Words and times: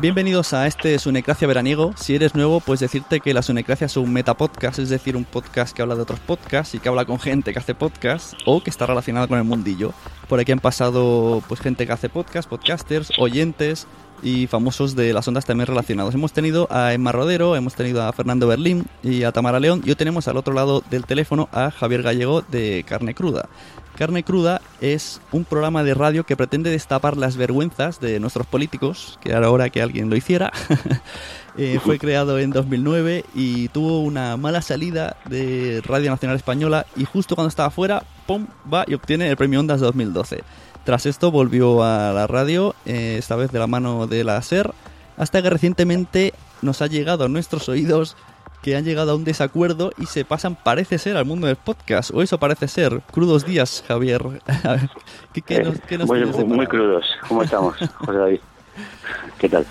Bienvenidos 0.00 0.54
a 0.54 0.66
este 0.66 0.98
Sunecracia 0.98 1.46
veraniego. 1.46 1.92
Si 1.94 2.14
eres 2.14 2.34
nuevo, 2.34 2.60
pues 2.60 2.80
decirte 2.80 3.20
que 3.20 3.34
la 3.34 3.42
Sunecracia 3.42 3.84
es 3.84 3.98
un 3.98 4.10
metapodcast, 4.10 4.78
es 4.78 4.88
decir, 4.88 5.14
un 5.14 5.26
podcast 5.26 5.76
que 5.76 5.82
habla 5.82 5.94
de 5.94 6.00
otros 6.00 6.20
podcasts 6.20 6.74
y 6.74 6.78
que 6.78 6.88
habla 6.88 7.04
con 7.04 7.20
gente 7.20 7.52
que 7.52 7.58
hace 7.58 7.74
podcast 7.74 8.32
o 8.46 8.62
que 8.62 8.70
está 8.70 8.86
relacionada 8.86 9.28
con 9.28 9.36
el 9.36 9.44
mundillo. 9.44 9.92
Por 10.26 10.40
aquí 10.40 10.52
han 10.52 10.58
pasado 10.58 11.42
pues 11.46 11.60
gente 11.60 11.86
que 11.86 11.92
hace 11.92 12.08
podcast, 12.08 12.48
podcasters, 12.48 13.12
oyentes 13.18 13.86
y 14.22 14.46
famosos 14.46 14.94
de 14.96 15.12
las 15.12 15.26
ondas 15.28 15.44
también 15.44 15.66
relacionados. 15.66 16.14
Hemos 16.14 16.32
tenido 16.32 16.68
a 16.70 16.92
Emma 16.92 17.12
Rodero, 17.12 17.56
hemos 17.56 17.74
tenido 17.74 18.02
a 18.02 18.12
Fernando 18.12 18.46
Berlín 18.46 18.86
y 19.02 19.24
a 19.24 19.32
Tamara 19.32 19.60
León 19.60 19.82
y 19.84 19.90
hoy 19.90 19.96
tenemos 19.96 20.28
al 20.28 20.36
otro 20.36 20.54
lado 20.54 20.82
del 20.90 21.06
teléfono 21.06 21.48
a 21.52 21.70
Javier 21.70 22.02
Gallego 22.02 22.42
de 22.42 22.84
Carne 22.86 23.14
Cruda. 23.14 23.48
Carne 23.96 24.24
Cruda 24.24 24.62
es 24.80 25.20
un 25.30 25.44
programa 25.44 25.84
de 25.84 25.92
radio 25.92 26.24
que 26.24 26.36
pretende 26.36 26.70
destapar 26.70 27.18
las 27.18 27.36
vergüenzas 27.36 28.00
de 28.00 28.18
nuestros 28.18 28.46
políticos, 28.46 29.18
que 29.20 29.30
era 29.30 29.50
hora 29.50 29.68
que 29.68 29.82
alguien 29.82 30.10
lo 30.10 30.16
hiciera. 30.16 30.52
Eh, 31.58 31.80
fue 31.84 31.98
creado 31.98 32.38
en 32.38 32.52
2009 32.52 33.24
y 33.34 33.68
tuvo 33.68 34.02
una 34.02 34.36
mala 34.36 34.62
salida 34.62 35.16
de 35.28 35.82
Radio 35.84 36.12
Nacional 36.12 36.36
Española 36.36 36.86
y 36.96 37.04
justo 37.04 37.34
cuando 37.34 37.48
estaba 37.48 37.70
fuera, 37.70 38.04
¡pum! 38.24 38.46
va 38.72 38.84
y 38.86 38.94
obtiene 38.94 39.28
el 39.28 39.36
premio 39.36 39.58
Ondas 39.58 39.80
2012. 39.80 40.44
Tras 40.84 41.06
esto 41.06 41.30
volvió 41.30 41.82
a 41.82 42.12
la 42.12 42.26
radio, 42.26 42.74
eh, 42.86 43.16
esta 43.18 43.36
vez 43.36 43.52
de 43.52 43.58
la 43.58 43.66
mano 43.66 44.06
de 44.06 44.24
la 44.24 44.40
SER, 44.42 44.72
hasta 45.16 45.42
que 45.42 45.50
recientemente 45.50 46.32
nos 46.62 46.82
ha 46.82 46.86
llegado 46.86 47.24
a 47.24 47.28
nuestros 47.28 47.68
oídos 47.68 48.16
que 48.62 48.76
han 48.76 48.84
llegado 48.84 49.12
a 49.12 49.14
un 49.14 49.24
desacuerdo 49.24 49.92
y 49.96 50.06
se 50.06 50.24
pasan, 50.24 50.54
parece 50.54 50.98
ser, 50.98 51.16
al 51.16 51.24
mundo 51.24 51.46
del 51.46 51.56
podcast. 51.56 52.10
O 52.12 52.22
eso 52.22 52.38
parece 52.38 52.68
ser. 52.68 53.00
Crudos 53.10 53.46
días, 53.46 53.84
Javier. 53.88 54.22
¿Qué, 55.32 55.42
qué 55.42 55.62
nos, 55.62 55.80
qué 55.80 55.98
nos 55.98 56.08
muy, 56.08 56.44
muy 56.44 56.66
crudos. 56.66 57.06
¿Cómo 57.26 57.42
estamos, 57.42 57.76
José 57.98 58.18
David? 58.18 58.40
¿Qué 59.38 59.48
tal? 59.48 59.66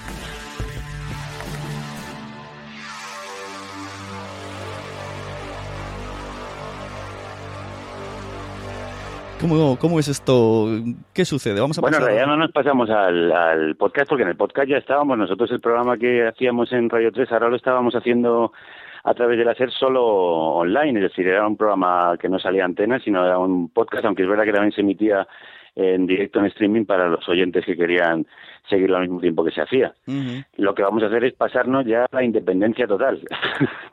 ¿Cómo, 9.40 9.78
¿Cómo, 9.80 10.00
es 10.00 10.08
esto? 10.10 10.68
¿Qué 11.14 11.24
sucede? 11.24 11.62
Vamos 11.62 11.78
a 11.78 11.82
bueno, 11.82 11.98
en 11.98 12.04
realidad 12.04 12.28
no 12.28 12.36
nos 12.36 12.52
pasamos 12.52 12.90
al, 12.90 13.32
al, 13.32 13.76
podcast 13.78 14.10
porque 14.10 14.24
en 14.24 14.30
el 14.30 14.36
podcast 14.36 14.68
ya 14.68 14.78
estábamos. 14.78 15.18
Nosotros 15.18 15.50
el 15.52 15.62
programa 15.62 15.98
que 15.98 16.28
hacíamos 16.28 16.72
en 16.74 16.90
Radio 16.90 17.12
3 17.12 17.32
ahora 17.32 17.50
lo 17.50 17.56
estábamos 17.56 17.96
haciendo 17.96 18.52
a 19.04 19.14
través 19.14 19.38
de 19.38 19.46
la 19.46 19.56
SER 19.56 19.72
solo 19.72 20.06
online, 20.06 21.00
es 21.00 21.10
decir, 21.10 21.28
era 21.28 21.48
un 21.48 21.56
programa 21.56 22.18
que 22.20 22.28
no 22.28 22.38
salía 22.38 22.66
antena, 22.66 23.00
sino 23.00 23.26
era 23.26 23.38
un 23.40 23.70
podcast, 23.70 24.06
aunque 24.06 24.24
es 24.24 24.30
verdad 24.30 24.44
que 24.44 24.52
también 24.52 24.74
se 24.74 24.82
emitía 24.82 25.26
en 25.76 26.06
directo 26.06 26.40
en 26.40 26.48
streaming 26.48 26.86
para 26.86 27.08
los 27.08 27.28
oyentes 27.30 27.66
que 27.66 27.78
querían 27.78 28.28
seguirlo 28.70 28.98
al 28.98 29.04
mismo 29.04 29.22
tiempo 29.22 29.46
que 29.46 29.52
se 29.52 29.62
hacía. 29.62 29.94
Lo 30.58 30.76
que 30.76 30.84
vamos 30.84 31.02
a 31.04 31.06
hacer 31.06 31.24
es 31.24 31.34
pasarnos 31.34 31.86
ya 31.86 32.04
a 32.04 32.10
la 32.12 32.24
independencia 32.24 32.88
total. 32.88 33.22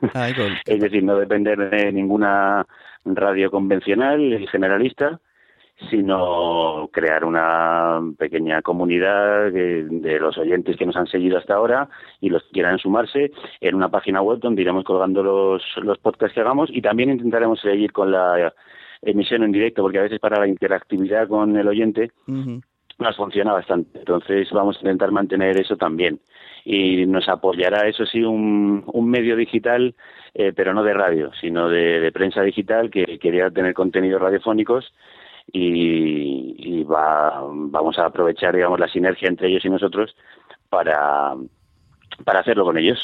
es 0.65 0.79
decir, 0.79 1.03
no 1.03 1.15
depender 1.17 1.69
de 1.69 1.91
ninguna 1.91 2.65
radio 3.05 3.49
convencional 3.49 4.21
y 4.21 4.45
generalista, 4.47 5.19
sino 5.89 6.89
crear 6.91 7.23
una 7.23 8.01
pequeña 8.17 8.61
comunidad 8.61 9.51
de, 9.51 10.17
los 10.19 10.37
oyentes 10.37 10.75
que 10.75 10.85
nos 10.85 10.95
han 10.95 11.07
seguido 11.07 11.37
hasta 11.37 11.53
ahora 11.53 11.87
y 12.19 12.29
los 12.29 12.43
que 12.43 12.51
quieran 12.51 12.79
sumarse 12.79 13.31
en 13.61 13.75
una 13.75 13.89
página 13.89 14.21
web 14.21 14.39
donde 14.39 14.63
iremos 14.63 14.83
colgando 14.83 15.21
los, 15.21 15.63
los 15.77 15.97
podcasts 15.99 16.33
que 16.33 16.41
hagamos 16.41 16.69
y 16.71 16.81
también 16.81 17.11
intentaremos 17.11 17.61
seguir 17.61 17.91
con 17.91 18.11
la 18.11 18.53
emisión 19.03 19.43
en 19.43 19.51
directo 19.51 19.83
porque 19.83 19.99
a 19.99 20.03
veces 20.03 20.19
para 20.19 20.39
la 20.39 20.47
interactividad 20.47 21.27
con 21.27 21.55
el 21.55 21.67
oyente 21.67 22.11
nos 22.99 23.15
funciona 23.15 23.53
bastante. 23.53 23.99
Entonces 23.99 24.49
vamos 24.51 24.77
a 24.77 24.79
intentar 24.79 25.11
mantener 25.11 25.59
eso 25.59 25.77
también 25.77 26.19
y 26.65 27.05
nos 27.05 27.29
apoyará, 27.29 27.87
eso 27.87 28.05
sí, 28.05 28.23
un, 28.23 28.83
un 28.87 29.09
medio 29.09 29.35
digital, 29.35 29.95
eh, 30.33 30.51
pero 30.55 30.73
no 30.73 30.83
de 30.83 30.93
radio, 30.93 31.31
sino 31.39 31.69
de, 31.69 31.99
de 31.99 32.11
prensa 32.11 32.41
digital 32.41 32.89
que 32.89 33.19
quería 33.19 33.51
tener 33.51 33.73
contenidos 33.73 34.21
radiofónicos 34.21 34.91
y, 35.51 36.83
va, 36.83 37.41
vamos 37.51 37.97
a 37.99 38.05
aprovechar, 38.05 38.55
digamos, 38.55 38.79
la 38.79 38.87
sinergia 38.87 39.27
entre 39.27 39.49
ellos 39.49 39.65
y 39.65 39.69
nosotros 39.69 40.15
para, 40.69 41.33
para 42.23 42.39
hacerlo 42.39 42.65
con 42.65 42.77
ellos. 42.77 42.99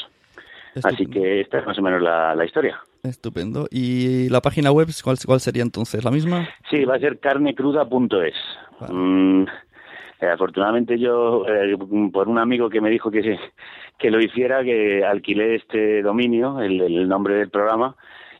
Así 0.82 1.06
que 1.06 1.40
esta 1.40 1.58
es 1.58 1.66
más 1.66 1.78
o 1.78 1.82
menos 1.82 2.02
la, 2.02 2.34
la 2.34 2.44
historia. 2.44 2.80
Estupendo. 3.02 3.66
¿Y 3.70 4.28
la 4.30 4.40
página 4.40 4.72
web 4.72 4.88
cuál, 5.02 5.16
cuál 5.24 5.40
sería 5.40 5.62
entonces? 5.62 6.04
¿La 6.04 6.10
misma? 6.10 6.48
Sí, 6.70 6.84
va 6.84 6.96
a 6.96 6.98
ser 6.98 7.20
carnecruda.es. 7.20 8.34
Mm, 8.90 9.44
eh, 10.20 10.26
afortunadamente 10.26 10.98
yo, 10.98 11.46
eh, 11.46 11.76
por 12.12 12.28
un 12.28 12.38
amigo 12.38 12.70
que 12.70 12.80
me 12.80 12.90
dijo 12.90 13.10
que, 13.10 13.38
que 13.98 14.10
lo 14.10 14.20
hiciera, 14.20 14.64
que 14.64 15.04
alquilé 15.04 15.56
este 15.56 16.02
dominio, 16.02 16.60
el, 16.60 16.80
el 16.80 17.08
nombre 17.08 17.34
del 17.36 17.50
programa, 17.50 17.94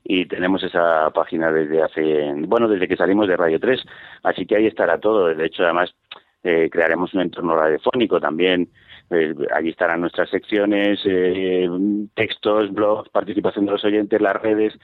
y 0.04 0.26
tenemos 0.26 0.62
esa 0.62 1.10
página 1.10 1.50
desde 1.50 1.82
hace, 1.82 2.32
bueno, 2.46 2.68
desde 2.68 2.86
que 2.86 2.96
salimos 2.96 3.26
de 3.26 3.38
Radio 3.38 3.58
3, 3.58 3.82
así 4.22 4.44
que 4.44 4.56
ahí 4.56 4.66
estará 4.66 4.98
todo. 4.98 5.34
De 5.34 5.46
hecho, 5.46 5.64
además, 5.64 5.94
eh, 6.42 6.68
crearemos 6.70 7.14
un 7.14 7.22
entorno 7.22 7.56
radiofónico 7.56 8.20
también. 8.20 8.68
Eh, 9.10 9.34
allí 9.54 9.70
estarán 9.70 10.02
nuestras 10.02 10.28
secciones, 10.28 11.00
eh, 11.06 11.68
textos, 12.14 12.72
blogs, 12.72 13.08
participación 13.08 13.64
de 13.64 13.72
los 13.72 13.84
oyentes, 13.84 14.20
las 14.20 14.36
redes. 14.36 14.74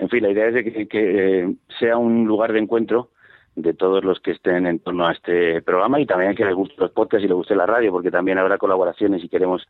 En 0.00 0.08
fin, 0.08 0.24
la 0.24 0.30
idea 0.30 0.48
es 0.48 0.54
de 0.54 0.64
que, 0.64 0.88
que 0.88 1.54
sea 1.78 1.96
un 1.96 2.26
lugar 2.26 2.52
de 2.52 2.58
encuentro 2.58 3.10
de 3.54 3.74
todos 3.74 4.02
los 4.02 4.18
que 4.18 4.32
estén 4.32 4.66
en 4.66 4.80
torno 4.80 5.06
a 5.06 5.12
este 5.12 5.62
programa 5.62 6.00
y 6.00 6.06
también 6.06 6.34
que 6.34 6.44
les 6.44 6.54
guste 6.54 6.74
los 6.78 6.90
podcasts 6.90 7.24
y 7.24 7.28
les 7.28 7.36
guste 7.36 7.54
la 7.54 7.66
radio, 7.66 7.92
porque 7.92 8.10
también 8.10 8.38
habrá 8.38 8.58
colaboraciones 8.58 9.22
y 9.22 9.28
queremos 9.28 9.64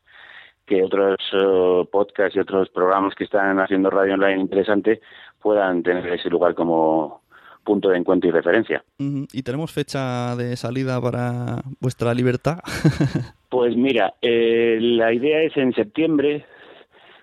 que 0.66 0.82
otros 0.82 1.18
uh, 1.32 1.84
podcasts 1.90 2.36
y 2.36 2.40
otros 2.40 2.68
programas 2.70 3.14
que 3.14 3.24
están 3.24 3.58
haciendo 3.60 3.90
radio 3.90 4.14
online 4.14 4.40
interesante 4.40 5.00
puedan 5.40 5.82
tener 5.82 6.06
ese 6.08 6.30
lugar 6.30 6.54
como 6.54 7.22
punto 7.64 7.88
de 7.88 7.98
encuentro 7.98 8.28
y 8.28 8.32
referencia. 8.32 8.84
¿Y 8.98 9.42
tenemos 9.42 9.72
fecha 9.72 10.36
de 10.36 10.56
salida 10.56 11.00
para 11.00 11.62
vuestra 11.80 12.14
libertad? 12.14 12.58
pues 13.48 13.76
mira, 13.76 14.14
eh, 14.20 14.78
la 14.80 15.12
idea 15.12 15.42
es 15.42 15.56
en 15.56 15.72
septiembre 15.72 16.44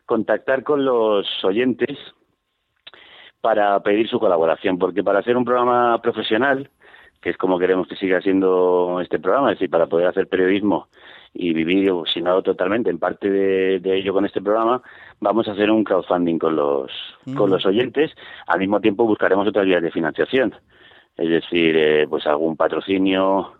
contactar 0.05 0.63
con 0.63 0.83
los 0.83 1.25
oyentes 1.43 1.97
para 3.39 3.79
pedir 3.81 4.07
su 4.09 4.19
colaboración, 4.19 4.77
porque 4.77 5.03
para 5.03 5.19
hacer 5.19 5.37
un 5.37 5.45
programa 5.45 5.99
profesional, 6.01 6.69
que 7.21 7.29
es 7.31 7.37
como 7.37 7.57
queremos 7.57 7.87
que 7.87 7.95
siga 7.95 8.21
siendo 8.21 8.99
este 9.01 9.19
programa, 9.19 9.51
es 9.51 9.57
decir, 9.57 9.69
para 9.69 9.87
poder 9.87 10.07
hacer 10.07 10.27
periodismo 10.27 10.87
y 11.33 11.53
vivir, 11.53 11.91
si 12.13 12.21
no 12.21 12.41
totalmente, 12.41 12.89
en 12.89 12.99
parte 12.99 13.29
de, 13.29 13.97
ello 13.97 14.13
con 14.13 14.25
este 14.25 14.41
programa, 14.41 14.81
vamos 15.19 15.47
a 15.47 15.53
hacer 15.53 15.71
un 15.71 15.83
crowdfunding 15.83 16.37
con 16.37 16.55
los, 16.55 16.91
con 17.35 17.49
los 17.49 17.65
oyentes. 17.65 18.11
Al 18.47 18.59
mismo 18.59 18.81
tiempo 18.81 19.05
buscaremos 19.05 19.47
otras 19.47 19.65
vías 19.65 19.81
de 19.81 19.91
financiación. 19.91 20.53
es 21.17 21.29
decir, 21.29 21.75
eh, 21.77 22.07
pues 22.09 22.25
algún 22.27 22.57
patrocinio 22.57 23.53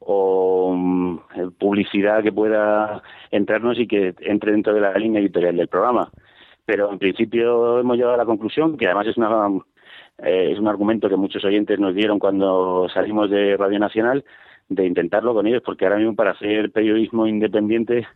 o 0.00 0.74
mm, 0.74 1.18
publicidad 1.58 2.22
que 2.22 2.32
pueda 2.32 3.02
entrarnos 3.30 3.78
y 3.78 3.86
que 3.86 4.14
entre 4.20 4.52
dentro 4.52 4.72
de 4.74 4.80
la 4.80 4.94
línea 4.94 5.20
editorial 5.20 5.56
del 5.56 5.68
programa. 5.68 6.10
Pero 6.64 6.90
en 6.90 6.98
principio 6.98 7.80
hemos 7.80 7.96
llegado 7.96 8.14
a 8.14 8.18
la 8.18 8.24
conclusión, 8.24 8.76
que 8.76 8.86
además 8.86 9.08
es 9.08 9.16
una 9.16 9.48
eh, 10.22 10.50
es 10.52 10.58
un 10.58 10.68
argumento 10.68 11.08
que 11.08 11.16
muchos 11.16 11.44
oyentes 11.44 11.78
nos 11.78 11.94
dieron 11.94 12.18
cuando 12.18 12.88
salimos 12.92 13.30
de 13.30 13.56
Radio 13.56 13.78
Nacional, 13.78 14.24
de 14.70 14.86
intentarlo 14.86 15.34
con 15.34 15.46
ellos, 15.46 15.62
porque 15.64 15.84
ahora 15.84 15.98
mismo 15.98 16.14
para 16.14 16.30
hacer 16.30 16.70
periodismo 16.70 17.26
independiente, 17.26 18.06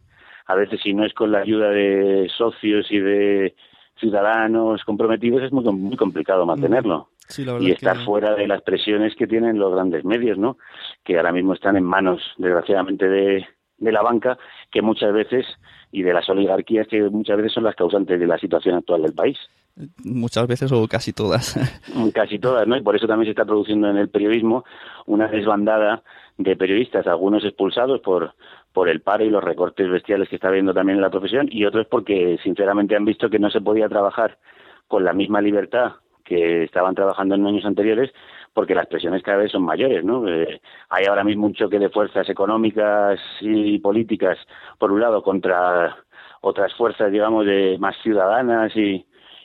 a 0.47 0.55
veces 0.55 0.81
si 0.83 0.95
no 0.95 1.05
es 1.05 1.13
con 1.13 1.33
la 1.33 1.41
ayuda 1.41 1.69
de 1.71 2.31
socios 2.35 2.91
y 2.91 2.99
de 3.01 3.55
ciudadanos 3.99 4.83
comprometidos, 4.85 5.43
es 5.43 5.53
muy, 5.53 5.65
muy 5.65 5.97
complicado 5.97 6.47
mantenerlo. 6.47 7.11
y 7.61 7.71
estar 7.71 7.97
fuera 8.05 8.35
de 8.35 8.47
las 8.47 8.63
presiones 8.63 9.15
que 9.17 9.27
tienen 9.27 9.59
los 9.59 9.73
grandes 9.73 10.05
medios, 10.05 10.39
¿no? 10.39 10.59
Que 11.05 11.17
ahora 11.17 11.33
mismo 11.33 11.55
están 11.55 11.77
en 11.77 11.85
manos, 11.85 12.21
desgraciadamente, 12.37 13.09
de, 13.09 13.47
de 13.79 13.93
la 13.93 14.03
banca, 14.03 14.39
que 14.71 14.83
muchas 14.83 15.13
veces, 15.13 15.47
y 15.95 16.03
de 16.03 16.13
las 16.13 16.29
oligarquías, 16.29 16.89
que 16.89 17.01
muchas 17.09 17.37
veces 17.37 17.53
son 17.53 17.63
las 17.63 17.77
causantes 17.77 18.19
de 18.19 18.27
la 18.27 18.37
situación 18.37 18.75
actual 18.75 19.03
del 19.03 19.15
país. 19.15 19.39
Muchas 20.05 20.49
veces 20.49 20.73
o 20.73 20.89
casi 20.89 21.13
todas. 21.13 21.55
Casi 22.15 22.41
todas, 22.41 22.67
¿no? 22.67 22.77
Y 22.77 22.83
por 22.83 22.97
eso 22.97 23.07
también 23.07 23.27
se 23.27 23.31
está 23.31 23.45
produciendo 23.45 23.89
en 23.89 23.97
el 23.97 24.09
periodismo 24.09 24.65
una 25.07 25.29
desbandada 25.29 26.03
de 26.37 26.57
periodistas, 26.57 27.07
algunos 27.07 27.45
expulsados 27.45 28.01
por, 28.01 28.35
por 28.73 28.89
el 28.89 29.03
paro 29.03 29.25
y 29.25 29.31
los 29.31 29.43
recortes 29.43 29.89
bestiales 29.89 30.29
que 30.29 30.35
está 30.35 30.49
habiendo 30.49 30.75
también 30.75 30.97
en 30.97 31.03
la 31.03 31.11
profesión, 31.11 31.49
y 31.49 31.65
otros 31.65 31.87
porque 31.87 32.39
sinceramente 32.43 32.97
han 32.97 33.05
visto 33.05 33.31
que 33.31 33.39
no 33.39 33.51
se 33.51 33.61
podía 33.61 33.89
trabajar 33.89 34.39
con 34.89 35.05
la 35.05 35.13
misma 35.13 35.41
libertad 35.41 35.93
que 36.25 36.65
estaban 36.65 36.97
trabajando 36.97 37.37
en 37.37 37.47
años 37.47 37.65
anteriores, 37.65 38.11
porque 38.55 38.75
las 38.75 38.87
presiones 38.87 39.23
cada 39.23 39.39
vez 39.39 39.53
son 39.53 39.63
mayores, 39.63 40.05
¿no? 40.05 40.27
Eh, 40.29 40.61
hay 40.89 41.05
ahora 41.07 41.25
mismo 41.25 41.47
un 41.47 41.55
choque 41.55 41.79
de 41.79 41.91
fuerzas 41.91 42.29
económicas 42.29 43.21
y 43.41 43.79
políticas, 43.81 44.39
por 44.79 44.93
un 44.93 45.01
lado, 45.01 45.23
contra 45.23 45.97
otras 46.41 46.73
fuerzas, 46.75 47.11
digamos, 47.11 47.45
de 47.45 47.77
más 47.79 47.97
ciudadanas 48.03 48.75
y, 48.77 49.05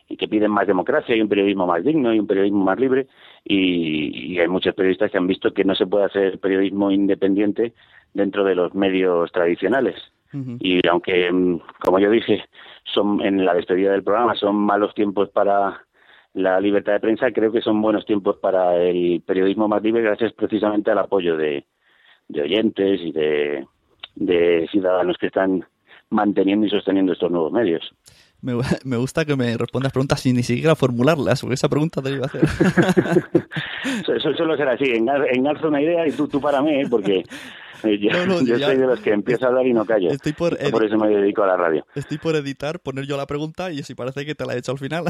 y 0.09 0.17
que 0.17 0.27
piden 0.27 0.51
más 0.51 0.67
democracia 0.67 1.15
y 1.15 1.21
un 1.21 1.29
periodismo 1.29 1.67
más 1.67 1.83
digno 1.83 2.13
y 2.13 2.19
un 2.19 2.27
periodismo 2.27 2.63
más 2.63 2.79
libre 2.79 3.07
y, 3.43 4.39
hay 4.39 4.47
muchos 4.47 4.73
periodistas 4.73 5.11
que 5.11 5.17
han 5.17 5.27
visto 5.27 5.53
que 5.53 5.63
no 5.63 5.75
se 5.75 5.85
puede 5.85 6.05
hacer 6.05 6.39
periodismo 6.39 6.91
independiente 6.91 7.73
dentro 8.13 8.43
de 8.43 8.55
los 8.55 8.73
medios 8.73 9.31
tradicionales. 9.31 9.95
Y 10.59 10.87
aunque, 10.87 11.31
mm, 11.31 11.59
como 11.79 11.97
yo 11.97 12.11
dije, 12.11 12.45
son 12.83 13.19
en 13.21 13.43
la 13.43 13.55
despedida 13.55 13.91
del 13.91 14.03
programa 14.03 14.35
son 14.35 14.55
malos 14.55 14.93
tiempos 14.93 15.29
para 15.29 15.83
la 16.33 16.59
libertad 16.59 16.93
de 16.93 16.99
prensa, 16.99 17.31
creo 17.31 17.51
que 17.51 17.61
son 17.61 17.81
buenos 17.81 18.05
tiempos 18.05 18.37
para 18.37 18.75
el 18.77 19.21
periodismo 19.25 19.67
más 19.67 19.81
libre 19.81 20.01
gracias 20.01 20.33
precisamente 20.33 20.91
al 20.91 20.99
apoyo 20.99 21.35
de, 21.35 21.65
de 22.27 22.41
oyentes 22.41 23.01
y 23.01 23.11
de, 23.11 23.65
de 24.15 24.67
ciudadanos 24.71 25.17
que 25.17 25.27
están 25.27 25.65
manteniendo 26.09 26.65
y 26.65 26.69
sosteniendo 26.69 27.13
estos 27.13 27.31
nuevos 27.31 27.51
medios. 27.51 27.93
Me, 28.41 28.53
me, 28.85 28.97
gusta 28.97 29.25
que 29.25 29.35
me 29.35 29.57
respondas 29.57 29.91
preguntas 29.91 30.21
sin 30.21 30.35
ni 30.35 30.43
siquiera 30.43 30.75
formularlas, 30.75 31.41
porque 31.41 31.55
esa 31.55 31.69
pregunta 31.69 32.01
te 32.01 32.11
iba 32.11 32.25
a 32.25 32.27
hacer. 32.27 32.43
eso 34.15 34.33
suele 34.33 34.57
ser 34.57 34.69
así, 34.69 34.85
engarzo 34.91 35.67
una 35.67 35.81
idea 35.81 36.07
y 36.07 36.11
tú, 36.11 36.27
tú 36.27 36.39
para 36.39 36.61
mí, 36.61 36.85
yo, 37.83 38.11
soy 38.59 38.77
de 38.77 38.87
los 38.87 38.99
que 38.99 39.11
empieza 39.11 39.45
a 39.45 39.49
hablar 39.49 39.67
y 39.67 39.73
no 39.73 39.85
callo. 39.85 40.09
Estoy 40.09 40.33
por, 40.33 40.57
por, 40.71 40.83
eso 40.83 40.97
me 40.97 41.07
dedico 41.09 41.43
a 41.43 41.47
la 41.47 41.57
radio. 41.57 41.85
Estoy 41.95 42.17
por 42.17 42.35
editar, 42.35 42.79
poner 42.79 43.05
yo 43.05 43.17
la 43.17 43.25
pregunta 43.25 43.71
y 43.71 43.83
si 43.83 43.95
parece 43.95 44.25
que 44.25 44.35
te 44.35 44.45
la 44.45 44.55
he 44.55 44.59
hecho 44.59 44.71
al 44.71 44.79
final. 44.79 45.05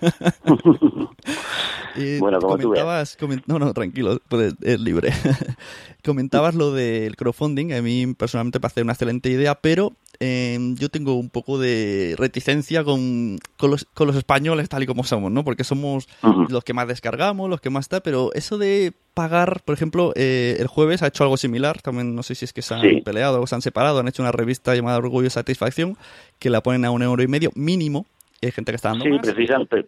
bueno, 2.20 2.40
como 2.40 2.58
comentabas, 2.58 3.16
tú 3.16 3.28
no, 3.46 3.58
no, 3.58 3.72
tranquilo, 3.72 4.20
es 4.62 4.80
libre. 4.80 5.12
comentabas 6.04 6.54
lo 6.54 6.72
del 6.72 7.16
crowdfunding, 7.16 7.72
a 7.72 7.82
mí 7.82 8.14
personalmente 8.14 8.58
me 8.58 8.60
parece 8.60 8.82
una 8.82 8.92
excelente 8.92 9.30
idea, 9.30 9.54
pero 9.54 9.94
Em, 10.20 10.74
yo 10.74 10.88
tengo 10.88 11.14
un 11.14 11.30
poco 11.30 11.60
de 11.60 12.16
reticencia 12.18 12.82
con, 12.82 13.38
con, 13.56 13.70
los, 13.70 13.84
con 13.94 14.08
los 14.08 14.16
españoles 14.16 14.68
tal 14.68 14.82
y 14.82 14.86
como 14.86 15.04
somos, 15.04 15.30
¿no? 15.30 15.44
Porque 15.44 15.62
somos 15.62 16.08
los 16.48 16.64
que 16.64 16.72
más 16.72 16.88
descargamos, 16.88 17.48
los 17.48 17.60
que 17.60 17.70
más 17.70 17.84
está, 17.84 18.00
pero 18.00 18.32
eso 18.34 18.58
de 18.58 18.92
pagar, 19.14 19.62
por 19.64 19.76
ejemplo, 19.76 20.12
eh, 20.16 20.56
el 20.58 20.66
jueves 20.66 21.02
ha 21.02 21.06
hecho 21.06 21.22
algo 21.22 21.36
similar, 21.36 21.80
también 21.82 22.16
no 22.16 22.24
sé 22.24 22.34
si 22.34 22.44
es 22.44 22.52
que 22.52 22.62
se 22.62 22.74
han 22.74 22.80
peleado 23.04 23.40
o 23.40 23.46
se 23.46 23.54
han 23.54 23.62
separado, 23.62 24.00
han 24.00 24.08
hecho 24.08 24.22
una 24.22 24.32
revista 24.32 24.74
llamada 24.74 24.98
Orgullo 24.98 25.28
y 25.28 25.30
Satisfacción, 25.30 25.96
que 26.40 26.50
la 26.50 26.64
ponen 26.64 26.84
a 26.84 26.90
un 26.90 27.02
euro 27.02 27.22
y 27.22 27.28
medio 27.28 27.50
mínimo, 27.54 28.04
hay 28.46 28.52
gente 28.52 28.72
que 28.72 28.76
está 28.76 28.90
dando 28.90 29.04
sí, 29.04 29.10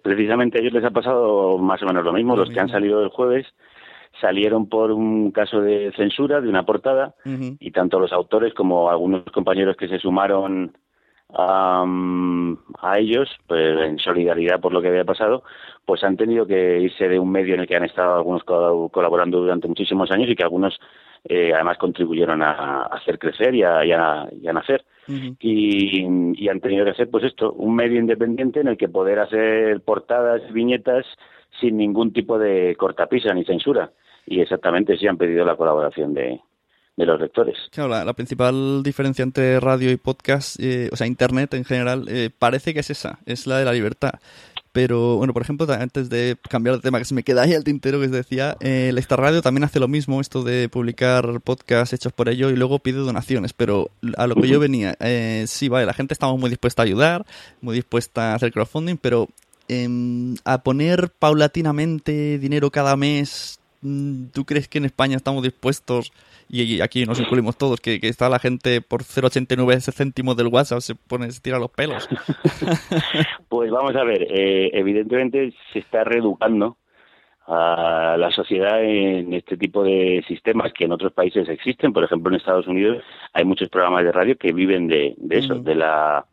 precisamente 0.02 0.58
a 0.58 0.60
ellos 0.60 0.72
les 0.72 0.84
ha 0.84 0.90
pasado 0.90 1.58
más 1.58 1.82
o 1.82 1.86
menos 1.86 2.04
lo 2.04 2.12
mismo, 2.12 2.36
los 2.36 2.50
que 2.50 2.60
han 2.60 2.68
salido 2.68 3.02
el 3.02 3.08
jueves 3.10 3.46
salieron 4.20 4.68
por 4.68 4.90
un 4.90 5.30
caso 5.30 5.60
de 5.60 5.92
censura 5.96 6.40
de 6.40 6.48
una 6.48 6.64
portada 6.64 7.14
y 7.24 7.70
tanto 7.70 8.00
los 8.00 8.12
autores 8.12 8.54
como 8.54 8.90
algunos 8.90 9.24
compañeros 9.32 9.76
que 9.76 9.88
se 9.88 9.98
sumaron 9.98 10.76
a, 11.32 11.84
a 12.82 12.98
ellos, 12.98 13.28
pues 13.46 13.80
en 13.80 13.98
solidaridad 13.98 14.60
por 14.60 14.72
lo 14.72 14.82
que 14.82 14.88
había 14.88 15.04
pasado, 15.04 15.44
pues 15.84 16.02
han 16.02 16.16
tenido 16.16 16.46
que 16.46 16.80
irse 16.80 17.08
de 17.08 17.18
un 17.18 17.30
medio 17.30 17.54
en 17.54 17.60
el 17.60 17.68
que 17.68 17.76
han 17.76 17.84
estado 17.84 18.16
algunos 18.16 18.42
colaborando 18.44 19.40
durante 19.40 19.68
muchísimos 19.68 20.10
años 20.10 20.28
y 20.28 20.36
que 20.36 20.42
algunos 20.42 20.78
eh, 21.24 21.52
además 21.54 21.78
contribuyeron 21.78 22.42
a, 22.42 22.82
hacer 22.84 23.18
crecer 23.18 23.54
y 23.54 23.62
a, 23.62 23.84
y 23.84 23.92
a, 23.92 24.52
nacer. 24.52 24.84
y, 25.08 26.04
y, 26.34 26.48
han 26.48 26.60
tenido 26.60 26.84
que 26.84 26.92
hacer, 26.92 27.10
pues 27.10 27.24
esto, 27.24 27.52
un 27.52 27.74
medio 27.74 27.98
independiente 27.98 28.60
en 28.60 28.68
el 28.68 28.76
que 28.76 28.88
poder 28.88 29.18
hacer 29.18 29.80
portadas, 29.80 30.40
viñetas, 30.52 31.04
sin 31.60 31.76
ningún 31.76 32.12
tipo 32.12 32.38
de 32.38 32.76
cortapisa 32.76 33.34
ni 33.34 33.44
censura. 33.44 33.90
Y 34.26 34.40
exactamente 34.40 34.96
sí 34.96 35.06
han 35.06 35.16
pedido 35.16 35.44
la 35.44 35.56
colaboración 35.56 36.14
de, 36.14 36.40
de 37.00 37.06
los 37.06 37.20
lectores. 37.20 37.56
Claro, 37.72 37.88
la, 38.04 38.12
principal 38.12 38.82
diferencia 38.82 39.22
entre 39.22 39.58
radio 39.58 39.90
y 39.90 39.96
podcast, 39.96 40.60
eh, 40.60 40.88
o 40.92 40.96
sea, 40.96 41.06
Internet 41.06 41.54
en 41.54 41.64
general, 41.64 42.04
eh, 42.08 42.30
parece 42.36 42.74
que 42.74 42.80
es 42.80 42.90
esa, 42.90 43.18
es 43.26 43.46
la 43.46 43.58
de 43.58 43.64
la 43.64 43.72
libertad. 43.72 44.12
Pero, 44.72 45.16
bueno, 45.16 45.32
por 45.32 45.42
ejemplo, 45.42 45.66
antes 45.72 46.08
de 46.10 46.36
cambiar 46.48 46.76
de 46.76 46.82
tema, 46.82 46.98
que 46.98 47.04
se 47.04 47.14
me 47.14 47.24
queda 47.24 47.42
ahí 47.42 47.52
el 47.52 47.64
tintero 47.64 47.98
que 47.98 48.06
os 48.06 48.12
decía, 48.12 48.56
eh, 48.60 48.90
la 48.94 49.00
Esta 49.00 49.16
Radio 49.16 49.42
también 49.42 49.64
hace 49.64 49.80
lo 49.80 49.88
mismo, 49.88 50.20
esto 50.20 50.44
de 50.44 50.68
publicar 50.68 51.40
podcasts 51.40 51.92
hechos 51.92 52.12
por 52.12 52.28
ello 52.28 52.50
y 52.50 52.56
luego 52.56 52.78
pide 52.78 52.98
donaciones. 52.98 53.52
Pero 53.52 53.90
a 54.16 54.26
lo 54.26 54.36
que 54.36 54.48
yo 54.48 54.60
venía, 54.60 54.96
eh, 55.00 55.44
sí, 55.48 55.68
vale, 55.68 55.86
la 55.86 55.94
gente 55.94 56.14
estaba 56.14 56.36
muy 56.36 56.50
dispuesta 56.50 56.82
a 56.82 56.84
ayudar, 56.84 57.26
muy 57.60 57.74
dispuesta 57.74 58.32
a 58.32 58.34
hacer 58.36 58.52
crowdfunding, 58.52 58.96
pero 58.96 59.28
Em, 59.72 60.34
a 60.44 60.64
poner 60.64 61.12
paulatinamente 61.16 62.40
dinero 62.40 62.72
cada 62.72 62.96
mes, 62.96 63.60
mm, 63.82 64.24
¿tú 64.32 64.44
crees 64.44 64.66
que 64.66 64.78
en 64.78 64.84
España 64.84 65.16
estamos 65.16 65.44
dispuestos, 65.44 66.12
y 66.52 66.80
aquí 66.80 67.06
nos 67.06 67.20
incluimos 67.20 67.56
todos, 67.56 67.80
que, 67.80 67.98
está 68.02 68.28
la 68.28 68.38
gente 68.38 68.80
por 68.80 69.02
0,89 69.02 69.92
céntimos 69.92 70.36
del 70.36 70.48
WhatsApp 70.48 70.80
se 70.80 70.94
pone, 70.94 71.30
se 71.30 71.40
tira 71.40 71.58
los 71.58 71.70
pelos? 71.70 72.08
pues 73.48 73.70
vamos 73.70 73.94
a 73.94 74.04
ver, 74.04 74.26
eh, 74.30 74.70
evidentemente 74.72 75.52
se 75.72 75.78
está 75.78 76.04
reeducando 76.04 76.76
a 77.46 78.16
la 78.16 78.30
sociedad 78.30 78.82
en 78.82 79.34
este 79.34 79.56
tipo 79.56 79.82
de 79.82 80.24
sistemas 80.28 80.72
que 80.72 80.84
en 80.84 80.92
otros 80.92 81.12
países 81.12 81.48
existen. 81.48 81.92
Por 81.92 82.04
ejemplo, 82.04 82.30
en 82.30 82.36
Estados 82.36 82.68
Unidos 82.68 83.02
hay 83.32 83.44
muchos 83.44 83.68
programas 83.68 84.04
de 84.04 84.12
radio 84.12 84.36
que 84.36 84.52
viven 84.52 84.86
de, 84.86 85.16
eso, 85.30 85.56
de 85.56 85.74
la 85.74 86.24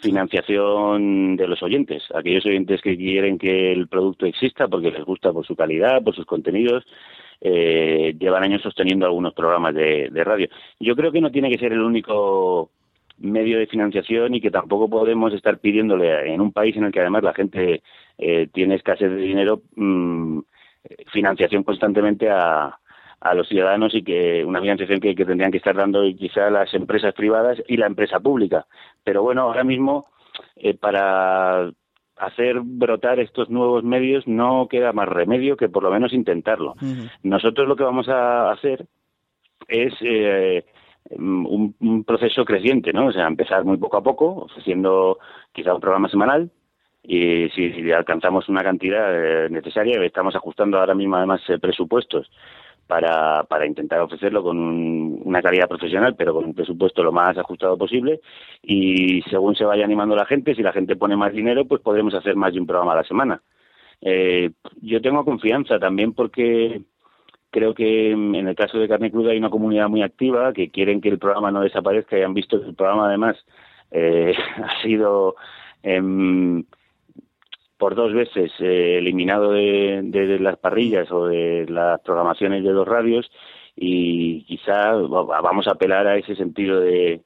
financiación 0.00 1.36
de 1.36 1.48
los 1.48 1.62
oyentes, 1.62 2.04
aquellos 2.14 2.44
oyentes 2.44 2.82
que 2.82 2.96
quieren 2.96 3.38
que 3.38 3.72
el 3.72 3.88
producto 3.88 4.26
exista 4.26 4.68
porque 4.68 4.90
les 4.90 5.04
gusta 5.04 5.32
por 5.32 5.46
su 5.46 5.56
calidad, 5.56 6.02
por 6.02 6.14
sus 6.14 6.26
contenidos, 6.26 6.84
eh, 7.40 8.14
llevan 8.18 8.42
años 8.42 8.62
sosteniendo 8.62 9.06
algunos 9.06 9.34
programas 9.34 9.74
de, 9.74 10.10
radio. 10.24 10.48
Yo 10.80 10.96
creo 10.96 11.12
que 11.12 11.20
no 11.20 11.30
tiene 11.30 11.50
que 11.50 11.58
ser 11.58 11.72
el 11.72 11.80
único 11.80 12.70
medio 13.18 13.58
de 13.58 13.66
financiación 13.66 14.34
y 14.34 14.40
que 14.40 14.50
tampoco 14.50 14.88
podemos 14.88 15.32
estar 15.32 15.58
pidiéndole 15.58 16.32
en 16.32 16.40
un 16.40 16.52
país 16.52 16.76
en 16.76 16.84
el 16.84 16.92
que 16.92 17.00
además 17.00 17.24
la 17.24 17.34
gente 17.34 17.82
eh, 18.16 18.48
tiene 18.52 18.76
escasez 18.76 19.10
de 19.10 19.16
dinero 19.16 19.62
mm, 19.74 20.40
financiación 21.12 21.64
constantemente 21.64 22.30
a, 22.30 22.78
los 23.34 23.48
ciudadanos 23.48 23.94
y 23.96 24.04
que 24.04 24.44
una 24.44 24.60
financiación 24.60 25.00
que, 25.00 25.12
tendrían 25.12 25.50
que 25.50 25.58
estar 25.58 25.74
dando 25.74 26.02
quizá 26.16 26.50
las 26.50 26.72
empresas 26.72 27.12
privadas 27.14 27.58
y 27.66 27.76
la 27.76 27.86
empresa 27.86 28.20
pública. 28.20 28.66
Pero 29.02 29.22
bueno, 29.24 29.42
ahora 29.42 29.64
mismo 29.64 30.06
eh, 30.54 30.74
para 30.74 31.72
hacer 32.18 32.60
brotar 32.62 33.20
estos 33.20 33.50
nuevos 33.50 33.84
medios 33.84 34.26
no 34.26 34.66
queda 34.68 34.92
más 34.92 35.08
remedio 35.08 35.56
que 35.56 35.68
por 35.68 35.82
lo 35.82 35.90
menos 35.90 36.12
intentarlo. 36.12 36.74
Nosotros 37.22 37.68
lo 37.68 37.76
que 37.76 37.84
vamos 37.84 38.08
a 38.08 38.50
hacer 38.50 38.86
es 39.68 39.94
eh, 40.00 40.64
un, 41.10 42.04
proceso 42.06 42.44
creciente, 42.44 42.92
¿no? 42.92 43.06
O 43.06 43.12
sea, 43.12 43.26
empezar 43.26 43.64
muy 43.64 43.76
poco 43.76 43.96
a 43.96 44.02
poco, 44.02 44.26
ofreciendo 44.44 45.18
quizá 45.52 45.74
un 45.74 45.80
programa 45.80 46.08
semanal, 46.08 46.50
y 47.02 47.48
si, 47.50 47.90
alcanzamos 47.92 48.48
una 48.48 48.62
cantidad 48.62 49.08
eh, 49.14 49.48
necesaria, 49.50 50.02
estamos 50.04 50.34
ajustando 50.34 50.78
ahora 50.78 50.94
mismo 50.94 51.16
además 51.16 51.40
presupuestos 51.60 52.30
para, 52.88 53.44
para 53.44 53.66
intentar 53.66 54.00
ofrecerlo 54.00 54.42
con 54.42 54.58
una 54.58 55.42
calidad 55.42 55.68
profesional, 55.68 56.16
pero 56.16 56.34
con 56.34 56.46
un 56.46 56.54
presupuesto 56.54 57.04
lo 57.04 57.12
más 57.12 57.36
ajustado 57.36 57.76
posible. 57.76 58.20
Y 58.62 59.22
según 59.30 59.54
se 59.54 59.64
vaya 59.64 59.84
animando 59.84 60.16
la 60.16 60.24
gente, 60.24 60.54
si 60.54 60.62
la 60.62 60.72
gente 60.72 60.96
pone 60.96 61.14
más 61.14 61.32
dinero, 61.32 61.66
pues 61.66 61.82
podremos 61.82 62.14
hacer 62.14 62.34
más 62.34 62.54
de 62.54 62.60
un 62.60 62.66
programa 62.66 62.94
a 62.94 62.96
la 62.96 63.04
semana. 63.04 63.42
Eh, 64.00 64.50
yo 64.80 65.02
tengo 65.02 65.24
confianza 65.24 65.78
también 65.78 66.14
porque 66.14 66.80
creo 67.50 67.74
que 67.74 68.12
en 68.12 68.34
el 68.34 68.56
caso 68.56 68.78
de 68.78 68.88
Carne 68.88 69.10
Cruda 69.10 69.32
hay 69.32 69.38
una 69.38 69.50
comunidad 69.50 69.88
muy 69.88 70.02
activa 70.02 70.52
que 70.54 70.70
quieren 70.70 71.00
que 71.00 71.10
el 71.10 71.18
programa 71.18 71.50
no 71.50 71.60
desaparezca 71.60 72.18
y 72.18 72.22
han 72.22 72.34
visto 72.34 72.60
que 72.60 72.68
el 72.68 72.74
programa 72.74 73.08
además 73.08 73.36
eh, 73.90 74.34
ha 74.64 74.82
sido 74.82 75.36
em, 75.82 76.64
por 77.78 77.94
dos 77.94 78.12
veces 78.12 78.52
eh, 78.58 78.98
eliminado 78.98 79.52
de, 79.52 80.38
las 80.40 80.56
parrillas 80.58 81.10
o 81.12 81.26
de 81.26 81.66
las 81.68 82.00
programaciones 82.00 82.64
de 82.64 82.72
los 82.72 82.86
radios 82.86 83.30
y 83.76 84.44
quizá 84.44 84.92
vamos 84.92 85.68
a 85.68 85.72
apelar 85.72 86.06
a 86.08 86.16
ese 86.16 86.34
sentido 86.34 86.80
de, 86.80 87.22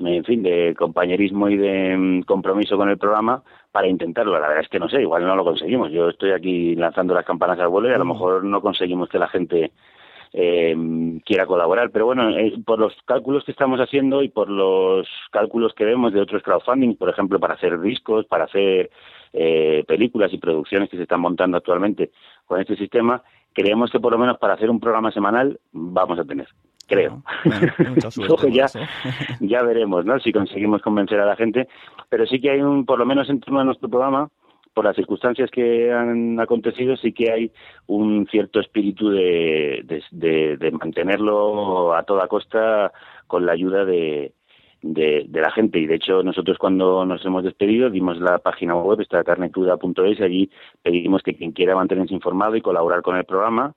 en 0.00 0.24
fin, 0.24 0.42
de 0.42 0.74
compañerismo 0.76 1.50
y 1.50 1.56
de 1.58 1.96
mm, 1.96 2.22
compromiso 2.22 2.78
con 2.78 2.88
el 2.88 2.96
programa 2.96 3.42
para 3.70 3.88
intentarlo. 3.88 4.32
La 4.32 4.48
verdad 4.48 4.60
es 4.60 4.68
que 4.68 4.78
no 4.78 4.88
sé, 4.88 5.02
igual 5.02 5.26
no 5.26 5.36
lo 5.36 5.44
conseguimos. 5.44 5.92
Yo 5.92 6.08
estoy 6.08 6.32
aquí 6.32 6.74
lanzando 6.74 7.14
las 7.14 7.26
campanas 7.26 7.58
al 7.58 7.68
vuelo 7.68 7.90
y 7.90 7.92
a 7.92 7.98
lo 7.98 8.06
mm. 8.06 8.08
mejor 8.08 8.44
no 8.44 8.62
conseguimos 8.62 9.10
que 9.10 9.18
la 9.18 9.28
gente 9.28 9.72
eh, 10.32 10.74
quiera 11.24 11.46
colaborar. 11.46 11.90
Pero 11.90 12.06
bueno, 12.06 12.30
eh, 12.30 12.54
por 12.64 12.78
los 12.78 12.94
cálculos 13.04 13.44
que 13.44 13.52
estamos 13.52 13.80
haciendo 13.80 14.22
y 14.22 14.28
por 14.28 14.48
los 14.48 15.08
cálculos 15.30 15.74
que 15.74 15.84
vemos 15.84 16.12
de 16.12 16.20
otros 16.20 16.42
crowdfunding, 16.42 16.96
por 16.96 17.10
ejemplo, 17.10 17.38
para 17.38 17.54
hacer 17.54 17.80
discos, 17.80 18.26
para 18.26 18.44
hacer 18.44 18.90
eh, 19.32 19.84
películas 19.86 20.32
y 20.32 20.38
producciones 20.38 20.90
que 20.90 20.96
se 20.96 21.04
están 21.04 21.20
montando 21.20 21.56
actualmente 21.56 22.10
con 22.46 22.60
este 22.60 22.76
sistema, 22.76 23.22
creemos 23.52 23.90
que 23.90 24.00
por 24.00 24.12
lo 24.12 24.18
menos 24.18 24.38
para 24.38 24.54
hacer 24.54 24.70
un 24.70 24.80
programa 24.80 25.10
semanal 25.12 25.58
vamos 25.72 26.18
a 26.18 26.24
tener. 26.24 26.48
Creo. 26.88 27.22
ya, 28.52 28.66
ya 29.40 29.62
veremos, 29.62 30.04
¿no? 30.04 30.18
Si 30.18 30.32
conseguimos 30.32 30.82
convencer 30.82 31.20
a 31.20 31.26
la 31.26 31.36
gente. 31.36 31.68
Pero 32.08 32.26
sí 32.26 32.40
que 32.40 32.50
hay 32.50 32.60
un, 32.60 32.84
por 32.84 32.98
lo 32.98 33.06
menos 33.06 33.30
en 33.30 33.40
torno 33.40 33.60
a 33.60 33.64
nuestro 33.64 33.88
programa, 33.88 34.28
por 34.74 34.84
las 34.84 34.96
circunstancias 34.96 35.50
que 35.50 35.92
han 35.92 36.40
acontecido, 36.40 36.96
sí 36.96 37.12
que 37.12 37.30
hay 37.30 37.52
un 37.86 38.26
cierto 38.30 38.60
espíritu 38.60 39.10
de, 39.10 39.84
de 40.10 40.70
mantenerlo 40.70 41.94
a 41.94 42.02
toda 42.04 42.28
costa 42.28 42.92
con 43.26 43.46
la 43.46 43.52
ayuda 43.52 43.84
de, 43.84 44.32
de, 44.82 45.40
la 45.40 45.50
gente. 45.50 45.78
Y 45.78 45.86
de 45.86 45.94
hecho, 45.94 46.22
nosotros 46.22 46.58
cuando 46.58 47.04
nos 47.06 47.24
hemos 47.24 47.44
despedido 47.44 47.90
dimos 47.90 48.18
la 48.20 48.38
página 48.38 48.74
web, 48.74 49.00
está 49.00 49.24
carnecruda.es, 49.24 50.20
y 50.20 50.22
allí 50.22 50.50
pedimos 50.82 51.22
que 51.22 51.34
quien 51.34 51.52
quiera 51.52 51.74
mantenerse 51.74 52.14
informado 52.14 52.56
y 52.56 52.60
colaborar 52.60 53.02
con 53.02 53.16
el 53.16 53.24
programa, 53.24 53.74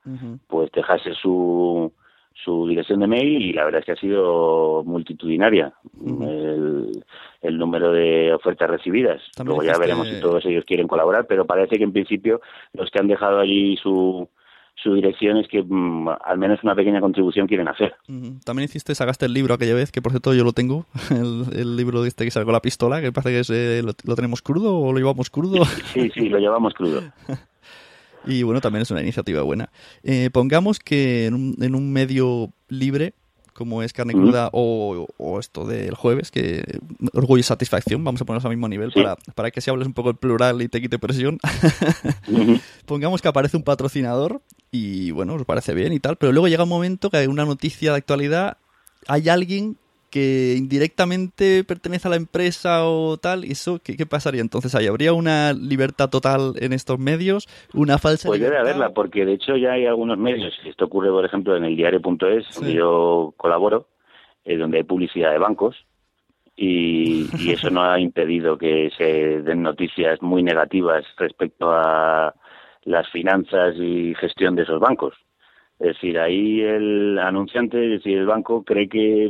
pues 0.48 0.72
dejase 0.72 1.14
su, 1.14 1.92
su 2.34 2.68
dirección 2.68 3.00
de 3.00 3.08
mail 3.08 3.42
y 3.42 3.54
la 3.54 3.66
verdad 3.66 3.80
es 3.80 3.86
que 3.86 3.92
ha 3.94 3.96
sido 3.96 4.84
multitudinaria. 4.86 5.74
El, 6.22 7.04
el, 7.46 7.58
número 7.58 7.92
de 7.92 8.34
ofertas 8.34 8.70
recibidas. 8.70 9.22
Luego 9.44 9.64
ya 9.64 9.78
veremos 9.78 10.08
si 10.08 10.20
todos 10.20 10.46
ellos 10.46 10.66
quieren 10.66 10.88
colaborar, 10.88 11.26
pero 11.28 11.46
parece 11.46 11.78
que 11.78 11.84
en 11.84 11.94
principio 11.94 12.42
los 12.74 12.90
que 12.92 13.00
han 13.00 13.08
dejado 13.08 13.40
allí 13.40 13.78
su 13.78 14.28
su 14.76 14.94
dirección 14.94 15.38
es 15.38 15.48
que 15.48 15.64
mm, 15.64 16.10
al 16.24 16.38
menos 16.38 16.64
una 16.64 16.76
pequeña 16.76 17.00
contribución 17.00 17.48
quieren 17.48 17.68
hacer. 17.68 17.96
También 18.44 18.66
hiciste, 18.66 18.94
sacaste 18.94 19.26
el 19.26 19.34
libro 19.34 19.54
aquella 19.54 19.74
vez, 19.74 19.92
que 19.92 20.02
por 20.02 20.12
cierto 20.12 20.34
yo 20.34 20.44
lo 20.44 20.54
tengo, 20.54 20.86
el, 21.10 21.76
libro 21.76 22.02
de 22.02 22.10
este 22.10 22.28
que 22.28 22.44
con 22.44 22.54
la 22.54 22.62
pistola, 22.62 23.02
que 23.02 23.12
parece 23.12 23.30
que 23.32 23.40
es, 23.40 23.50
eh, 23.50 23.82
lo, 23.84 24.16
tenemos 24.16 24.42
crudo 24.42 24.78
o 24.78 24.92
lo 24.92 25.00
llevamos 25.00 25.30
crudo. 25.30 25.66
Sí, 25.94 26.12
sí, 26.14 26.30
lo 26.30 26.40
llevamos 26.40 26.74
crudo. 26.74 27.02
y 28.26 28.44
bueno, 28.44 28.62
también 28.62 28.84
es 28.84 28.92
una 28.92 29.02
iniciativa 29.02 29.42
buena. 29.42 29.70
Eh, 30.04 30.30
pongamos 30.32 30.80
que 30.80 31.26
en 31.26 31.34
un, 31.34 31.56
en 31.62 31.74
un 31.76 31.92
medio 31.92 32.50
libre 32.68 33.14
como 33.56 33.82
es 33.82 33.94
carne 33.94 34.14
cruda 34.14 34.50
o, 34.52 35.08
esto 35.40 35.66
del 35.66 35.96
jueves, 35.96 36.30
que 36.30 36.80
orgullo 37.14 37.40
y 37.40 37.44
satisfacción, 37.44 38.04
vamos 38.04 38.22
a 38.22 38.26
ponernos 38.26 38.44
al 38.44 38.52
mismo 38.52 38.68
nivel 38.68 38.92
para, 38.92 39.16
para 39.34 39.50
que 39.50 39.62
si 39.62 39.70
hables 39.70 39.88
un 39.88 39.94
poco 39.94 40.10
el 40.10 40.18
plural 40.18 40.62
y 40.62 40.68
te 40.68 40.82
quite 40.82 41.00
presión. 41.00 41.40
Pongamos 42.86 43.22
que 43.22 43.30
aparece 43.30 43.56
un 43.56 43.64
patrocinador 43.64 44.42
y 44.72 45.12
bueno, 45.12 45.36
os 45.36 45.46
parece 45.46 45.74
bien 45.74 45.94
y 45.94 46.02
tal, 46.02 46.18
pero 46.18 46.34
luego 46.34 46.50
llega 46.50 46.64
un 46.64 46.70
momento 46.70 47.10
que 47.10 47.18
hay 47.18 47.28
una 47.28 47.46
noticia 47.46 47.92
de 47.92 47.98
actualidad, 47.98 48.58
hay 49.08 49.30
alguien 49.30 49.78
que 50.16 50.56
indirectamente 50.58 51.66
pertenece 51.66 52.08
a 52.08 52.12
la 52.12 52.16
empresa 52.16 52.86
o 52.86 53.18
tal, 53.18 53.44
¿eso 53.44 53.82
qué, 53.84 54.06
pasaría 54.06 54.40
entonces 54.40 54.74
ahí? 54.74 54.88
¿Habría 54.88 55.12
una 55.12 55.52
libertad 55.52 56.10
total 56.10 56.54
en 56.62 56.72
estos 56.72 56.98
medios? 57.00 57.50
¿Una 57.74 57.98
falsa 57.98 58.30
Pues 58.30 58.40
debe 58.40 58.58
haberla, 58.58 58.92
porque 58.92 59.26
de 59.26 59.34
hecho 59.34 59.58
ya 59.58 59.74
hay 59.74 59.86
algunos 59.86 60.18
medios, 60.18 60.58
esto 60.66 60.86
ocurre 60.86 61.10
por 61.10 61.26
ejemplo 61.26 61.58
en 61.58 61.66
el 61.66 61.76
diario.es, 61.76 62.56
donde 62.56 62.74
yo 62.74 63.34
colaboro, 63.36 63.90
eh, 64.46 64.56
donde 64.56 64.78
hay 64.78 64.84
publicidad 64.84 65.34
de 65.34 65.38
bancos, 65.38 65.76
y, 66.56 67.28
y 67.38 67.52
eso 67.52 67.70
no 67.70 67.84
ha 67.84 68.00
impedido 68.00 68.58
que 68.58 68.92
se 68.98 69.42
den 69.42 69.64
noticias 69.64 70.22
muy 70.22 70.44
negativas 70.44 71.04
respecto 71.18 71.74
a 71.74 72.34
las 72.86 73.10
finanzas 73.12 73.76
y 73.78 74.16
gestión 74.16 74.56
de 74.56 74.64
esos 74.64 74.80
bancos. 74.80 75.14
Es 75.78 75.88
decir, 75.88 76.18
ahí 76.18 76.62
el 76.62 77.20
anunciante, 77.20 77.84
es 77.84 78.02
decir, 78.02 78.18
el 78.18 78.28
banco 78.28 78.64
cree 78.64 78.88
que 78.88 79.30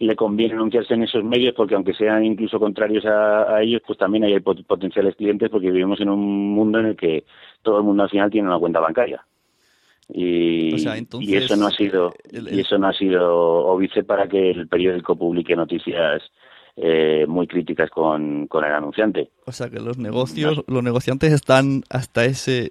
le 0.00 0.16
conviene 0.16 0.54
anunciarse 0.54 0.94
en 0.94 1.02
esos 1.02 1.22
medios 1.22 1.54
porque 1.54 1.74
aunque 1.74 1.92
sean 1.92 2.24
incluso 2.24 2.58
contrarios 2.58 3.04
a, 3.04 3.60
ellos, 3.62 3.82
pues 3.86 3.98
también 3.98 4.24
hay 4.24 4.40
potenciales 4.40 5.14
clientes 5.14 5.50
porque 5.50 5.70
vivimos 5.70 6.00
en 6.00 6.08
un 6.08 6.54
mundo 6.54 6.80
en 6.80 6.86
el 6.86 6.96
que 6.96 7.24
todo 7.62 7.78
el 7.78 7.84
mundo 7.84 8.04
al 8.04 8.10
final 8.10 8.30
tiene 8.30 8.48
una 8.48 8.58
cuenta 8.58 8.80
bancaria. 8.80 9.24
Y, 10.12 10.74
y 11.20 11.36
eso 11.36 11.54
no 11.54 11.66
ha 11.66 11.70
sido 11.70 12.12
y 12.32 12.58
eso 12.58 12.78
no 12.78 12.88
ha 12.88 12.92
sido 12.92 13.28
óbice 13.66 14.02
para 14.02 14.26
que 14.26 14.50
el 14.50 14.66
periódico 14.66 15.14
publique 15.14 15.54
noticias 15.54 16.22
eh, 16.76 17.26
muy 17.28 17.46
críticas 17.46 17.90
con, 17.90 18.46
con, 18.46 18.64
el 18.64 18.72
anunciante. 18.72 19.30
O 19.44 19.52
sea 19.52 19.68
que 19.68 19.78
los 19.78 19.98
negocios, 19.98 20.64
los 20.66 20.82
negociantes 20.82 21.32
están 21.32 21.84
hasta 21.90 22.24
ese 22.24 22.70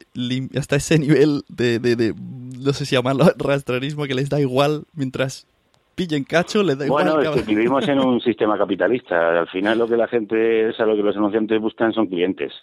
hasta 0.57 0.77
ese 0.77 0.97
nivel 0.97 1.43
de, 1.47 1.77
de, 1.79 1.95
de 1.95 2.13
no 2.57 2.73
sé 2.73 2.85
si 2.85 2.95
llamarlo 2.95 3.25
rastrerismo 3.37 4.05
que 4.05 4.15
les 4.15 4.29
da 4.29 4.41
igual 4.41 4.85
mientras 4.93 5.45
pillen 5.99 6.23
cacho, 6.23 6.63
le 6.63 6.75
da 6.75 6.85
igual. 6.85 7.11
Bueno, 7.11 7.21
es 7.21 7.43
que 7.43 7.53
vivimos 7.53 7.85
en 7.89 7.99
un 7.99 8.21
sistema 8.29 8.57
capitalista. 8.57 9.39
Al 9.41 9.47
final 9.47 9.77
lo 9.79 9.87
que 9.87 9.97
la 9.97 10.07
gente, 10.07 10.69
o 10.69 10.85
lo 10.85 10.95
que 10.95 11.03
los 11.03 11.17
anunciantes 11.17 11.59
buscan 11.59 11.91
son 11.91 12.07
clientes. 12.07 12.53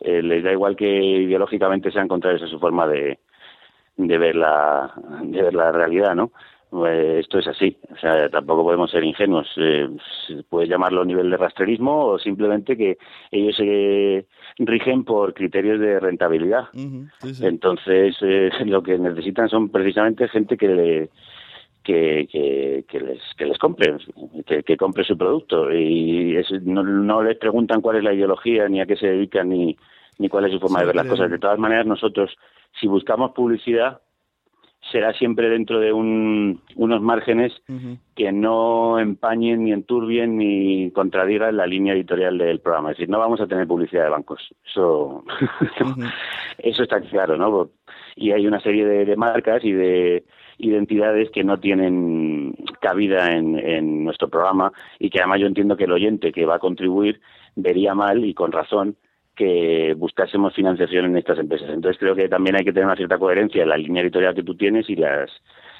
Eh, 0.00 0.20
les 0.22 0.42
da 0.42 0.50
igual 0.50 0.74
que 0.74 0.86
ideológicamente 0.88 1.92
sean 1.92 2.08
contrarios 2.08 2.42
a 2.42 2.48
su 2.48 2.58
forma 2.58 2.88
de, 2.88 3.20
de 3.96 4.18
ver 4.18 4.34
la 4.34 4.92
de 5.22 5.40
ver 5.40 5.54
la 5.54 5.70
realidad, 5.70 6.16
¿no? 6.16 6.32
Pues 6.68 7.20
esto 7.20 7.38
es 7.38 7.46
así, 7.46 7.76
o 7.92 7.96
sea, 7.98 8.28
tampoco 8.28 8.64
podemos 8.64 8.90
ser 8.90 9.04
ingenuos. 9.04 9.46
Eh, 9.56 9.88
puedes 10.48 10.68
llamarlo 10.68 11.04
nivel 11.04 11.30
de 11.30 11.36
rastrerismo 11.36 12.06
o 12.06 12.18
simplemente 12.18 12.76
que 12.76 12.98
ellos 13.30 13.54
se 13.54 14.26
rigen 14.58 15.04
por 15.04 15.32
criterios 15.34 15.78
de 15.78 16.00
rentabilidad. 16.00 16.64
Entonces, 17.40 18.16
eh, 18.22 18.50
lo 18.66 18.82
que 18.82 18.98
necesitan 18.98 19.48
son 19.48 19.68
precisamente 19.68 20.26
gente 20.26 20.56
que 20.56 20.66
le, 20.66 21.10
que, 21.84 22.84
que, 22.88 23.00
les, 23.00 23.20
que 23.36 23.46
les 23.46 23.58
compre, 23.58 23.96
que, 24.64 24.76
compre 24.76 25.04
su 25.04 25.16
producto. 25.16 25.70
Y 25.72 26.36
no, 26.62 27.22
les 27.22 27.36
preguntan 27.36 27.82
cuál 27.82 27.98
es 27.98 28.04
la 28.04 28.14
ideología, 28.14 28.68
ni 28.68 28.80
a 28.80 28.86
qué 28.86 28.96
se 28.96 29.06
dedican, 29.06 29.50
ni, 29.50 29.76
ni 30.18 30.28
cuál 30.28 30.46
es 30.46 30.52
su 30.52 30.60
forma 30.60 30.80
de 30.80 30.86
ver 30.86 30.96
las 30.96 31.06
cosas. 31.06 31.30
De 31.30 31.38
todas 31.38 31.58
maneras, 31.58 31.86
nosotros, 31.86 32.34
si 32.80 32.88
buscamos 32.88 33.32
publicidad, 33.32 34.00
será 34.90 35.12
siempre 35.12 35.48
dentro 35.50 35.78
de 35.78 35.92
un, 35.92 36.60
unos 36.76 37.02
márgenes 37.02 37.52
que 38.16 38.32
no 38.32 38.98
empañen 38.98 39.64
ni 39.64 39.72
enturbien 39.72 40.36
ni 40.38 40.90
contradigan 40.90 41.56
la 41.56 41.66
línea 41.66 41.94
editorial 41.94 42.38
del 42.38 42.60
programa. 42.60 42.90
Es 42.90 42.96
decir, 42.96 43.10
no 43.10 43.18
vamos 43.18 43.40
a 43.40 43.46
tener 43.46 43.66
publicidad 43.66 44.04
de 44.04 44.10
bancos. 44.10 44.40
Eso, 44.66 45.22
eso 46.58 46.82
está 46.82 47.00
claro, 47.02 47.36
¿no? 47.36 47.70
Y 48.16 48.32
hay 48.32 48.46
una 48.46 48.60
serie 48.60 48.86
de 48.86 49.16
marcas 49.16 49.64
y 49.64 49.72
de 49.72 50.24
identidades 50.58 51.30
que 51.30 51.44
no 51.44 51.58
tienen 51.58 52.54
cabida 52.80 53.32
en, 53.32 54.04
nuestro 54.04 54.28
programa 54.28 54.72
y 54.98 55.10
que 55.10 55.20
además 55.20 55.40
yo 55.40 55.46
entiendo 55.46 55.76
que 55.76 55.84
el 55.84 55.92
oyente 55.92 56.32
que 56.32 56.44
va 56.44 56.56
a 56.56 56.58
contribuir 56.58 57.20
vería 57.56 57.94
mal 57.94 58.24
y 58.24 58.34
con 58.34 58.52
razón 58.52 58.96
que 59.34 59.94
buscásemos 59.96 60.54
financiación 60.54 61.06
en 61.06 61.16
estas 61.16 61.38
empresas. 61.38 61.70
Entonces 61.70 61.98
creo 61.98 62.14
que 62.14 62.28
también 62.28 62.56
hay 62.56 62.64
que 62.64 62.72
tener 62.72 62.86
una 62.86 62.96
cierta 62.96 63.18
coherencia 63.18 63.62
en 63.62 63.68
la 63.68 63.76
línea 63.76 64.02
editorial 64.02 64.34
que 64.34 64.42
tú 64.42 64.54
tienes 64.54 64.88
y 64.88 64.96
las 64.96 65.30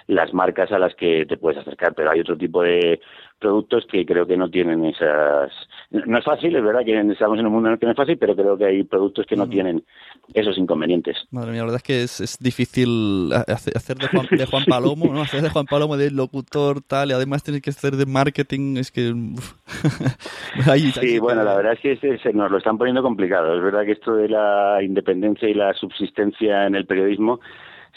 las 0.06 0.32
marcas 0.34 0.70
a 0.72 0.78
las 0.78 0.94
que 0.94 1.24
te 1.26 1.36
puedes 1.36 1.58
acercar, 1.58 1.94
pero 1.94 2.10
hay 2.10 2.20
otro 2.20 2.36
tipo 2.36 2.62
de 2.62 3.00
productos 3.38 3.84
que 3.90 4.06
creo 4.06 4.26
que 4.26 4.36
no 4.36 4.48
tienen 4.48 4.84
esas... 4.84 5.52
No 5.90 6.18
es 6.18 6.24
fácil, 6.24 6.56
es 6.56 6.64
verdad 6.64 6.84
que 6.84 6.98
estamos 6.98 7.38
en 7.38 7.46
un 7.46 7.52
mundo 7.52 7.68
en 7.68 7.74
el 7.74 7.78
que 7.78 7.86
no 7.86 7.92
es 7.92 7.96
fácil, 7.96 8.16
pero 8.16 8.34
creo 8.34 8.56
que 8.56 8.64
hay 8.64 8.84
productos 8.84 9.26
que 9.26 9.36
no 9.36 9.48
tienen 9.48 9.84
esos 10.32 10.56
inconvenientes. 10.56 11.16
Madre 11.30 11.52
mía, 11.52 11.60
la 11.60 11.66
verdad 11.66 11.76
es 11.76 11.82
que 11.82 12.02
es, 12.02 12.20
es 12.20 12.38
difícil 12.38 13.30
hacer 13.32 13.96
de 13.96 14.08
Juan, 14.08 14.26
de 14.30 14.46
Juan 14.46 14.64
Palomo, 14.64 15.12
¿no? 15.12 15.22
Hacer 15.22 15.42
de 15.42 15.50
Juan 15.50 15.66
Palomo 15.66 15.96
de 15.96 16.10
locutor, 16.10 16.80
tal, 16.80 17.10
y 17.10 17.12
además 17.12 17.42
tienes 17.42 17.62
que 17.62 17.70
hacer 17.70 17.96
de 17.96 18.06
marketing, 18.06 18.76
es 18.78 18.90
que... 18.90 19.12
sí, 21.00 21.18
bueno, 21.18 21.44
la 21.44 21.56
verdad 21.56 21.74
es 21.74 22.00
que 22.00 22.18
se, 22.18 22.32
nos 22.32 22.50
lo 22.50 22.58
están 22.58 22.78
poniendo 22.78 23.02
complicado. 23.02 23.56
Es 23.56 23.62
verdad 23.62 23.84
que 23.84 23.92
esto 23.92 24.16
de 24.16 24.28
la 24.28 24.82
independencia 24.82 25.48
y 25.48 25.54
la 25.54 25.74
subsistencia 25.74 26.66
en 26.66 26.74
el 26.74 26.86
periodismo 26.86 27.40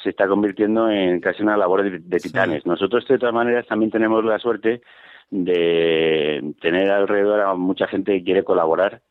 se 0.04 0.10
está 0.10 0.28
convirtiendo 0.28 0.90
en 0.90 1.20
casi 1.20 1.42
una 1.44 1.58
labor 1.58 1.84
de, 1.84 2.20
titanes. 2.20 2.66
Nosotros, 2.66 3.08
de 3.08 3.18
todas 3.18 3.34
maneras, 3.34 3.66
también 3.68 3.92
tenemos 3.92 4.24
la 4.24 4.40
suerte 4.40 4.82
de 5.30 6.54
tener 6.62 6.90
alrededor 6.90 7.42
a 7.42 7.54
mucha 7.56 7.88
gente 7.88 8.14
que 8.14 8.24
quiere 8.24 8.44
colaborar 8.44 9.02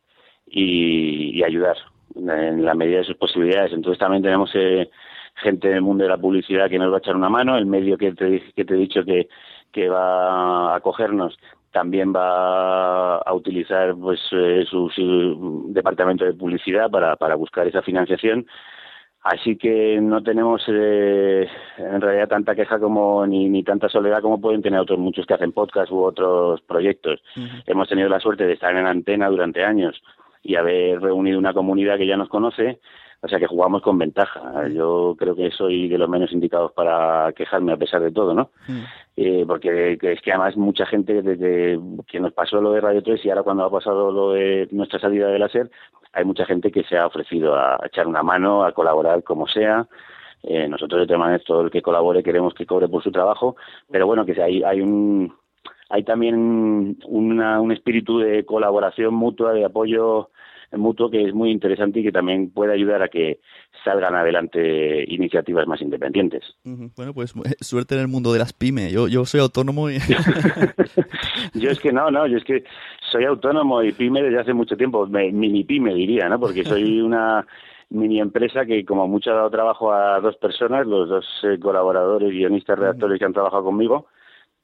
y, 0.45 1.43
ayudar 1.43 1.77
en 2.15 2.65
la 2.65 2.73
medida 2.73 2.99
de 2.99 3.03
sus 3.03 3.17
posibilidades. 3.17 3.73
Entonces 3.73 3.99
también 3.99 4.23
tenemos 4.23 4.49
eh, 4.55 4.89
gente 5.35 5.69
del 5.69 5.81
mundo 5.81 6.03
de 6.03 6.09
la 6.09 6.17
publicidad 6.17 6.69
que 6.69 6.79
nos 6.79 6.91
va 6.91 6.97
a 6.97 6.99
echar 6.99 7.15
una 7.15 7.29
mano, 7.29 7.57
el 7.57 7.65
medio 7.65 7.97
que 7.97 8.13
te, 8.13 8.41
que 8.55 8.65
te 8.65 8.73
he 8.73 8.77
dicho 8.77 9.03
que, 9.05 9.29
que 9.71 9.89
va 9.89 10.73
a 10.73 10.75
acogernos 10.77 11.37
también 11.71 12.11
va 12.11 13.17
a 13.17 13.33
utilizar 13.33 13.93
pues 13.95 14.19
eh, 14.31 14.65
su, 14.67 15.69
departamento 15.69 16.25
de 16.25 16.33
publicidad 16.33 16.89
para, 16.89 17.15
para 17.17 17.35
buscar 17.35 17.67
esa 17.67 17.83
financiación 17.83 18.47
así 19.27 19.57
que 19.57 19.99
no 20.01 20.23
tenemos 20.23 20.63
eh, 20.67 21.47
en 21.77 22.01
realidad 22.01 22.29
tanta 22.29 22.55
queja 22.55 22.79
como 22.79 23.25
ni, 23.25 23.49
ni 23.49 23.63
tanta 23.63 23.89
soledad 23.89 24.21
como 24.21 24.39
pueden 24.39 24.61
tener 24.61 24.79
otros 24.79 24.99
muchos 24.99 25.25
que 25.25 25.33
hacen 25.33 25.51
podcast 25.51 25.91
u 25.91 26.03
otros 26.03 26.61
proyectos 26.61 27.21
hemos 27.65 27.87
tenido 27.89 28.09
la 28.09 28.19
suerte 28.19 28.45
de 28.45 28.53
estar 28.53 28.75
en 28.75 28.87
antena 28.87 29.29
durante 29.29 29.63
años 29.63 30.01
y 30.43 30.55
haber 30.55 31.01
reunido 31.01 31.39
una 31.39 31.53
comunidad 31.53 31.97
que 31.97 32.07
ya 32.07 32.17
nos 32.17 32.29
conoce 32.29 32.79
o 33.21 33.27
sea 33.27 33.39
que 33.39 33.47
jugamos 33.47 33.81
con 33.81 33.97
ventaja. 33.97 34.67
Yo 34.69 35.15
creo 35.17 35.35
que 35.35 35.49
soy 35.51 35.87
de 35.87 35.97
los 35.97 36.07
menos 36.07 36.31
indicados 36.31 36.71
para 36.73 37.33
quejarme 37.33 37.73
a 37.73 37.77
pesar 37.77 38.01
de 38.01 38.11
todo, 38.11 38.33
¿no? 38.33 38.51
Mm. 38.67 38.83
Eh, 39.15 39.45
porque 39.47 39.97
es 39.99 40.21
que 40.21 40.31
además 40.31 40.55
mucha 40.55 40.85
gente 40.85 41.23
desde 41.23 41.79
que 42.07 42.19
nos 42.19 42.33
pasó 42.33 42.61
lo 42.61 42.73
de 42.73 42.81
Radio 42.81 43.01
3 43.01 43.25
y 43.25 43.29
ahora 43.29 43.41
cuando 43.41 43.65
ha 43.65 43.71
pasado 43.71 44.11
lo 44.11 44.33
de 44.33 44.67
nuestra 44.71 44.99
salida 44.99 45.29
de 45.29 45.39
láser, 45.39 45.71
hay 46.13 46.25
mucha 46.25 46.45
gente 46.45 46.71
que 46.71 46.83
se 46.83 46.97
ha 46.97 47.07
ofrecido 47.07 47.55
a 47.55 47.79
echar 47.85 48.07
una 48.07 48.23
mano, 48.23 48.63
a 48.63 48.71
colaborar 48.71 49.23
como 49.23 49.47
sea. 49.47 49.87
Eh, 50.43 50.67
nosotros 50.67 51.01
de 51.01 51.13
todas 51.13 51.43
todo 51.43 51.61
el 51.61 51.71
que 51.71 51.81
colabore 51.81 52.23
queremos 52.23 52.53
que 52.53 52.65
cobre 52.65 52.87
por 52.87 53.03
su 53.03 53.11
trabajo, 53.11 53.55
pero 53.91 54.05
bueno, 54.05 54.25
que 54.25 54.41
hay, 54.41 54.63
hay 54.63 54.81
un 54.81 55.33
hay 55.89 56.03
también 56.03 56.97
una, 57.05 57.61
un 57.61 57.71
espíritu 57.71 58.19
de 58.19 58.45
colaboración 58.45 59.13
mutua, 59.13 59.53
de 59.53 59.65
apoyo 59.65 60.29
mutuo 60.71 61.09
que 61.09 61.23
es 61.23 61.33
muy 61.33 61.51
interesante 61.51 61.99
y 61.99 62.03
que 62.03 62.11
también 62.11 62.51
puede 62.51 62.73
ayudar 62.73 63.01
a 63.01 63.07
que 63.07 63.39
salgan 63.83 64.15
adelante 64.15 65.05
iniciativas 65.07 65.67
más 65.67 65.81
independientes. 65.81 66.43
Bueno, 66.63 67.13
pues 67.13 67.33
eh, 67.45 67.55
suerte 67.61 67.95
en 67.95 68.01
el 68.01 68.07
mundo 68.07 68.33
de 68.33 68.39
las 68.39 68.53
pymes. 68.53 68.91
Yo, 68.91 69.07
yo 69.07 69.25
soy 69.25 69.39
autónomo 69.39 69.89
y... 69.89 69.97
yo 71.53 71.69
es 71.69 71.79
que 71.79 71.93
no, 71.93 72.11
no, 72.11 72.27
yo 72.27 72.37
es 72.37 72.43
que 72.43 72.63
soy 73.11 73.23
autónomo 73.25 73.81
y 73.83 73.93
pyme 73.93 74.21
desde 74.21 74.39
hace 74.39 74.53
mucho 74.53 74.75
tiempo, 74.75 75.07
mini 75.07 75.63
pyme 75.63 75.93
diría, 75.93 76.27
¿no? 76.27 76.39
Porque 76.39 76.63
soy 76.63 77.01
una 77.01 77.45
mini 77.89 78.19
empresa 78.19 78.65
que 78.65 78.83
como 78.85 79.07
mucho 79.07 79.31
ha 79.31 79.35
dado 79.35 79.49
trabajo 79.49 79.93
a 79.93 80.19
dos 80.19 80.35
personas, 80.35 80.85
los 80.85 81.07
dos 81.07 81.25
eh, 81.43 81.57
colaboradores, 81.59 82.31
guionistas, 82.31 82.77
redactores 82.77 83.19
que 83.19 83.25
han 83.25 83.33
trabajado 83.33 83.63
conmigo, 83.63 84.07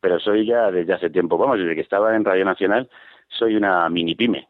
pero 0.02 0.20
soy 0.20 0.46
ya 0.46 0.70
desde 0.72 0.94
hace 0.94 1.10
tiempo, 1.10 1.38
vamos, 1.38 1.60
desde 1.60 1.76
que 1.76 1.82
estaba 1.82 2.16
en 2.16 2.26
Radio 2.26 2.44
Nacional, 2.44 2.90
soy 3.30 3.56
una 3.56 3.90
mini 3.90 4.16
pyme. 4.16 4.48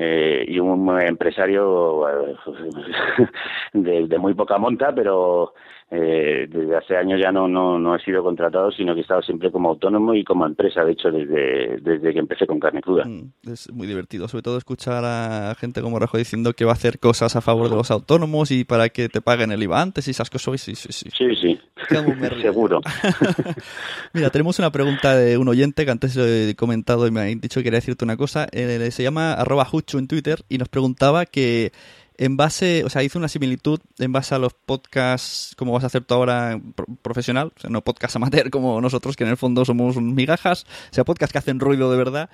Eh, 0.00 0.44
y 0.46 0.60
un 0.60 0.88
empresario 1.00 2.04
de, 3.72 4.18
muy 4.18 4.32
poca 4.34 4.56
monta, 4.56 4.94
pero 4.94 5.54
eh, 5.90 6.46
desde 6.48 6.76
hace 6.76 6.96
años 6.96 7.18
ya 7.20 7.32
no, 7.32 7.48
no, 7.48 7.80
no 7.80 7.96
he 7.96 7.98
sido 8.04 8.22
contratado, 8.22 8.70
sino 8.70 8.94
que 8.94 9.00
he 9.00 9.02
estado 9.02 9.22
siempre 9.22 9.50
como 9.50 9.70
autónomo 9.70 10.14
y 10.14 10.22
como 10.22 10.46
empresa, 10.46 10.84
de 10.84 10.92
hecho, 10.92 11.10
desde, 11.10 11.78
desde 11.78 12.12
que 12.12 12.18
empecé 12.20 12.46
con 12.46 12.60
carne 12.60 12.80
cruda. 12.80 13.06
Mm, 13.06 13.32
es 13.50 13.72
muy 13.72 13.88
divertido, 13.88 14.28
sobre 14.28 14.42
todo 14.42 14.56
escuchar 14.56 15.02
a 15.04 15.52
gente 15.58 15.82
como 15.82 15.98
Rajo 15.98 16.16
diciendo 16.16 16.52
que 16.52 16.64
va 16.64 16.70
a 16.70 16.74
hacer 16.74 17.00
cosas 17.00 17.34
a 17.34 17.40
favor 17.40 17.68
de 17.68 17.74
los 17.74 17.90
autónomos 17.90 18.52
y 18.52 18.64
para 18.64 18.90
que 18.90 19.08
te 19.08 19.20
paguen 19.20 19.50
el 19.50 19.64
IVA 19.64 19.82
antes 19.82 20.06
y 20.06 20.12
esas 20.12 20.30
cosas. 20.30 20.60
Sí, 20.60 20.76
sí, 20.76 20.92
sí. 20.92 21.10
Sí, 21.10 21.34
sí. 21.34 21.60
Seguro. 21.88 22.80
Mira, 24.12 24.30
tenemos 24.30 24.58
una 24.58 24.70
pregunta 24.70 25.16
de 25.16 25.38
un 25.38 25.48
oyente 25.48 25.84
que 25.84 25.90
antes 25.90 26.16
he 26.16 26.54
comentado 26.56 27.06
y 27.06 27.10
me 27.10 27.20
ha 27.20 27.24
dicho 27.24 27.60
que 27.60 27.64
quería 27.64 27.78
decirte 27.78 28.04
una 28.04 28.16
cosa. 28.16 28.46
Eh, 28.52 28.90
se 28.90 29.02
llama 29.02 29.32
arroba 29.32 29.68
en 29.94 30.08
Twitter 30.08 30.44
y 30.48 30.58
nos 30.58 30.68
preguntaba 30.68 31.26
que 31.26 31.72
en 32.18 32.36
base, 32.36 32.84
o 32.84 32.90
sea, 32.90 33.02
hizo 33.04 33.18
una 33.18 33.28
similitud 33.28 33.80
en 33.98 34.12
base 34.12 34.34
a 34.34 34.38
los 34.38 34.52
podcasts 34.52 35.54
como 35.56 35.72
vas 35.72 35.84
a 35.84 35.86
hacer 35.86 36.02
tú 36.04 36.14
ahora 36.14 36.60
profesional, 37.00 37.52
o 37.56 37.60
sea, 37.60 37.70
no 37.70 37.82
podcast 37.82 38.16
amateur 38.16 38.50
como 38.50 38.80
nosotros, 38.80 39.16
que 39.16 39.24
en 39.24 39.30
el 39.30 39.36
fondo 39.36 39.64
somos 39.64 39.96
migajas, 39.96 40.64
o 40.90 40.94
sea, 40.94 41.04
podcasts 41.04 41.32
que 41.32 41.38
hacen 41.38 41.60
ruido 41.60 41.90
de 41.90 41.96
verdad 41.96 42.28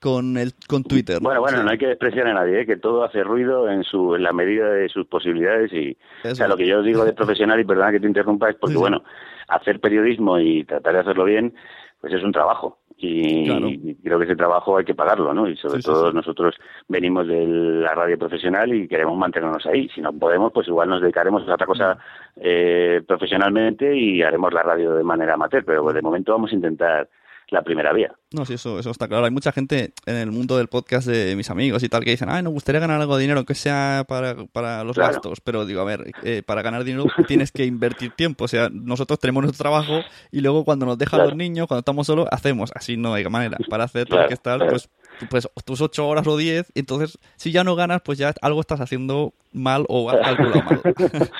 con 0.00 0.36
el 0.36 0.52
con 0.68 0.82
Twitter. 0.82 1.18
Bueno, 1.20 1.40
bueno, 1.40 1.62
no 1.62 1.70
hay 1.70 1.78
que 1.78 1.86
despreciar 1.86 2.26
a 2.28 2.34
nadie, 2.34 2.60
¿eh? 2.60 2.66
que 2.66 2.76
todo 2.76 3.04
hace 3.04 3.22
ruido 3.22 3.70
en 3.70 3.82
su 3.84 4.14
en 4.14 4.22
la 4.22 4.32
medida 4.32 4.70
de 4.70 4.88
sus 4.88 5.06
posibilidades 5.06 5.72
y 5.72 5.96
o 6.24 6.34
sea, 6.34 6.48
lo 6.48 6.56
que 6.56 6.66
yo 6.66 6.82
digo 6.82 7.04
de 7.04 7.12
profesional 7.12 7.60
y 7.60 7.64
perdona 7.64 7.92
que 7.92 8.00
te 8.00 8.06
interrumpa 8.06 8.50
es 8.50 8.56
porque 8.56 8.76
bueno, 8.76 9.02
hacer 9.48 9.80
periodismo 9.80 10.38
y 10.38 10.64
tratar 10.64 10.94
de 10.94 11.00
hacerlo 11.00 11.24
bien, 11.24 11.54
pues 12.00 12.12
es 12.12 12.22
un 12.22 12.32
trabajo 12.32 12.78
y, 12.98 13.94
creo 13.96 14.18
que 14.18 14.24
ese 14.24 14.36
trabajo 14.36 14.78
hay 14.78 14.84
que 14.84 14.94
pagarlo, 14.94 15.34
¿no? 15.34 15.48
Y 15.48 15.56
sobre 15.56 15.82
todo 15.82 16.12
nosotros 16.12 16.54
venimos 16.88 17.26
de 17.26 17.46
la 17.46 17.94
radio 17.94 18.18
profesional 18.18 18.72
y 18.72 18.88
queremos 18.88 19.18
mantenernos 19.18 19.66
ahí. 19.66 19.88
Si 19.90 20.00
no 20.00 20.12
podemos, 20.12 20.52
pues 20.52 20.66
igual 20.68 20.88
nos 20.88 21.02
dedicaremos 21.02 21.46
a 21.46 21.54
otra 21.54 21.66
cosa 21.66 21.94
mm. 21.94 22.40
eh, 22.40 23.02
profesionalmente 23.06 23.94
y 23.94 24.22
haremos 24.22 24.52
la 24.52 24.62
radio 24.62 24.94
de 24.94 25.04
manera 25.04 25.34
amateur, 25.34 25.64
pero 25.64 25.92
de 25.92 26.02
momento 26.02 26.32
vamos 26.32 26.52
a 26.52 26.54
intentar 26.54 27.08
la 27.48 27.62
primera 27.62 27.92
vía. 27.92 28.12
No, 28.32 28.44
sí, 28.44 28.54
eso, 28.54 28.78
eso 28.78 28.90
está 28.90 29.06
claro. 29.06 29.24
Hay 29.24 29.30
mucha 29.30 29.52
gente 29.52 29.92
en 30.04 30.16
el 30.16 30.32
mundo 30.32 30.56
del 30.56 30.66
podcast 30.66 31.06
de 31.06 31.36
mis 31.36 31.48
amigos 31.50 31.82
y 31.82 31.88
tal 31.88 32.04
que 32.04 32.10
dicen, 32.10 32.28
ay, 32.28 32.42
nos 32.42 32.52
gustaría 32.52 32.80
ganar 32.80 33.00
algo 33.00 33.16
de 33.16 33.22
dinero, 33.22 33.38
aunque 33.38 33.54
sea 33.54 34.04
para, 34.08 34.34
para 34.52 34.82
los 34.84 34.96
gastos. 34.96 35.40
Pero 35.40 35.64
digo, 35.64 35.80
a 35.80 35.84
ver, 35.84 36.12
eh, 36.24 36.42
para 36.44 36.62
ganar 36.62 36.84
dinero 36.84 37.06
tienes 37.28 37.52
que 37.52 37.64
invertir 37.64 38.12
tiempo. 38.12 38.44
O 38.44 38.48
sea, 38.48 38.68
nosotros 38.70 39.18
tenemos 39.20 39.44
nuestro 39.44 39.62
trabajo 39.62 40.00
y 40.32 40.40
luego 40.40 40.64
cuando 40.64 40.86
nos 40.86 40.98
dejan 40.98 41.20
los 41.20 41.36
niños, 41.36 41.68
cuando 41.68 41.80
estamos 41.80 42.06
solos, 42.06 42.26
hacemos. 42.30 42.72
Así 42.74 42.96
no 42.96 43.14
hay 43.14 43.24
manera. 43.26 43.58
Para 43.68 43.84
hacer 43.84 44.06
todo 44.06 44.26
que 44.26 44.34
estar, 44.34 44.66
pues 44.68 44.90
pues 45.30 45.48
tus 45.64 45.80
ocho 45.80 46.06
horas 46.06 46.26
o 46.26 46.36
diez, 46.36 46.70
entonces 46.74 47.18
si 47.36 47.52
ya 47.52 47.64
no 47.64 47.74
ganas, 47.74 48.02
pues 48.02 48.18
ya 48.18 48.34
algo 48.42 48.60
estás 48.60 48.80
haciendo 48.80 49.32
mal 49.52 49.84
o 49.88 50.10
has 50.10 50.18
calculado 50.18 50.62
mal. 50.62 50.80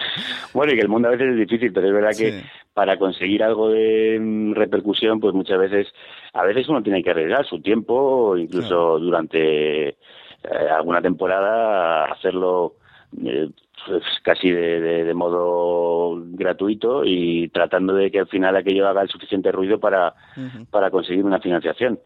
bueno, 0.55 0.73
y 0.73 0.77
que 0.77 0.83
el 0.83 0.89
mundo 0.89 1.09
a 1.09 1.11
veces 1.11 1.29
es 1.33 1.37
difícil, 1.37 1.73
pero 1.73 1.89
es 1.89 1.93
verdad 1.93 2.17
que 2.17 2.45
para 2.77 2.99
conseguir 2.99 3.43
algo 3.43 3.71
de 3.71 4.19
mm, 4.21 4.53
repercusión, 4.53 5.19
pues 5.19 5.33
muchas 5.33 5.59
veces, 5.59 5.95
a 6.35 6.45
veces 6.45 6.69
uno 6.69 6.83
tiene 6.83 7.03
que 7.03 7.09
arriesgar 7.09 7.47
su 7.47 7.63
tiempo, 7.63 8.37
incluso 8.37 8.99
durante 8.99 9.89
eh, 9.89 9.97
alguna 10.77 11.01
temporada, 11.01 12.05
hacerlo 12.05 12.75
eh, 13.25 13.49
pues 13.87 14.03
casi 14.23 14.51
de, 14.51 15.15
modo 15.15 16.23
gratuito 16.33 17.03
y 17.03 17.49
tratando 17.49 17.95
de 17.95 18.11
que 18.11 18.19
al 18.19 18.29
final 18.29 18.55
aquello 18.55 18.87
haga 18.87 19.01
el 19.01 19.09
suficiente 19.09 19.51
ruido 19.51 19.81
para, 19.81 20.13
para 20.71 20.91
conseguir 20.91 21.25
una 21.25 21.41
financiación 21.41 21.99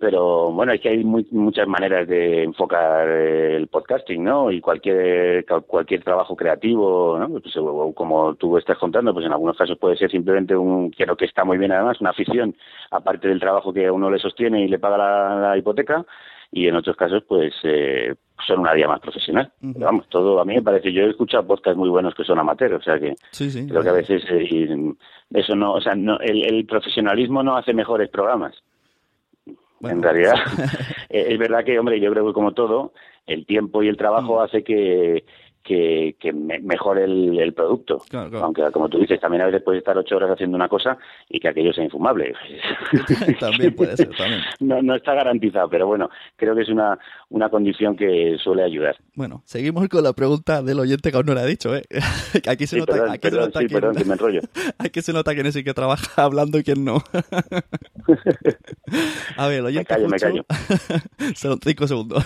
pero 0.00 0.50
bueno, 0.50 0.72
es 0.72 0.80
que 0.80 0.88
hay 0.88 1.04
muchas 1.04 1.68
maneras 1.68 2.08
de 2.08 2.44
enfocar 2.44 3.06
el 3.06 3.66
podcasting, 3.68 4.24
¿no? 4.24 4.50
Y 4.50 4.58
cualquier 4.62 5.44
cualquier 5.66 6.02
trabajo 6.02 6.34
creativo, 6.34 7.18
¿no? 7.18 7.28
Pues, 7.28 7.54
como 7.94 8.34
tú 8.36 8.56
estás 8.56 8.78
contando, 8.78 9.12
pues 9.12 9.26
en 9.26 9.32
algunos 9.32 9.58
casos 9.58 9.76
puede 9.78 9.98
ser 9.98 10.10
simplemente 10.10 10.56
un, 10.56 10.90
quiero 10.90 11.16
que 11.16 11.26
está 11.26 11.44
muy 11.44 11.58
bien 11.58 11.72
además, 11.72 12.00
una 12.00 12.10
afición, 12.10 12.56
aparte 12.90 13.28
del 13.28 13.40
trabajo 13.40 13.74
que 13.74 13.90
uno 13.90 14.10
le 14.10 14.18
sostiene 14.18 14.64
y 14.64 14.68
le 14.68 14.78
paga 14.78 14.96
la, 14.96 15.58
hipoteca, 15.58 16.06
y 16.50 16.66
en 16.66 16.76
otros 16.76 16.96
casos, 16.96 17.22
pues 17.28 17.52
eh, 17.64 18.14
son 18.46 18.60
una 18.60 18.72
vía 18.72 18.88
más 18.88 19.00
profesional. 19.00 19.52
vamos, 19.60 20.08
todo 20.08 20.40
a 20.40 20.46
mí 20.46 20.54
me 20.54 20.62
parece, 20.62 20.94
yo 20.94 21.02
he 21.02 21.10
escuchado 21.10 21.46
podcasts 21.46 21.78
muy 21.78 21.90
buenos 21.90 22.14
que 22.14 22.24
son 22.24 22.38
amateur, 22.38 22.72
o 22.72 22.82
sea 22.82 22.98
que 22.98 23.16
creo 23.68 23.82
que 23.82 23.88
a 23.90 23.92
veces 23.92 24.24
eh, 24.30 24.94
eso 25.34 25.54
no, 25.54 25.74
o 25.74 25.80
sea, 25.82 25.94
no, 25.94 26.18
el 26.20 26.64
profesionalismo 26.64 27.42
no 27.42 27.58
hace 27.58 27.74
mejores 27.74 28.08
programas 28.08 28.54
en 29.82 30.02
realidad, 30.02 30.34
eh, 31.08 31.26
es 31.28 31.38
verdad 31.38 31.64
que, 31.64 31.78
hombre, 31.78 32.00
yo 32.00 32.10
creo 32.10 32.26
que 32.26 32.32
como 32.32 32.52
todo, 32.52 32.92
el 33.26 33.46
tiempo 33.46 33.82
y 33.82 33.88
el 33.88 33.96
trabajo 33.96 34.36
mm. 34.36 34.42
hace 34.42 34.64
que, 34.64 35.24
que, 35.62 36.16
que 36.18 36.32
mejore 36.32 37.04
el, 37.04 37.52
producto. 37.54 38.02
Aunque, 38.12 38.62
como 38.72 38.88
tú 38.88 38.98
dices, 38.98 39.20
también 39.20 39.42
a 39.42 39.46
veces 39.46 39.62
puedes 39.62 39.80
estar 39.80 39.96
ocho 39.96 40.16
horas 40.16 40.30
haciendo 40.30 40.56
una 40.56 40.68
cosa 40.68 40.96
y 41.28 41.38
que 41.38 41.48
aquello 41.48 41.72
sea 41.72 41.84
infumable. 41.84 42.34
también 43.40 43.74
puede 43.74 43.96
ser, 43.96 44.08
también. 44.16 44.40
No, 44.60 44.82
no 44.82 44.94
está 44.94 45.14
garantizado, 45.14 45.68
pero 45.68 45.86
bueno, 45.86 46.08
creo 46.36 46.54
que 46.54 46.62
es 46.62 46.68
una, 46.68 46.98
una 47.28 47.48
condición 47.48 47.96
que 47.96 48.36
suele 48.42 48.62
ayudar. 48.62 48.96
Bueno, 49.14 49.42
seguimos 49.44 49.88
con 49.88 50.02
la 50.02 50.12
pregunta 50.12 50.62
del 50.62 50.80
oyente 50.80 51.10
que 51.10 51.16
aún 51.16 51.26
no 51.26 51.34
le 51.34 51.40
ha 51.40 51.46
dicho, 51.46 51.74
¿eh? 51.76 51.82
Aquí 52.48 52.66
se 52.66 52.78
nota, 52.78 52.92
perdón, 52.94 53.10
aquí 53.10 53.28
se 53.28 53.36
nota 53.36 53.60
perdón, 53.60 53.96
que 53.96 54.04
me 54.04 54.12
enrollo. 54.14 54.40
Aquí 54.78 55.02
se 55.02 55.12
nota 55.12 55.34
quién 55.34 55.46
es 55.46 55.56
el 55.56 55.64
que 55.64 55.74
trabaja 55.74 56.22
hablando 56.22 56.58
y 56.58 56.64
quién 56.64 56.84
no. 56.84 57.02
a 59.36 59.46
ver, 59.46 59.58
el 59.58 59.66
oyente... 59.66 59.94
Me 59.94 59.96
callo, 59.96 60.08
me 60.08 60.18
callo. 60.18 60.44
Son 61.34 61.58
cinco 61.62 61.86
segundos. 61.86 62.24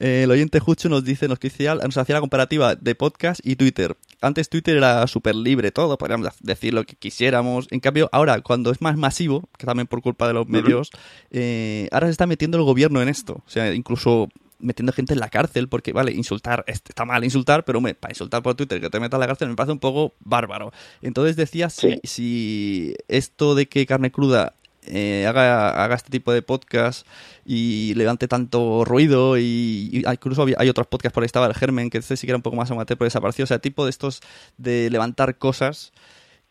Eh, 0.00 0.22
el 0.24 0.30
oyente 0.30 0.60
Jucho 0.60 0.88
nos 0.88 1.04
dice, 1.04 1.28
nos, 1.28 1.38
nos 1.38 1.96
hacía 1.96 2.14
la 2.14 2.20
comparativa 2.20 2.74
de 2.74 2.94
podcast 2.94 3.40
y 3.44 3.56
Twitter. 3.56 3.96
Antes 4.22 4.48
Twitter 4.48 4.76
era 4.76 5.06
súper 5.06 5.34
libre 5.34 5.70
todo, 5.70 5.98
podríamos 5.98 6.28
decir 6.40 6.74
lo 6.74 6.84
que 6.84 6.96
quisiéramos. 6.96 7.68
En 7.70 7.80
cambio, 7.80 8.08
ahora, 8.10 8.40
cuando 8.40 8.70
es 8.70 8.80
más 8.80 8.96
masivo, 8.96 9.48
que 9.58 9.66
también 9.66 9.86
por 9.86 10.00
culpa 10.02 10.26
de 10.26 10.32
los 10.32 10.48
medios, 10.48 10.90
eh, 11.30 11.88
ahora 11.92 12.06
se 12.06 12.12
está 12.12 12.26
metiendo 12.26 12.56
el 12.56 12.64
gobierno 12.64 13.02
en 13.02 13.08
esto. 13.08 13.42
O 13.46 13.50
sea, 13.50 13.72
incluso 13.74 14.28
metiendo 14.58 14.92
gente 14.92 15.12
en 15.12 15.20
la 15.20 15.28
cárcel, 15.28 15.68
porque, 15.68 15.92
vale, 15.92 16.12
insultar, 16.12 16.64
está 16.66 17.04
mal 17.04 17.24
insultar, 17.24 17.64
pero 17.64 17.80
para 17.80 18.12
insultar 18.12 18.42
por 18.42 18.54
Twitter 18.54 18.80
que 18.80 18.90
te 18.90 19.00
metas 19.00 19.16
en 19.16 19.20
la 19.20 19.26
cárcel 19.26 19.48
me 19.48 19.54
parece 19.54 19.72
un 19.72 19.78
poco 19.78 20.14
bárbaro. 20.20 20.72
Entonces 21.02 21.36
decía 21.36 21.70
si, 21.70 22.00
si 22.04 22.94
esto 23.08 23.54
de 23.54 23.66
que 23.66 23.86
carne 23.86 24.10
cruda 24.10 24.54
eh, 24.86 25.26
haga, 25.26 25.84
haga 25.84 25.94
este 25.94 26.10
tipo 26.10 26.32
de 26.32 26.42
podcast 26.42 27.06
y 27.44 27.94
levante 27.94 28.28
tanto 28.28 28.84
ruido 28.84 29.38
y, 29.38 30.04
incluso 30.10 30.46
hay 30.56 30.68
otros 30.68 30.86
podcasts 30.86 31.14
por 31.14 31.22
ahí 31.22 31.26
estaba 31.26 31.46
el 31.46 31.54
Germen 31.54 31.90
que 31.90 31.98
este 31.98 32.16
sí 32.16 32.26
que 32.26 32.32
era 32.32 32.38
un 32.38 32.42
poco 32.42 32.56
más 32.56 32.70
amateur 32.70 32.96
pero 32.96 33.06
desapareció. 33.06 33.44
O 33.44 33.46
sea 33.46 33.58
tipo 33.58 33.84
de 33.84 33.90
estos 33.90 34.20
de 34.56 34.88
levantar 34.90 35.36
cosas. 35.36 35.92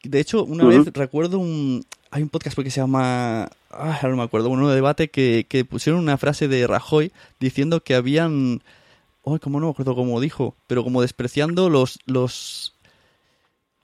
De 0.03 0.19
hecho 0.19 0.43
una 0.43 0.65
vez 0.65 0.85
recuerdo 0.93 1.39
un 1.39 1.85
hay 2.11 2.23
un 2.23 2.29
podcast 2.29 2.57
que 2.57 2.71
se 2.71 2.81
llama 2.81 3.49
ah, 3.71 3.99
no 4.03 4.15
me 4.15 4.23
acuerdo 4.23 4.49
uno 4.49 4.69
de 4.69 4.75
debate 4.75 5.09
que, 5.09 5.45
que 5.49 5.65
pusieron 5.65 6.01
una 6.01 6.17
frase 6.17 6.47
de 6.47 6.65
Rajoy 6.67 7.11
diciendo 7.39 7.83
que 7.83 7.95
habían 7.95 8.61
Ay, 9.25 9.39
como 9.39 9.59
no 9.59 9.67
me 9.67 9.71
acuerdo 9.71 9.95
cómo 9.95 10.21
dijo, 10.21 10.55
pero 10.67 10.83
como 10.83 11.01
despreciando 11.01 11.69
los 11.69 11.99
los 12.05 12.73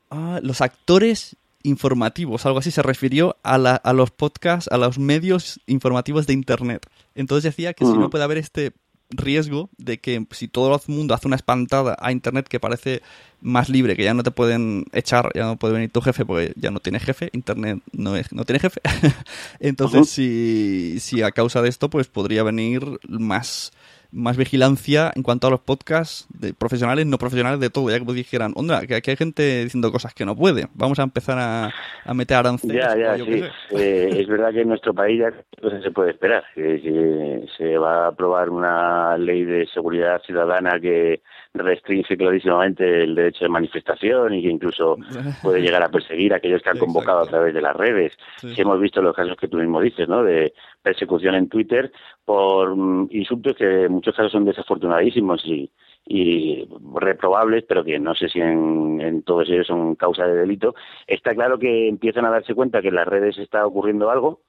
ah, 0.09 0.39
los 0.41 0.61
actores 0.61 1.35
informativos, 1.65 2.45
algo 2.45 2.59
así 2.59 2.71
se 2.71 2.81
refirió 2.81 3.37
a, 3.43 3.57
la, 3.57 3.75
a 3.75 3.93
los 3.93 4.11
podcasts, 4.11 4.71
a 4.71 4.77
los 4.77 4.99
medios 4.99 5.59
informativos 5.67 6.27
de 6.27 6.33
internet. 6.33 6.85
Entonces 7.15 7.43
decía 7.43 7.73
que 7.73 7.85
si 7.85 7.93
no 7.93 8.09
puede 8.09 8.23
haber 8.23 8.37
este 8.37 8.73
riesgo 9.09 9.69
de 9.77 9.99
que 9.99 10.25
si 10.31 10.47
todo 10.47 10.73
el 10.73 10.93
mundo 10.93 11.13
hace 11.13 11.27
una 11.27 11.35
espantada 11.35 11.95
a 11.99 12.11
internet 12.11 12.47
que 12.47 12.59
parece 12.59 13.01
más 13.41 13.69
libre, 13.69 13.95
que 13.95 14.03
ya 14.03 14.13
no 14.13 14.23
te 14.23 14.31
pueden 14.31 14.85
echar, 14.93 15.31
ya 15.35 15.45
no 15.45 15.57
puede 15.57 15.75
venir 15.75 15.91
tu 15.91 16.01
jefe 16.01 16.25
porque 16.25 16.53
ya 16.55 16.71
no 16.71 16.79
tiene 16.79 16.99
jefe, 16.99 17.29
internet 17.33 17.81
no 17.91 18.15
es, 18.15 18.31
no 18.31 18.45
tiene 18.45 18.59
jefe. 18.59 18.81
Entonces, 19.59 20.09
si, 20.09 20.97
si 20.99 21.21
a 21.21 21.31
causa 21.31 21.61
de 21.61 21.69
esto, 21.69 21.89
pues 21.89 22.07
podría 22.07 22.43
venir 22.43 22.99
más 23.07 23.71
más 24.15 24.37
vigilancia 24.37 25.11
en 25.15 25.23
cuanto 25.23 25.47
a 25.47 25.49
los 25.49 25.59
podcasts 25.59 26.27
de 26.29 26.53
profesionales, 26.53 27.05
no 27.05 27.17
profesionales, 27.17 27.59
de 27.59 27.69
todo. 27.69 27.89
Ya 27.89 27.99
que 27.99 28.13
dijeran, 28.13 28.53
onda, 28.55 28.87
que 28.87 28.95
aquí 28.95 29.11
hay 29.11 29.17
gente 29.17 29.63
diciendo 29.63 29.91
cosas 29.91 30.13
que 30.13 30.25
no 30.25 30.35
puede. 30.35 30.67
Vamos 30.73 30.99
a 30.99 31.03
empezar 31.03 31.37
a, 31.37 31.73
a 32.03 32.13
meter 32.13 32.37
aranceles. 32.37 32.77
Ya, 32.77 32.97
ya, 32.97 33.17
sí. 33.17 33.43
Eh, 33.71 34.09
es 34.21 34.27
verdad 34.27 34.51
que 34.51 34.61
en 34.61 34.69
nuestro 34.69 34.93
país 34.93 35.19
ya 35.19 35.33
no 35.61 35.81
se 35.81 35.91
puede 35.91 36.11
esperar. 36.11 36.43
Que, 36.55 37.45
se 37.57 37.77
va 37.77 38.05
a 38.05 38.07
aprobar 38.07 38.49
una 38.49 39.17
ley 39.17 39.43
de 39.43 39.67
seguridad 39.67 40.21
ciudadana 40.25 40.79
que 40.79 41.21
restringe 41.57 42.17
clarísimamente 42.17 43.03
el 43.03 43.15
derecho 43.15 43.45
de 43.45 43.49
manifestación 43.49 44.33
y 44.33 44.41
que 44.41 44.49
incluso 44.49 44.97
puede 45.43 45.61
llegar 45.61 45.83
a 45.83 45.89
perseguir 45.89 46.33
a 46.33 46.37
aquellos 46.37 46.61
que 46.61 46.69
han 46.69 46.77
convocado 46.77 47.19
a 47.19 47.27
través 47.27 47.53
de 47.53 47.61
las 47.61 47.75
redes. 47.75 48.13
Si 48.39 48.61
hemos 48.61 48.79
visto 48.79 49.01
los 49.01 49.15
casos 49.15 49.37
que 49.37 49.47
tú 49.47 49.57
mismo 49.57 49.81
dices, 49.81 50.07
¿no? 50.07 50.23
De 50.23 50.53
persecución 50.81 51.35
en 51.35 51.49
Twitter 51.49 51.91
por 52.23 52.75
mm, 52.75 53.09
insultos 53.11 53.55
que 53.55 53.85
en 53.85 53.91
muchos 53.91 54.15
casos 54.15 54.31
son 54.31 54.45
desafortunadísimos 54.45 55.45
y, 55.45 55.71
y 56.05 56.67
reprobables, 56.95 57.63
pero 57.67 57.83
que 57.83 57.99
no 57.99 58.13
sé 58.13 58.29
si 58.29 58.39
en, 58.39 59.01
en, 59.01 59.23
todos 59.23 59.49
ellos 59.49 59.67
son 59.67 59.95
causa 59.95 60.27
de 60.27 60.35
delito. 60.35 60.75
Está 61.07 61.33
claro 61.33 61.57
que 61.57 61.87
empiezan 61.87 62.25
a 62.25 62.29
darse 62.29 62.53
cuenta 62.53 62.81
que 62.81 62.89
en 62.89 62.95
las 62.95 63.07
redes 63.07 63.37
está 63.37 63.65
ocurriendo 63.65 64.11
algo, 64.11 64.41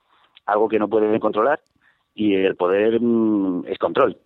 algo 0.44 0.68
que 0.68 0.78
no 0.78 0.88
pueden 0.88 1.18
controlar, 1.18 1.60
y 2.16 2.34
el 2.34 2.56
poder 2.56 2.98
mm, 3.00 3.66
es 3.68 3.78
control. 3.78 4.16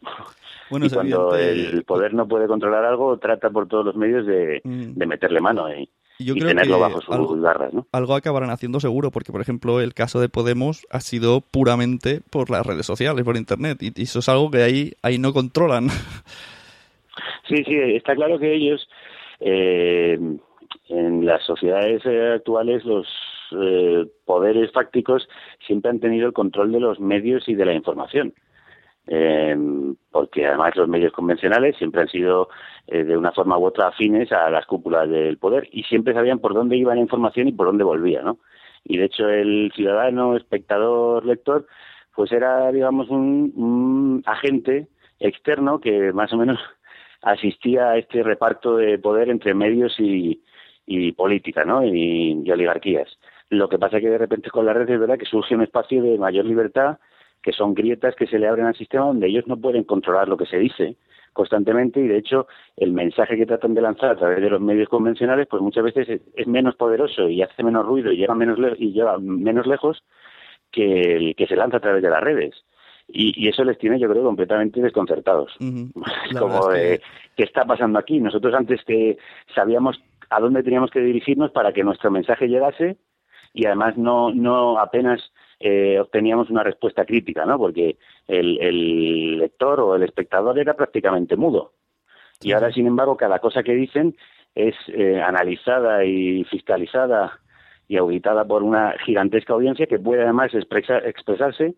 Bueno, 0.71 0.87
y 0.87 0.91
cuando 0.91 1.35
el 1.35 1.83
poder 1.83 2.15
no 2.15 2.29
puede 2.29 2.47
controlar 2.47 2.85
algo, 2.85 3.19
trata 3.19 3.51
por 3.51 3.67
todos 3.67 3.85
los 3.85 3.97
medios 3.97 4.25
de, 4.25 4.61
mm. 4.63 4.93
de 4.95 5.07
meterle 5.07 5.41
mano 5.41 5.69
y, 5.75 5.91
y 6.21 6.39
tenerlo 6.39 6.79
bajo 6.79 7.01
sus 7.01 7.13
algo, 7.13 7.35
garras. 7.41 7.75
¿no? 7.75 7.89
Algo 7.91 8.15
acabarán 8.15 8.51
haciendo 8.51 8.79
seguro, 8.79 9.11
porque 9.11 9.33
por 9.33 9.41
ejemplo 9.41 9.81
el 9.81 9.93
caso 9.93 10.21
de 10.21 10.29
Podemos 10.29 10.87
ha 10.91 11.01
sido 11.01 11.41
puramente 11.41 12.21
por 12.31 12.51
las 12.51 12.65
redes 12.65 12.87
sociales, 12.87 13.25
por 13.25 13.37
Internet, 13.37 13.79
y, 13.81 14.01
eso 14.01 14.21
es 14.21 14.29
algo 14.29 14.53
que 14.53 14.63
ahí, 14.63 14.93
ahí 15.03 15.19
no 15.19 15.33
controlan. 15.33 15.89
Sí, 17.49 17.57
sí, 17.65 17.75
está 17.75 18.15
claro 18.15 18.39
que 18.39 18.55
ellos, 18.55 18.89
eh, 19.41 20.17
en 20.89 21.27
las 21.27 21.43
sociedades 21.45 22.01
eh, 22.07 22.35
actuales, 22.37 22.85
los 22.85 23.09
eh, 23.61 24.07
poderes 24.25 24.73
fácticos 24.73 25.29
siempre 25.67 25.91
han 25.91 26.01
tenido 26.01 26.27
el 26.27 26.33
control 26.33 26.73
de 26.73 26.81
los 26.81 27.01
medios 27.01 27.49
y 27.49 27.55
de 27.55 27.65
la 27.65 27.75
información. 27.75 28.35
Eh, 29.07 29.57
porque 30.11 30.47
además 30.47 30.77
los 30.77 30.89
medios 30.89 31.13
convencionales 31.13 31.77
siempre 31.77 32.03
han 32.03 32.09
sido 32.09 32.49
eh, 32.87 33.03
de 33.03 33.17
una 33.17 33.33
forma 33.33 33.59
u 33.59 33.65
otra 33.65 33.89
afines 33.89 34.31
a 34.31 34.51
las 34.51 34.67
cúpulas 34.67 35.09
del 35.09 35.39
poder 35.39 35.69
y 35.73 35.83
siempre 35.85 36.15
sabían 36.15 36.39
por 36.39 36.55
dónde 36.55 36.77
iba 36.77 36.95
la 36.95 37.01
información 37.01 37.49
y 37.49 37.53
por 37.53 37.67
dónde 37.67 37.83
volvía, 37.83 38.23
¿no? 38.23 38.39
Y 38.85 38.99
de 38.99 39.07
hecho 39.07 39.29
el 39.29 39.73
ciudadano, 39.75 40.37
espectador, 40.37 41.27
lector, 41.27 41.67
pues 42.15 42.33
era, 42.33 42.71
digamos, 42.71 43.09
un, 43.11 44.23
agente 44.27 44.89
externo 45.19 45.81
que 45.81 46.13
más 46.13 46.33
o 46.33 46.37
menos 46.37 46.59
asistía 47.23 47.91
a 47.91 47.99
este 47.99 48.23
reparto 48.23 48.77
de 48.77 48.99
poder 48.99 49.29
entre 49.29 49.55
medios 49.55 49.95
y, 49.99 50.43
política, 51.17 51.65
¿no? 51.65 51.85
Y, 51.85 52.43
y, 52.45 52.51
oligarquías. 52.51 53.09
Lo 53.51 53.69
que 53.69 53.79
pasa 53.79 53.97
es 53.97 54.03
que 54.03 54.11
de 54.11 54.19
repente 54.19 54.51
con 54.51 54.65
la 54.65 54.73
red 54.73 54.89
es 54.89 55.01
verdad 55.01 55.19
que 55.19 55.27
surge 55.27 55.55
un 55.55 55.63
espacio 55.63 56.03
de 56.03 56.19
mayor 56.19 56.45
libertad 56.45 56.99
que 57.43 57.53
son 57.53 57.75
grietas 57.75 58.15
que 58.15 58.27
se 58.27 58.39
le 58.39 58.47
abren 58.47 58.67
al 58.67 58.77
sistema 58.77 59.07
donde 59.07 59.27
ellos 59.27 59.47
no 59.47 59.57
pueden 59.57 59.85
controlar 59.85 60.29
lo 60.29 60.37
que 60.37 60.47
se 60.47 60.59
dice 60.59 60.97
constantemente 61.33 62.01
y 62.01 62.09
de 62.09 62.19
hecho 62.19 62.47
el 62.77 62.93
mensaje 62.93 63.37
que 63.37 63.47
tratan 63.47 63.75
de 63.75 63.81
lanzar 63.81 64.11
a 64.11 64.17
través 64.17 64.41
de 64.41 64.51
los 64.51 64.61
medios 64.61 64.89
convencionales 64.89 65.47
pues 65.49 65.63
muchas 65.63 65.85
veces 65.85 66.21
es, 66.35 66.47
menos 66.47 66.77
poderoso 66.77 67.29
y 67.29 67.43
hace 67.43 67.63
menos 67.63 67.87
ruido 67.87 68.13
y 68.13 68.17
llega 68.17 68.35
menos 68.35 68.59
y 68.79 68.93
lleva 68.93 69.19
menos 69.19 69.67
lejos 69.67 70.03
que 70.71 71.17
el 71.17 71.35
que 71.35 71.47
se 71.47 71.57
lanza 71.57 71.79
a 71.79 71.81
través 71.81 72.03
de 72.03 72.11
las 72.11 72.23
redes. 72.23 72.55
Y, 73.13 73.49
eso 73.49 73.65
les 73.65 73.77
tiene 73.77 73.99
yo 73.99 74.09
creo 74.09 74.23
completamente 74.23 74.81
desconcertados. 74.81 75.53
Como 76.39 76.69
que... 76.69 77.01
qué 77.37 77.43
está 77.43 77.65
pasando 77.65 77.99
aquí 77.99 78.21
nosotros 78.21 78.55
antes 78.55 78.85
que 78.85 79.19
sabíamos 79.53 80.01
a 80.29 80.39
dónde 80.39 80.63
teníamos 80.63 80.91
que 80.91 81.01
dirigirnos 81.01 81.51
para 81.51 81.73
que 81.73 81.83
nuestro 81.83 82.13
mensaje 82.13 82.47
llegase 82.47 82.99
y 83.53 83.67
además 83.67 83.97
no 83.97 84.33
no 84.33 84.79
apenas 84.79 85.21
eh, 85.59 85.99
obteníamos 86.01 86.49
una 86.49 86.63
respuesta 86.63 87.05
crítica, 87.05 87.45
¿no? 87.45 87.59
Porque 87.59 87.99
el, 88.27 89.39
lector 89.39 89.81
o 89.81 89.95
el 89.95 90.03
espectador 90.03 90.59
era 90.59 90.75
prácticamente 90.75 91.37
mudo. 91.37 91.73
Y 92.41 92.53
ahora, 92.53 92.73
sin 92.73 92.87
embargo, 92.87 93.17
cada 93.19 93.39
cosa 93.41 93.63
que 93.63 93.75
dicen 93.75 94.17
es 94.55 94.75
eh, 94.89 95.21
analizada 95.21 96.05
y 96.05 96.45
fiscalizada 96.45 97.41
y 97.89 97.99
auditada 97.99 98.47
por 98.47 98.63
una 98.63 98.95
gigantesca 99.05 99.53
audiencia 99.53 99.87
que 99.87 99.99
puede 99.99 100.23
además 100.23 100.53
expresarse 100.55 101.75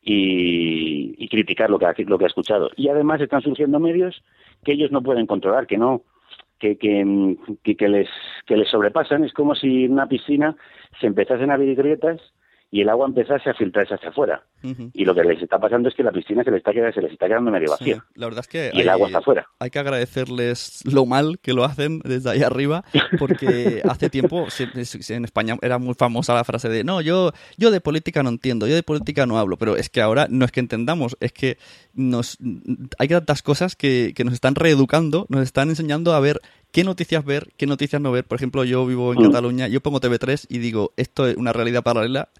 y, 0.00 1.28
criticar 1.28 1.70
lo 1.70 1.78
que, 1.78 1.86
ha, 1.86 1.94
lo 2.06 2.18
que 2.18 2.24
ha 2.24 2.28
escuchado. 2.28 2.70
Y 2.76 2.88
además 2.88 3.20
están 3.20 3.42
surgiendo 3.42 3.80
medios 3.80 4.22
que 4.62 4.72
ellos 4.72 4.92
no 4.92 5.02
pueden 5.02 5.26
controlar, 5.26 5.66
que 5.66 5.78
no 5.78 6.02
que, 6.58 6.76
que, 6.78 7.76
que, 7.76 7.88
les, 7.88 8.08
que 8.46 8.56
les 8.56 8.68
sobrepasan. 8.68 9.24
Es 9.24 9.32
como 9.32 9.54
si 9.54 9.84
en 9.84 9.92
una 9.92 10.08
piscina 10.08 10.56
se 11.00 11.06
empezasen 11.06 11.50
a 11.50 11.54
abrir 11.54 11.76
grietas 11.76 12.20
y 12.74 12.80
el 12.80 12.88
agua 12.88 13.06
empezase 13.06 13.50
a 13.50 13.54
filtrarse 13.54 13.94
hacia 13.94 14.08
afuera. 14.08 14.42
Y 14.94 15.04
lo 15.04 15.14
que 15.14 15.22
les 15.22 15.40
está 15.40 15.60
pasando 15.60 15.88
es 15.88 15.94
que 15.94 16.02
la 16.02 16.10
piscina 16.10 16.42
se 16.42 16.50
les 16.50 16.58
está 16.58 16.72
quedando, 16.72 16.92
se 16.92 17.02
les 17.02 17.12
está 17.12 17.28
quedando 17.28 17.52
medio 17.52 17.70
vacía. 17.70 18.04
la 18.16 18.26
verdad 18.26 18.40
es 18.40 18.48
que 18.48 18.70
y 18.72 18.80
el 18.80 18.88
agua 18.88 19.06
está 19.06 19.18
afuera. 19.18 19.46
Hay 19.60 19.70
que 19.70 19.78
agradecerles 19.78 20.82
lo 20.84 21.06
mal 21.06 21.38
que 21.40 21.52
lo 21.52 21.62
hacen 21.62 22.00
desde 22.00 22.30
ahí 22.30 22.42
arriba, 22.42 22.82
porque 23.20 23.80
hace 23.88 24.10
tiempo 24.10 24.48
en 24.58 25.24
España 25.24 25.56
era 25.62 25.78
muy 25.78 25.94
famosa 25.94 26.34
la 26.34 26.42
frase 26.42 26.68
de 26.68 26.82
no, 26.82 27.00
yo, 27.00 27.30
yo 27.56 27.70
de 27.70 27.80
política 27.80 28.24
no 28.24 28.30
entiendo, 28.30 28.66
yo 28.66 28.74
de 28.74 28.82
política 28.82 29.24
no 29.24 29.38
hablo, 29.38 29.56
pero 29.56 29.76
es 29.76 29.88
que 29.88 30.00
ahora 30.00 30.26
no 30.28 30.44
es 30.44 30.50
que 30.50 30.58
entendamos, 30.58 31.16
es 31.20 31.32
que 31.32 31.58
nos 31.92 32.38
hay 32.98 33.06
tantas 33.06 33.42
cosas 33.42 33.76
que, 33.76 34.14
que 34.16 34.24
nos 34.24 34.34
están 34.34 34.56
reeducando, 34.56 35.26
nos 35.28 35.42
están 35.42 35.68
enseñando 35.68 36.12
a 36.12 36.18
ver 36.18 36.40
qué 36.74 36.82
noticias 36.82 37.24
ver, 37.24 37.52
qué 37.56 37.66
noticias 37.66 38.02
no 38.02 38.10
ver. 38.10 38.24
Por 38.24 38.36
ejemplo, 38.36 38.64
yo 38.64 38.84
vivo 38.84 39.12
en 39.12 39.20
mm. 39.20 39.26
Cataluña, 39.26 39.68
yo 39.68 39.80
pongo 39.80 40.00
TV3 40.00 40.46
y 40.48 40.58
digo, 40.58 40.92
esto 40.96 41.28
es 41.28 41.36
una 41.36 41.52
realidad 41.52 41.84
paralela. 41.84 42.30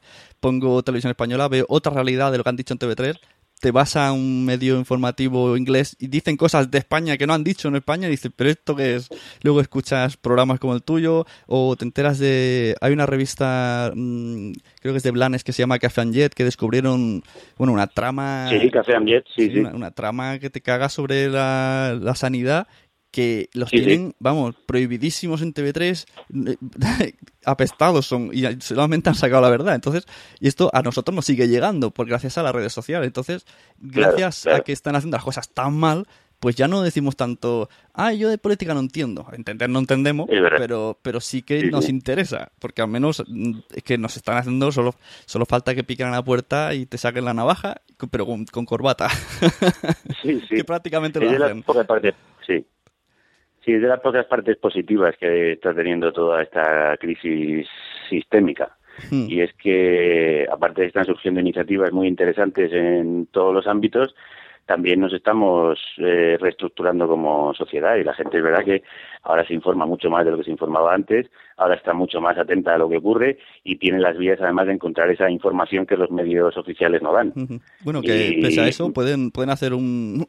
Pongo 0.40 0.82
televisión 0.82 1.12
española, 1.12 1.46
veo 1.46 1.64
otra 1.68 1.92
realidad 1.92 2.32
de 2.32 2.38
lo 2.38 2.44
que 2.44 2.50
han 2.50 2.56
dicho 2.56 2.74
en 2.74 2.80
TV3. 2.80 3.16
Te 3.60 3.70
vas 3.70 3.94
a 3.94 4.12
un 4.12 4.44
medio 4.44 4.76
informativo 4.76 5.56
inglés 5.56 5.96
y 6.00 6.08
dicen 6.08 6.36
cosas 6.36 6.70
de 6.70 6.78
España 6.78 7.16
que 7.16 7.28
no 7.28 7.32
han 7.32 7.44
dicho 7.44 7.68
en 7.68 7.76
España 7.76 8.08
y 8.08 8.10
dices, 8.10 8.32
pero 8.34 8.50
esto 8.50 8.74
qué 8.74 8.96
es. 8.96 9.08
Luego 9.42 9.60
escuchas 9.60 10.16
programas 10.16 10.58
como 10.58 10.74
el 10.74 10.82
tuyo 10.82 11.24
o 11.46 11.76
te 11.76 11.84
enteras 11.84 12.18
de. 12.18 12.74
Hay 12.80 12.92
una 12.92 13.06
revista, 13.06 13.92
mm, 13.94 14.50
creo 14.80 14.92
que 14.92 14.96
es 14.98 15.04
de 15.04 15.12
Blanes, 15.12 15.44
que 15.44 15.52
se 15.52 15.62
llama 15.62 15.78
Café 15.78 16.00
and 16.00 16.12
Jet, 16.12 16.34
que 16.34 16.42
descubrieron, 16.42 17.22
bueno, 17.56 17.72
una 17.72 17.86
trama. 17.86 18.48
Sí, 18.50 18.68
Café 18.68 18.96
and 18.96 19.06
Jet, 19.06 19.24
sí, 19.34 19.48
sí. 19.48 19.60
Una, 19.60 19.92
trama 19.92 20.40
que 20.40 20.50
te 20.50 20.60
caga 20.60 20.88
sobre 20.88 21.28
la, 21.28 21.96
la 21.98 22.16
sanidad 22.16 22.66
que 23.14 23.48
los 23.52 23.70
tienen, 23.70 24.12
vamos, 24.18 24.56
prohibidísimos 24.66 25.40
en 25.40 25.54
TV3, 25.54 26.04
apestados 27.44 28.04
son, 28.04 28.30
y 28.32 28.42
solamente 28.60 29.08
han 29.08 29.14
sacado 29.14 29.40
la 29.40 29.50
verdad. 29.50 29.76
Entonces, 29.76 30.04
y 30.40 30.48
esto 30.48 30.68
a 30.72 30.82
nosotros 30.82 31.14
nos 31.14 31.24
sigue 31.24 31.46
llegando, 31.46 31.92
por 31.92 32.08
gracias 32.08 32.38
a 32.38 32.42
las 32.42 32.52
redes 32.52 32.72
sociales. 32.72 33.06
Entonces, 33.06 33.46
gracias 33.78 34.48
a 34.48 34.62
que 34.62 34.72
están 34.72 34.96
haciendo 34.96 35.16
las 35.16 35.22
cosas 35.22 35.48
tan 35.48 35.76
mal, 35.76 36.08
pues 36.40 36.56
ya 36.56 36.66
no 36.66 36.82
decimos 36.82 37.14
tanto, 37.14 37.68
ah, 37.92 38.12
yo 38.12 38.28
de 38.28 38.36
política 38.36 38.74
no 38.74 38.80
entiendo. 38.80 39.28
Entender 39.32 39.70
no 39.70 39.78
entendemos, 39.78 40.28
pero, 40.58 40.98
pero 41.00 41.20
sí 41.20 41.42
que 41.42 41.70
nos 41.70 41.88
interesa, 41.88 42.50
porque 42.58 42.82
al 42.82 42.88
menos 42.88 43.22
mm, 43.28 43.60
es 43.76 43.82
que 43.84 43.96
nos 43.96 44.16
están 44.16 44.38
haciendo, 44.38 44.72
solo, 44.72 44.96
solo 45.24 45.46
falta 45.46 45.76
que 45.76 45.84
piquen 45.84 46.08
a 46.08 46.10
la 46.10 46.24
puerta 46.24 46.74
y 46.74 46.84
te 46.84 46.98
saquen 46.98 47.26
la 47.26 47.32
navaja, 47.32 47.76
pero 48.10 48.26
con, 48.26 48.66
corbata. 48.66 49.08
Sí, 50.20 50.40
sí. 50.48 50.56
que 50.56 50.64
prácticamente 50.64 51.20
lo 51.20 51.30
hacen. 51.30 51.64
sí. 52.44 52.66
Sí, 53.64 53.72
es 53.72 53.82
de 53.82 53.88
las 53.88 54.00
pocas 54.00 54.26
partes 54.26 54.56
positivas 54.58 55.16
que 55.18 55.52
está 55.52 55.74
teniendo 55.74 56.12
toda 56.12 56.42
esta 56.42 56.96
crisis 56.98 57.66
sistémica. 58.08 58.76
hmm. 59.10 59.26
y 59.28 59.40
es 59.40 59.52
que 59.54 60.46
aparte 60.50 60.82
de 60.82 60.86
están 60.88 61.04
surgiendo 61.04 61.40
iniciativas 61.40 61.92
muy 61.92 62.06
interesantes 62.06 62.72
en 62.72 63.26
todos 63.26 63.52
los 63.52 63.66
ámbitos, 63.66 64.14
también 64.66 65.00
nos 65.00 65.12
estamos 65.12 65.78
eh, 65.98 66.38
reestructurando 66.40 67.06
como 67.06 67.52
sociedad 67.54 67.96
y 67.96 68.04
la 68.04 68.14
gente 68.14 68.38
es 68.38 68.42
verdad 68.42 68.64
que 68.64 68.82
ahora 69.22 69.46
se 69.46 69.54
informa 69.54 69.84
mucho 69.84 70.08
más 70.10 70.24
de 70.24 70.30
lo 70.30 70.38
que 70.38 70.44
se 70.44 70.50
informaba 70.50 70.94
antes, 70.94 71.30
ahora 71.56 71.74
está 71.74 71.92
mucho 71.92 72.20
más 72.20 72.36
atenta 72.38 72.74
a 72.74 72.78
lo 72.78 72.88
que 72.88 72.98
ocurre 72.98 73.38
y 73.62 73.76
tiene 73.76 74.00
las 74.00 74.16
vías 74.16 74.38
además 74.40 74.66
de 74.66 74.74
encontrar 74.74 75.10
esa 75.10 75.30
información 75.30 75.86
que 75.86 75.96
los 75.96 76.10
medios 76.10 76.56
oficiales 76.56 77.02
no 77.02 77.12
dan. 77.12 77.32
Bueno, 77.82 78.02
que 78.02 78.38
pese 78.40 78.60
a 78.60 78.68
eso 78.68 78.92
pueden, 78.92 79.30
pueden 79.30 79.50
hacer 79.50 79.74
un, 79.74 80.26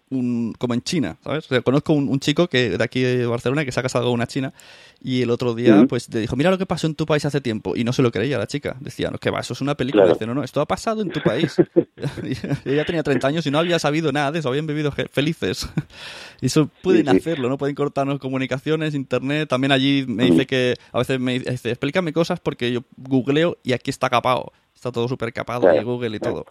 como 0.57 0.73
en 0.73 0.81
China, 0.81 1.17
¿sabes? 1.21 1.47
conozco 1.63 1.93
un, 1.93 2.19
chico 2.19 2.47
que 2.47 2.77
de 2.77 2.83
aquí 2.83 3.01
de 3.01 3.25
Barcelona 3.25 3.65
que 3.65 3.71
se 3.71 3.79
ha 3.79 3.83
casado 3.83 4.05
con 4.05 4.13
una 4.13 4.27
china 4.27 4.53
y 5.01 5.21
el 5.21 5.29
otro 5.29 5.53
día 5.53 5.85
pues 5.87 6.11
le 6.13 6.21
dijo, 6.21 6.35
mira 6.35 6.49
lo 6.49 6.57
que 6.57 6.65
pasó 6.65 6.87
en 6.87 6.95
tu 6.95 7.05
país 7.05 7.25
hace 7.25 7.41
tiempo 7.41 7.75
y 7.75 7.83
no 7.83 7.93
se 7.93 8.01
lo 8.01 8.11
creía 8.11 8.37
la 8.37 8.47
chica. 8.47 8.75
Decía, 8.79 9.11
no, 9.11 9.17
que 9.17 9.29
va, 9.29 9.41
eso 9.41 9.53
es 9.53 9.61
una 9.61 9.75
película. 9.75 10.07
Dice, 10.07 10.25
no, 10.25 10.33
no, 10.33 10.43
esto 10.43 10.61
ha 10.61 10.65
pasado 10.65 11.01
en 11.01 11.09
tu 11.09 11.21
país. 11.21 11.55
ella 12.65 12.85
tenía 12.85 13.03
30 13.03 13.27
años 13.27 13.45
y 13.45 13.51
no 13.51 13.59
había 13.59 13.79
sabido 13.79 14.11
nada 14.11 14.31
de 14.31 14.39
eso, 14.39 14.49
habían 14.49 14.67
vivido 14.67 14.91
felices. 15.11 15.69
y 16.41 16.47
eso 16.47 16.69
pueden 16.81 17.07
hacerlo, 17.09 17.49
¿no? 17.49 17.57
Pueden 17.57 17.75
cortarnos 17.75 18.19
comunicaciones, 18.19 18.95
internet. 18.95 19.47
También 19.49 19.71
allí 19.71 20.05
me 20.07 20.25
dice 20.25 20.45
que 20.45 20.75
a 20.91 20.99
veces 20.99 21.14
me 21.19 21.39
dice, 21.39 21.69
explícame 21.69 22.13
cosas 22.13 22.39
porque 22.39 22.71
yo 22.71 22.81
googleo 22.97 23.57
y 23.63 23.73
aquí 23.73 23.89
está 23.89 24.09
capado. 24.09 24.51
Está 24.73 24.91
todo 24.91 25.07
súper 25.07 25.31
capado 25.33 25.67
de 25.67 25.83
Google 25.83 26.17
y 26.17 26.19
todo. 26.19 26.45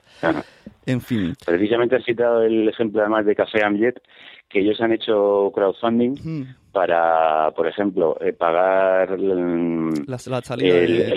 En 0.87 1.00
fin. 1.00 1.35
Precisamente 1.44 1.96
has 1.96 2.05
citado 2.05 2.42
el 2.42 2.68
ejemplo 2.68 3.00
además 3.00 3.27
de 3.27 3.35
Café 3.35 3.62
Amjet, 3.62 4.00
que 4.48 4.61
ellos 4.61 4.81
han 4.81 4.92
hecho 4.92 5.53
crowdfunding 5.55 6.46
para, 6.72 7.53
por 7.53 7.68
ejemplo, 7.68 8.16
eh, 8.20 8.33
pagar 8.33 9.12
el, 9.12 9.94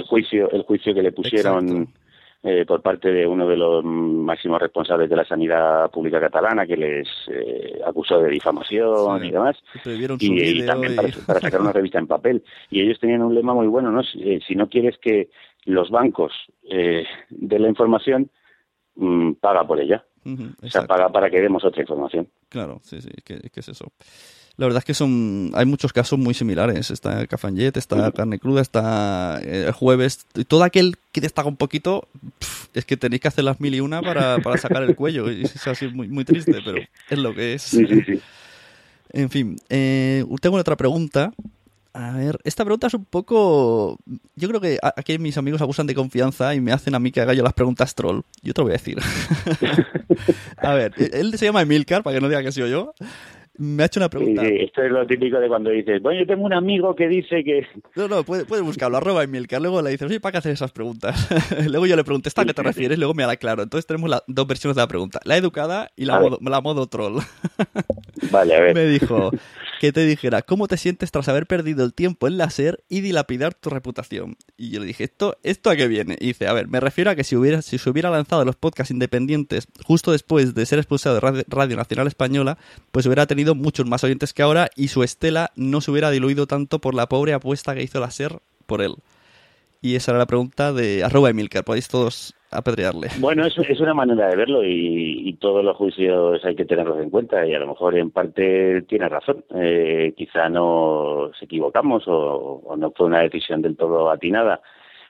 juicio 0.07 0.51
el 0.51 0.63
juicio 0.63 0.93
que 0.93 1.01
le 1.01 1.11
pusieron 1.11 1.87
eh, 2.43 2.65
por 2.65 2.81
parte 2.81 3.11
de 3.11 3.25
uno 3.25 3.47
de 3.47 3.57
los 3.57 3.83
máximos 3.83 4.61
responsables 4.61 5.09
de 5.09 5.15
la 5.15 5.25
sanidad 5.25 5.89
pública 5.89 6.19
catalana 6.19 6.67
que 6.67 6.77
les 6.77 7.07
eh, 7.29 7.79
acusó 7.85 8.19
de 8.19 8.29
difamación 8.29 9.25
y 9.25 9.31
demás. 9.31 9.57
Y, 10.19 10.65
también 10.65 10.95
para, 10.95 11.39
sacar 11.39 11.61
una 11.61 11.73
revista 11.73 11.97
en 11.97 12.07
papel. 12.07 12.43
Y 12.69 12.81
ellos 12.81 12.99
tenían 12.99 13.23
un 13.23 13.33
lema 13.33 13.53
muy 13.53 13.67
bueno, 13.67 13.91
¿no? 13.91 14.03
Si, 14.03 14.21
eh, 14.21 14.41
no 14.55 14.69
quieres 14.69 14.97
que 14.99 15.29
los 15.65 15.89
bancos 15.89 16.31
eh, 16.69 17.05
den 17.29 17.63
la 17.63 17.69
información, 17.69 18.29
mm, 18.95 19.33
paga 19.33 19.65
por 19.65 19.79
ella. 19.79 20.05
o 20.23 20.69
sea, 20.69 20.85
paga 20.85 21.09
para 21.09 21.29
que 21.29 21.41
demos 21.41 21.65
otra 21.65 21.81
información. 21.81 22.27
Claro, 22.49 22.79
sí, 22.83 23.01
sí, 23.01 23.09
¿qué, 23.25 23.39
es 23.53 23.67
eso? 23.69 23.91
La 24.57 24.65
verdad 24.65 24.79
es 24.79 24.85
que 24.85 24.95
son 24.95 25.51
hay 25.53 25.67
muchos 25.67 25.93
casos 25.93 26.17
muy 26.17 26.33
similares. 26.33 26.89
Está 26.89 27.21
el 27.21 27.27
Cafanyet, 27.27 27.77
está 27.77 28.11
Carne 28.11 28.39
Cruda, 28.39 28.61
está 28.61 29.39
eh, 29.43 29.65
el 29.67 29.71
Jueves. 29.71 30.25
Y 30.33 30.45
todo 30.45 30.63
aquel 30.63 30.95
que 31.11 31.21
destaca 31.21 31.47
un 31.47 31.57
poquito, 31.57 32.07
es 32.73 32.83
que 32.83 32.97
tenéis 32.97 33.21
que 33.21 33.27
hacer 33.27 33.43
las 33.43 33.59
mil 33.59 33.75
y 33.75 33.81
una 33.81 34.01
para, 34.01 34.39
para 34.39 34.57
sacar 34.57 34.81
el 34.81 34.95
cuello. 34.95 35.31
Y 35.31 35.43
es 35.43 35.67
así 35.67 35.87
muy, 35.87 36.07
muy 36.07 36.25
triste, 36.25 36.55
pero 36.65 36.79
es 37.07 37.17
lo 37.19 37.35
que 37.35 37.53
es. 37.53 37.77
En 39.13 39.29
fin, 39.29 39.57
eh, 39.69 40.25
tengo 40.41 40.57
otra 40.57 40.75
pregunta. 40.75 41.33
A 41.93 42.11
ver, 42.11 42.39
esta 42.43 42.63
pregunta 42.65 42.87
es 42.87 42.95
un 42.95 43.05
poco. 43.05 43.99
Yo 44.35 44.47
creo 44.49 44.59
que 44.59 44.79
aquí 44.95 45.19
mis 45.19 45.37
amigos 45.37 45.61
abusan 45.61 45.85
de 45.85 45.93
confianza 45.93 46.55
y 46.55 46.61
me 46.61 46.71
hacen 46.71 46.95
a 46.95 46.99
mí 46.99 47.11
que 47.11 47.21
haga 47.21 47.35
yo 47.35 47.43
las 47.43 47.53
preguntas 47.53 47.93
troll. 47.93 48.21
Yo 48.41 48.55
te 48.55 48.61
lo 48.61 48.65
voy 48.65 48.71
a 48.71 48.77
decir. 48.77 48.97
a 50.57 50.73
ver, 50.73 50.93
él 50.97 51.37
se 51.37 51.45
llama 51.45 51.61
Emilcar, 51.61 52.01
para 52.01 52.15
que 52.15 52.21
no 52.21 52.27
diga 52.27 52.41
que 52.41 52.51
soy 52.51 52.71
yo 52.71 52.95
me 53.57 53.83
ha 53.83 53.85
hecho 53.87 53.99
una 53.99 54.09
pregunta. 54.09 54.43
Sí, 54.43 54.55
esto 54.59 54.83
es 54.83 54.91
lo 54.91 55.05
típico 55.05 55.39
de 55.39 55.47
cuando 55.47 55.69
dices, 55.69 56.01
bueno, 56.01 56.19
yo 56.19 56.27
tengo 56.27 56.45
un 56.45 56.53
amigo 56.53 56.95
que 56.95 57.07
dice 57.07 57.43
que... 57.43 57.65
No, 57.95 58.07
no, 58.07 58.23
puedes 58.23 58.45
puede 58.45 58.61
buscarlo, 58.61 58.97
arroba 58.97 59.23
Emilcar, 59.23 59.61
luego 59.61 59.81
le 59.81 59.91
dices, 59.91 60.07
oye, 60.07 60.19
¿para 60.19 60.33
qué 60.33 60.37
hacer 60.39 60.51
esas 60.51 60.71
preguntas? 60.71 61.29
luego 61.69 61.85
yo 61.85 61.95
le 61.95 62.03
pregunté, 62.03 62.29
¿esta 62.29 62.43
a 62.43 62.45
qué 62.45 62.53
te 62.53 62.63
refieres? 62.63 62.97
Luego 62.97 63.13
me 63.13 63.23
da 63.23 63.35
claro. 63.35 63.63
Entonces 63.63 63.85
tenemos 63.85 64.09
las 64.09 64.23
dos 64.27 64.47
versiones 64.47 64.75
de 64.75 64.81
la 64.81 64.87
pregunta, 64.87 65.19
la 65.23 65.37
educada 65.37 65.89
y 65.95 66.05
la, 66.05 66.19
modo, 66.19 66.39
la 66.41 66.61
modo 66.61 66.87
troll. 66.87 67.19
vale, 68.31 68.55
a 68.55 68.61
ver. 68.61 68.75
Me 68.77 68.85
dijo, 68.85 69.31
que 69.79 69.91
te 69.91 70.05
dijera, 70.05 70.41
¿cómo 70.41 70.67
te 70.67 70.77
sientes 70.77 71.11
tras 71.11 71.27
haber 71.27 71.47
perdido 71.47 71.83
el 71.85 71.93
tiempo 71.93 72.27
en 72.27 72.37
la 72.37 72.49
SER 72.49 72.83
y 72.89 73.01
dilapidar 73.01 73.53
tu 73.53 73.69
reputación? 73.69 74.37
Y 74.57 74.69
yo 74.71 74.79
le 74.79 74.85
dije, 74.85 75.03
¿esto, 75.05 75.37
esto 75.43 75.69
a 75.69 75.75
qué 75.75 75.87
viene? 75.87 76.17
Y 76.19 76.27
dice, 76.27 76.47
a 76.47 76.53
ver, 76.53 76.67
me 76.67 76.79
refiero 76.79 77.11
a 77.11 77.15
que 77.15 77.23
si, 77.23 77.35
hubiera, 77.35 77.61
si 77.61 77.77
se 77.77 77.89
hubiera 77.89 78.09
lanzado 78.09 78.45
los 78.45 78.55
podcasts 78.55 78.91
independientes 78.91 79.67
justo 79.83 80.11
después 80.11 80.53
de 80.53 80.65
ser 80.65 80.79
expulsado 80.79 81.15
de 81.15 81.43
Radio, 81.47 81.77
Nacional 81.77 82.07
Española, 82.07 82.57
pues 82.91 83.05
hubiera 83.05 83.27
tenido 83.27 83.55
muchos 83.55 83.85
más 83.85 84.03
oyentes 84.03 84.33
que 84.33 84.41
ahora 84.41 84.69
y 84.75 84.87
su 84.87 85.03
estela 85.03 85.51
no 85.55 85.81
se 85.81 85.91
hubiera 85.91 86.11
diluido 86.11 86.47
tanto 86.47 86.79
por 86.79 86.95
la 86.95 87.07
pobre 87.07 87.33
apuesta 87.33 87.75
que 87.75 87.83
hizo 87.83 87.99
la 87.99 88.11
SER 88.11 88.39
por 88.65 88.81
él. 88.81 88.95
Y 89.81 89.95
esa 89.95 90.11
era 90.11 90.19
la 90.19 90.25
pregunta 90.25 90.73
de 90.73 91.03
arroba 91.03 91.29
Emilcar. 91.29 91.63
Podéis 91.63 91.87
todos 91.87 92.33
apedrearle. 92.51 93.09
Bueno, 93.19 93.45
es, 93.45 93.57
es 93.57 93.79
una 93.79 93.93
manera 93.93 94.29
de 94.29 94.35
verlo 94.35 94.63
y, 94.63 95.37
todos 95.39 95.63
los 95.63 95.77
juicios 95.77 96.43
hay 96.43 96.55
que 96.55 96.65
tenerlos 96.65 96.99
en 96.99 97.11
cuenta 97.11 97.45
y 97.45 97.53
a 97.53 97.59
lo 97.59 97.67
mejor 97.67 97.95
en 97.95 98.09
parte 98.09 98.81
tiene 98.83 99.07
razón. 99.07 99.45
Eh, 99.53 100.13
quizá 100.17 100.49
nos 100.49 101.31
equivocamos 101.43 102.03
o, 102.07 102.75
no 102.75 102.91
fue 102.91 103.05
una 103.05 103.19
decisión 103.19 103.61
del 103.61 103.77
todo 103.77 104.09
atinada, 104.09 104.61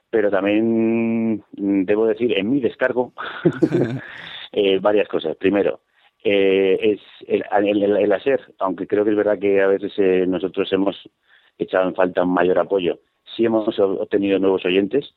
pero 0.10 0.30
también 0.30 1.44
debo 1.54 2.08
decir, 2.08 2.38
en 2.38 2.50
mi 2.52 2.60
descargo, 2.60 3.14
eh, 4.52 4.80
varias 4.80 5.08
cosas. 5.08 5.38
Primero, 5.38 5.80
eh, 6.26 6.78
es 6.82 7.00
el, 7.26 7.46
el, 7.84 8.12
hacer, 8.12 8.42
aunque 8.60 8.86
creo 8.86 9.06
que 9.06 9.12
es 9.12 9.18
verdad 9.18 9.40
que 9.40 9.62
a 9.62 9.68
veces 9.68 10.28
nosotros 10.28 10.72
hemos 10.74 11.10
echado 11.58 11.88
en 11.88 11.96
falta 11.96 12.24
un 12.24 12.34
mayor 12.34 12.60
apoyo, 12.60 13.00
sí 13.38 13.46
hemos 13.46 13.80
obtenido 13.80 14.40
nuevos 14.40 14.66
oyentes, 14.66 15.14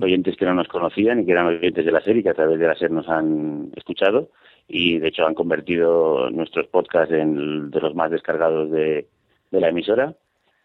oyentes 0.00 0.36
que 0.36 0.44
no 0.44 0.54
nos 0.54 0.68
conocían 0.68 1.20
y 1.20 1.26
que 1.26 1.32
eran 1.32 1.46
oyentes 1.46 1.84
de 1.84 1.92
la 1.92 2.00
serie 2.00 2.22
que 2.22 2.30
a 2.30 2.34
través 2.34 2.58
de 2.58 2.66
la 2.66 2.76
serie 2.76 2.94
nos 2.94 3.08
han 3.08 3.72
escuchado 3.76 4.28
y 4.68 4.98
de 4.98 5.08
hecho 5.08 5.26
han 5.26 5.34
convertido 5.34 6.30
nuestros 6.30 6.66
podcasts 6.68 7.12
en 7.12 7.70
de 7.70 7.80
los 7.80 7.94
más 7.94 8.10
descargados 8.10 8.70
de, 8.70 9.08
la 9.50 9.68
emisora. 9.68 10.14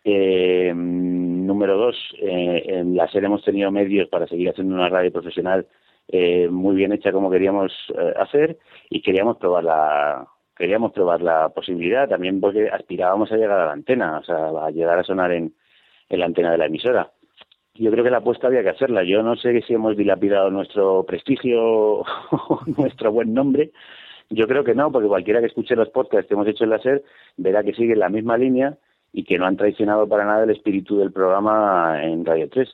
Eh, 0.04 0.72
número 0.76 1.76
dos, 1.76 1.96
eh, 2.22 2.64
en 2.68 2.96
la 2.96 3.08
serie 3.10 3.26
hemos 3.26 3.44
tenido 3.44 3.72
medios 3.72 4.08
para 4.10 4.28
seguir 4.28 4.50
haciendo 4.50 4.76
una 4.76 4.90
radio 4.90 5.12
profesional 5.12 5.66
eh, 6.08 6.48
muy 6.52 6.76
bien 6.76 6.92
hecha 6.92 7.12
como 7.12 7.32
queríamos 7.32 7.72
hacer 8.18 8.60
y 8.92 9.02
queríamos 9.02 9.38
probar 9.38 9.64
la 9.64 10.28
queríamos 10.56 10.92
probar 10.92 11.24
la 11.24 11.50
posibilidad 11.50 12.08
también 12.08 12.40
porque 12.40 12.70
aspirábamos 12.70 13.32
a 13.32 13.38
llegar 13.38 13.60
a 13.60 13.66
la 13.66 13.72
antena, 13.72 14.20
o 14.20 14.24
sea, 14.24 14.50
a 14.50 14.70
llegar 14.70 15.00
a 15.00 15.04
sonar 15.04 15.32
en, 15.32 15.56
en 16.10 16.20
la 16.20 16.26
antena 16.26 16.52
de 16.52 16.58
la 16.58 16.66
emisora 16.66 17.12
yo 17.78 17.92
creo 17.92 18.04
que 18.04 18.10
la 18.10 18.18
apuesta 18.18 18.48
había 18.48 18.64
que 18.64 18.70
hacerla. 18.70 19.04
Yo 19.04 19.22
no 19.22 19.36
sé 19.36 19.62
si 19.62 19.74
hemos 19.74 19.98
dilapidado 19.98 20.50
nuestro 20.50 21.04
prestigio 21.04 21.62
o 21.62 22.06
nuestro 22.78 23.12
buen 23.12 23.34
nombre. 23.34 23.72
Yo 24.30 24.48
creo 24.48 24.64
que 24.64 24.74
no, 24.74 24.92
porque 24.92 25.08
cualquiera 25.08 25.40
que 25.40 25.48
escuche 25.48 25.76
los 25.76 25.90
podcasts 25.90 26.28
que 26.28 26.34
hemos 26.34 26.48
hecho 26.48 26.64
en 26.64 26.72
la 26.72 26.80
SER 26.80 27.04
verá 27.38 27.64
que 27.64 27.74
sigue 27.74 27.96
la 27.96 28.10
misma 28.10 28.38
línea 28.38 28.78
y 29.14 29.24
que 29.24 29.38
no 29.38 29.46
han 29.46 29.58
traicionado 29.58 30.08
para 30.08 30.26
nada 30.26 30.44
el 30.44 30.50
espíritu 30.50 30.98
del 30.98 31.12
programa 31.12 32.04
en 32.04 32.26
Radio 32.26 32.50
3. 32.50 32.68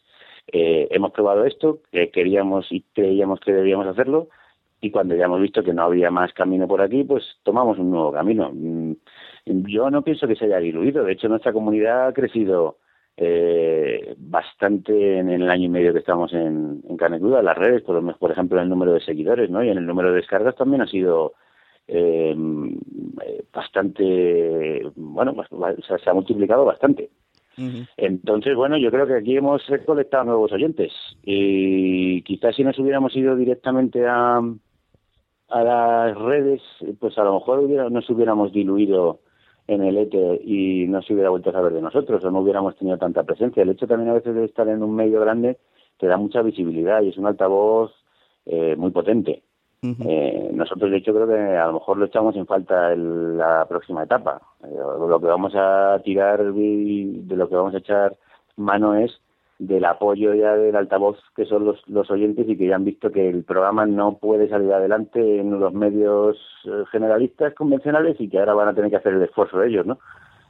Eh, 0.54 0.88
hemos 0.92 1.12
probado 1.12 1.46
esto, 1.46 1.80
que 1.92 2.10
queríamos 2.10 2.72
y 2.72 2.82
creíamos 2.94 3.40
que 3.40 3.54
debíamos 3.54 3.88
hacerlo, 3.88 4.30
y 4.82 4.90
cuando 4.92 5.16
ya 5.16 5.26
hemos 5.26 5.42
visto 5.42 5.64
que 5.64 5.74
no 5.74 5.84
había 5.84 6.10
más 6.10 6.34
camino 6.34 6.68
por 6.68 6.82
aquí, 6.82 7.04
pues 7.04 7.24
tomamos 7.44 7.78
un 7.78 7.92
nuevo 7.92 8.12
camino. 8.12 8.50
Mm, 8.54 8.94
yo 9.46 9.92
no 9.92 10.02
pienso 10.04 10.28
que 10.28 10.36
se 10.36 10.46
haya 10.46 10.58
diluido, 10.58 11.04
de 11.04 11.14
hecho 11.14 11.28
nuestra 11.28 11.54
comunidad 11.54 12.08
ha 12.08 12.14
crecido 12.14 12.78
eh, 13.18 14.16
bastante 14.18 15.20
en 15.20 15.30
el 15.30 15.50
año 15.50 15.66
y 15.66 15.70
medio 15.70 15.94
que 15.94 16.00
estamos 16.00 16.34
en, 16.34 16.82
en 16.88 17.46
las 17.46 17.58
redes, 17.58 17.82
por, 17.84 18.18
por 18.18 18.32
ejemplo, 18.32 18.58
en 18.58 18.64
el 18.64 18.70
número 18.70 18.94
de 18.94 19.02
seguidores, 19.02 19.50
¿no? 19.50 19.64
Y 19.64 19.70
en 19.70 19.78
el 19.78 19.86
número 19.86 20.10
de 20.10 20.18
descargas 20.18 20.56
también 20.56 20.82
ha 20.82 20.88
sido 20.88 21.34
eh, 21.88 22.36
bastante, 23.54 24.82
bueno, 24.96 25.34
pues, 25.36 25.48
se 26.04 26.10
ha 26.10 26.14
multiplicado 26.14 26.66
bastante. 26.66 27.10
Entonces, 27.98 28.56
bueno, 28.56 28.78
yo 28.78 28.90
creo 28.90 29.06
que 29.06 29.16
aquí 29.16 29.36
hemos 29.38 29.68
recolectado 29.68 30.24
nuevos 30.24 30.52
oyentes 30.52 30.92
y 31.24 32.22
quizás 32.24 32.56
si 32.56 32.64
nos 32.64 32.80
hubiéramos 32.80 33.16
ido 33.16 33.36
directamente 33.36 34.08
a, 34.08 34.42
a 35.50 35.64
las 35.64 36.18
redes, 36.18 36.62
pues 37.00 37.18
a 37.18 37.24
lo 37.24 37.36
mejor 37.36 37.60
hubiera, 37.60 37.90
nos 37.90 38.10
hubiéramos 38.10 38.52
diluido 38.52 39.20
en 39.68 39.84
el 39.84 39.98
ETE 39.98 40.42
y 40.44 40.88
no 40.88 41.02
se 41.02 41.14
hubiera 41.14 41.30
vuelto 41.30 41.50
a 41.50 41.54
saber 41.54 41.74
de 41.74 41.82
nosotros 41.82 42.24
o 42.24 42.32
no 42.32 42.40
hubiéramos 42.40 42.76
tenido 42.76 42.98
tanta 42.98 43.24
presencia. 43.24 43.64
El 43.64 43.70
hecho 43.70 43.88
también 43.88 44.10
a 44.10 44.14
veces 44.14 44.36
de 44.36 44.46
estar 44.46 44.68
en 44.68 44.84
un 44.84 44.96
medio 44.96 45.22
grande 45.22 45.58
te 45.98 46.08
da 46.08 46.18
mucha 46.18 46.42
visibilidad 46.42 47.02
y 47.02 47.10
es 47.10 47.18
un 47.18 47.28
altavoz 47.28 47.92
eh, 48.46 48.76
muy 48.76 48.92
potente. 48.92 49.44
eh, 49.84 50.52
nosotros, 50.54 50.92
de 50.92 50.98
hecho, 50.98 51.14
creo 51.14 51.28
que 51.28 51.58
a 51.58 51.68
lo 51.68 51.74
mejor 51.74 51.98
lo 51.98 52.06
echamos 52.06 52.36
en 52.36 52.46
falta 52.46 52.94
en 52.94 53.38
la 53.38 53.66
próxima 53.68 54.04
etapa. 54.04 54.42
Eh, 54.64 54.68
lo 54.76 55.20
que 55.20 55.28
vamos 55.28 55.54
a 55.56 56.00
tirar 56.04 56.42
y 56.56 57.22
de 57.22 57.36
lo 57.36 57.50
que 57.50 57.56
vamos 57.56 57.74
a 57.74 57.80
echar 57.80 58.16
mano 58.58 58.96
es 58.96 59.20
del 59.62 59.86
apoyo 59.86 60.34
ya 60.34 60.56
del 60.56 60.76
altavoz 60.76 61.20
que 61.36 61.46
son 61.46 61.66
los, 61.66 61.88
los 61.88 62.10
oyentes 62.10 62.50
y 62.50 62.58
que 62.58 62.66
ya 62.66 62.76
han 62.76 62.84
visto 62.84 63.12
que 63.12 63.30
el 63.30 63.44
programa 63.44 63.86
no 63.86 64.18
puede 64.18 64.50
salir 64.50 64.74
adelante 64.74 65.40
en 65.40 65.60
los 65.60 65.72
medios 65.72 66.36
eh, 66.66 66.84
generalistas 66.92 67.54
convencionales 67.54 68.20
y 68.20 68.28
que 68.28 68.40
ahora 68.40 68.56
van 68.56 68.70
a 68.70 68.74
tener 68.74 68.90
que 68.90 68.96
hacer 68.96 69.14
el 69.14 69.22
esfuerzo 69.22 69.60
de 69.60 69.68
ellos, 69.68 69.86
¿no? 69.86 70.00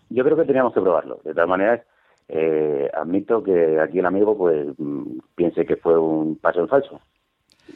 Yo 0.09 0.23
creo 0.23 0.37
que 0.37 0.45
teníamos 0.45 0.73
que 0.73 0.79
probarlo. 0.79 1.19
De 1.25 1.33
todas 1.33 1.49
maneras, 1.49 1.81
eh, 2.29 2.89
admito 2.93 3.43
que 3.43 3.81
aquí 3.81 3.99
el 3.99 4.05
amigo 4.05 4.37
pues 4.37 4.67
mm, 4.77 5.19
piense 5.35 5.65
que 5.65 5.75
fue 5.75 5.99
un 5.99 6.37
paso 6.37 6.61
en 6.61 6.69
falso. 6.69 7.01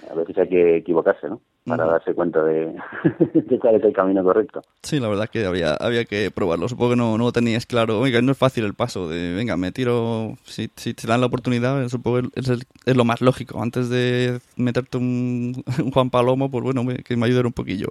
A 0.10 0.15
veces 0.15 0.38
hay 0.38 0.48
que 0.48 0.78
equivocarse, 0.78 1.28
¿no? 1.28 1.41
Para 1.65 1.86
darse 1.86 2.13
cuenta 2.13 2.43
de, 2.43 2.75
de, 3.34 3.60
cuál 3.60 3.75
es 3.75 3.84
el 3.84 3.93
camino 3.93 4.23
correcto. 4.23 4.62
Sí, 4.84 4.99
la 4.99 5.08
verdad 5.08 5.28
que 5.28 5.45
había, 5.45 5.73
había 5.73 6.06
que 6.06 6.30
probarlo. 6.30 6.67
Supongo 6.67 6.91
que 6.91 6.95
no, 6.95 7.17
no 7.17 7.32
tenías 7.32 7.65
claro. 7.65 7.99
Oiga, 7.99 8.21
no 8.21 8.34
es 8.34 8.38
fácil 8.38 8.65
el 8.65 8.75
paso 8.75 9.10
de, 9.10 9.34
venga, 9.34 9.58
me 9.58 9.71
tiro. 9.71 10.36
Si, 10.43 10.69
si 10.75 10.93
te 10.93 11.08
dan 11.08 11.21
la 11.21 11.28
oportunidad, 11.28 11.88
supongo 11.89 12.21
que 12.21 12.39
es, 12.39 12.49
es, 12.86 12.95
lo 12.95 13.04
más 13.04 13.21
lógico. 13.21 13.62
Antes 13.62 13.89
de 13.89 14.39
meterte 14.58 14.97
un, 14.97 15.63
un 15.84 15.91
Juan 15.91 16.12
Palomo, 16.12 16.51
pues 16.51 16.63
bueno, 16.63 16.84
que 17.04 17.17
me 17.17 17.25
ayude 17.25 17.41
un 17.41 17.54
poquillo. 17.54 17.88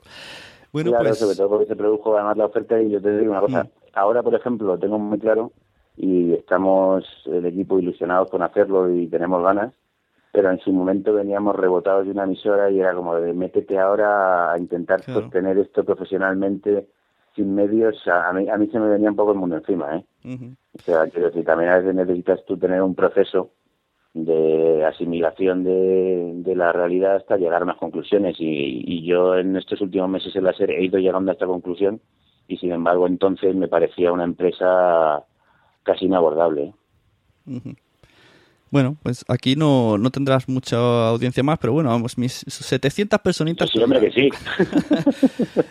Bueno, 0.73 0.91
claro, 0.91 1.07
pues... 1.09 1.19
sobre 1.19 1.37
todo 1.37 1.49
porque 1.49 1.67
se 1.67 1.77
produjo 1.77 2.17
además 2.17 2.37
la 2.37 2.47
oferta 2.47 2.81
y 2.81 2.91
yo 2.91 3.03
te 3.03 3.19
digo 3.19 3.33
una 3.33 3.41
cosa. 3.41 3.65
Mm. 3.65 3.69
Ahora, 3.95 4.23
por 4.23 4.35
ejemplo, 4.37 4.69
lo 4.69 4.79
tengo 4.79 4.99
muy 4.99 5.19
claro 5.19 5.51
y 5.97 6.33
estamos 6.33 7.05
el 7.27 7.47
equipo 7.47 7.79
ilusionados 7.79 8.31
con 8.31 8.43
hacerlo 8.43 8.89
y 8.93 9.09
tenemos 9.09 9.43
ganas 9.43 9.73
pero 10.35 10.51
en 10.51 10.59
su 10.59 10.73
momento 10.73 11.15
veníamos 11.15 11.55
rebotados 11.55 12.07
de 12.07 12.11
una 12.11 12.25
emisora 12.25 12.69
y 12.69 12.81
era 12.81 12.93
como 12.93 13.15
de 13.15 13.33
métete 13.33 13.79
ahora 13.79 14.51
a 14.53 14.59
intentar 14.59 15.01
sostener 15.01 15.57
esto 15.59 15.85
profesionalmente 15.85 16.89
sin 17.37 17.55
medios, 17.55 17.97
a, 18.09 18.33
mí, 18.33 18.49
a 18.49 18.57
mí 18.57 18.67
se 18.67 18.81
me 18.81 18.89
venía 18.89 19.11
un 19.11 19.17
poco 19.17 19.31
el 19.31 19.39
mundo 19.39 19.57
encima, 19.57 19.97
¿eh? 19.97 20.05
O 20.77 20.83
sea, 20.83 21.07
quiero 21.07 21.29
decir, 21.29 21.45
también 21.45 21.71
a 21.71 21.79
veces 21.79 21.95
necesitas 21.95 22.45
tú 22.47 22.57
tener 22.57 22.83
un 22.83 22.97
proceso 22.97 23.51
de 24.13 24.85
asimilación 24.85 25.63
de, 25.63 26.33
de 26.35 26.57
la 26.57 26.73
realidad 26.73 27.15
hasta 27.15 27.37
llegar 27.37 27.63
a 27.63 27.65
unas 27.65 27.79
conclusiones 27.79 28.35
y, 28.41 28.83
y 28.85 29.07
yo 29.07 29.37
en 29.37 29.57
estos 29.57 29.81
últimos 29.83 30.09
meses 30.11 30.35
en 30.35 30.45
la 30.45 30.53
serie 30.53 30.79
he 30.79 30.85
ido 30.85 30.99
llegando 30.99 31.31
a 31.31 31.35
esta 31.35 31.47
conclusión 31.47 32.01
y 32.49 32.57
sin 32.57 32.73
embargo 32.73 33.07
entonces 33.07 33.55
me 33.55 33.69
parecía 33.69 34.11
una 34.11 34.25
empresa 34.25 35.25
casi 35.85 36.07
inabordable. 36.07 36.75
¿eh? 37.47 37.75
Bueno, 38.75 38.97
pues 39.05 39.25
aquí 39.29 39.55
no, 39.55 39.99
no 39.99 40.11
tendrás 40.11 40.49
mucha 40.49 41.07
audiencia 41.07 41.45
más, 41.45 41.61
pero 41.61 41.73
bueno, 41.73 41.91
vamos, 41.91 42.19
mis 42.19 42.45
700 42.45 43.21
personitas. 43.21 43.71
Sí, 43.71 43.81
hombre, 43.81 44.01
que 44.01 44.11
sí. 44.11 44.29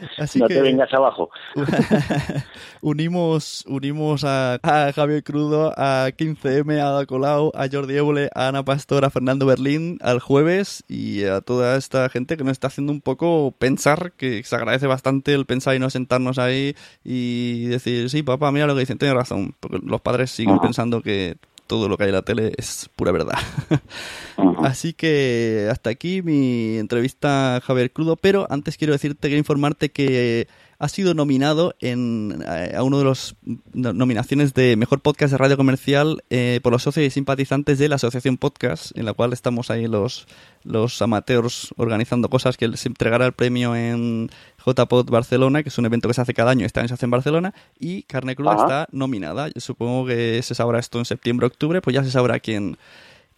Así 0.17 0.39
no 0.39 0.47
te 0.47 0.61
vengas 0.61 0.93
abajo. 0.93 1.29
unimos 2.81 3.65
unimos 3.67 4.23
a, 4.23 4.57
a, 4.63 4.93
Javier 4.93 5.21
Crudo, 5.21 5.73
a 5.75 6.11
15M, 6.17 6.79
a 6.79 6.87
Ada 6.87 7.05
Colau, 7.05 7.51
a 7.53 7.67
Jordi 7.69 7.97
Évole, 7.97 8.29
a 8.33 8.47
Ana 8.47 8.63
Pastor, 8.63 9.03
a 9.03 9.09
Fernando 9.09 9.45
Berlín 9.45 9.97
al 9.99 10.21
jueves 10.21 10.85
y 10.87 11.25
a 11.25 11.41
toda 11.41 11.75
esta 11.75 12.07
gente 12.07 12.37
que 12.37 12.45
nos 12.45 12.53
está 12.53 12.67
haciendo 12.67 12.93
un 12.93 13.01
poco 13.01 13.53
pensar, 13.59 14.13
que 14.13 14.41
se 14.45 14.55
agradece 14.55 14.87
bastante 14.87 15.33
el 15.33 15.45
pensar 15.45 15.75
y 15.75 15.79
no 15.79 15.89
sentarnos 15.89 16.39
ahí 16.39 16.73
y 17.03 17.65
decir, 17.65 18.09
sí, 18.09 18.23
papá, 18.23 18.49
mira 18.53 18.65
lo 18.65 18.75
que 18.75 18.79
dicen, 18.79 18.97
tiene 18.97 19.13
razón, 19.13 19.57
porque 19.59 19.79
los 19.83 19.99
padres 19.99 20.31
siguen 20.31 20.59
pensando 20.59 21.01
que 21.01 21.35
todo 21.67 21.89
lo 21.89 21.97
que 21.97 22.03
hay 22.03 22.09
en 22.09 22.15
la 22.15 22.21
tele 22.21 22.53
es 22.57 22.89
pura 22.95 23.11
verdad. 23.11 23.37
Así 24.63 24.93
que 24.93 25.67
hasta 25.71 25.89
aquí 25.89 26.21
mi 26.21 26.77
entrevista 26.77 27.57
a 27.57 27.61
Javier 27.61 27.91
Crudo, 27.91 28.15
pero 28.15 28.47
antes 28.49 28.77
quiero 28.77 28.93
decirte, 28.93 29.27
quiero 29.27 29.37
informarte 29.37 29.91
que 29.91 30.47
ha 30.83 30.89
sido 30.89 31.13
nominado 31.13 31.75
en, 31.79 32.43
eh, 32.45 32.73
a 32.75 32.83
uno 32.83 32.97
de 32.97 33.05
los 33.05 33.37
nominaciones 33.71 34.53
de 34.53 34.75
Mejor 34.75 34.99
Podcast 34.99 35.31
de 35.31 35.37
Radio 35.37 35.55
Comercial 35.55 36.25
eh, 36.29 36.59
por 36.61 36.73
los 36.73 36.83
socios 36.83 37.05
y 37.05 37.09
simpatizantes 37.09 37.79
de 37.79 37.87
la 37.87 37.95
Asociación 37.95 38.35
Podcast, 38.35 38.91
en 38.97 39.05
la 39.05 39.13
cual 39.13 39.31
estamos 39.31 39.71
ahí 39.71 39.87
los, 39.87 40.27
los 40.65 41.01
amateurs 41.01 41.73
organizando 41.77 42.29
cosas 42.29 42.57
que 42.57 42.75
se 42.75 42.89
entregará 42.89 43.25
el 43.25 43.31
premio 43.31 43.77
en 43.77 44.29
JPod 44.65 45.09
Barcelona, 45.09 45.63
que 45.63 45.69
es 45.69 45.77
un 45.77 45.85
evento 45.85 46.09
que 46.09 46.15
se 46.15 46.21
hace 46.21 46.33
cada 46.33 46.51
año, 46.51 46.65
este 46.65 46.81
año 46.81 46.89
se 46.89 46.95
hace 46.95 47.05
en 47.05 47.11
Barcelona, 47.11 47.53
y 47.79 48.03
Carne 48.03 48.35
Cruda 48.35 48.55
está 48.55 48.87
nominada. 48.91 49.47
Yo 49.55 49.61
supongo 49.61 50.07
que 50.07 50.41
se 50.43 50.53
sabrá 50.53 50.79
esto 50.79 50.99
en 50.99 51.05
septiembre, 51.05 51.47
octubre, 51.47 51.81
pues 51.81 51.93
ya 51.93 52.03
se 52.03 52.11
sabrá 52.11 52.41
quién 52.41 52.77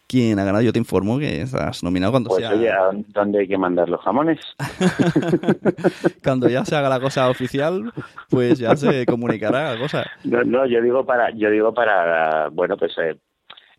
quién 0.08 0.40
ha 0.40 0.46
ganado. 0.46 0.64
Yo 0.64 0.74
te 0.74 0.80
informo 0.80 1.20
que 1.20 1.42
estás 1.42 1.84
nominado 1.84 2.14
cuando 2.14 2.30
pues 2.30 2.42
sea. 2.46 2.54
Oye, 2.56 2.72
¿dónde 3.08 3.40
hay 3.40 3.48
que 3.48 3.58
mandar 3.58 3.90
los 3.90 4.02
jamones? 4.02 4.40
cuando 6.24 6.50
ya 6.50 6.66
se 6.66 6.76
haga 6.76 6.90
la 6.90 7.00
cosa 7.00 7.30
oficial, 7.30 7.92
pues 8.30 8.60
ya 8.60 8.76
se 8.76 9.06
comunicará 9.06 9.74
la 9.74 9.80
cosa. 9.80 10.06
No, 10.24 10.44
no, 10.44 10.66
yo 10.66 10.82
digo 10.82 11.06
para, 11.06 11.32
yo 11.32 11.50
digo 11.50 11.74
para, 11.74 12.50
bueno, 12.50 12.78
pues 12.78 12.98
eh, 12.98 13.18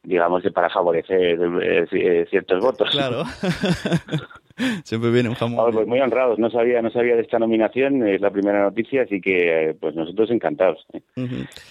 digamos 0.02 0.42
que 0.42 0.50
para 0.50 0.70
favorecer 0.70 1.38
eh, 1.62 1.86
eh, 1.90 2.26
ciertos 2.30 2.60
votos. 2.60 2.90
Claro. 2.90 3.24
Siempre 4.84 5.10
viene 5.10 5.28
un 5.28 5.34
jamón. 5.34 5.72
pues 5.72 5.86
muy 5.86 6.00
honrados, 6.00 6.38
no 6.38 6.50
sabía, 6.50 6.80
no 6.80 6.90
sabía 6.90 7.16
de 7.16 7.22
esta 7.22 7.38
nominación, 7.38 8.06
es 8.06 8.20
la 8.20 8.30
primera 8.30 8.62
noticia, 8.62 9.02
así 9.02 9.20
que 9.20 9.76
pues 9.80 9.94
nosotros 9.94 10.30
encantados. 10.30 10.86
¿eh? 10.92 11.02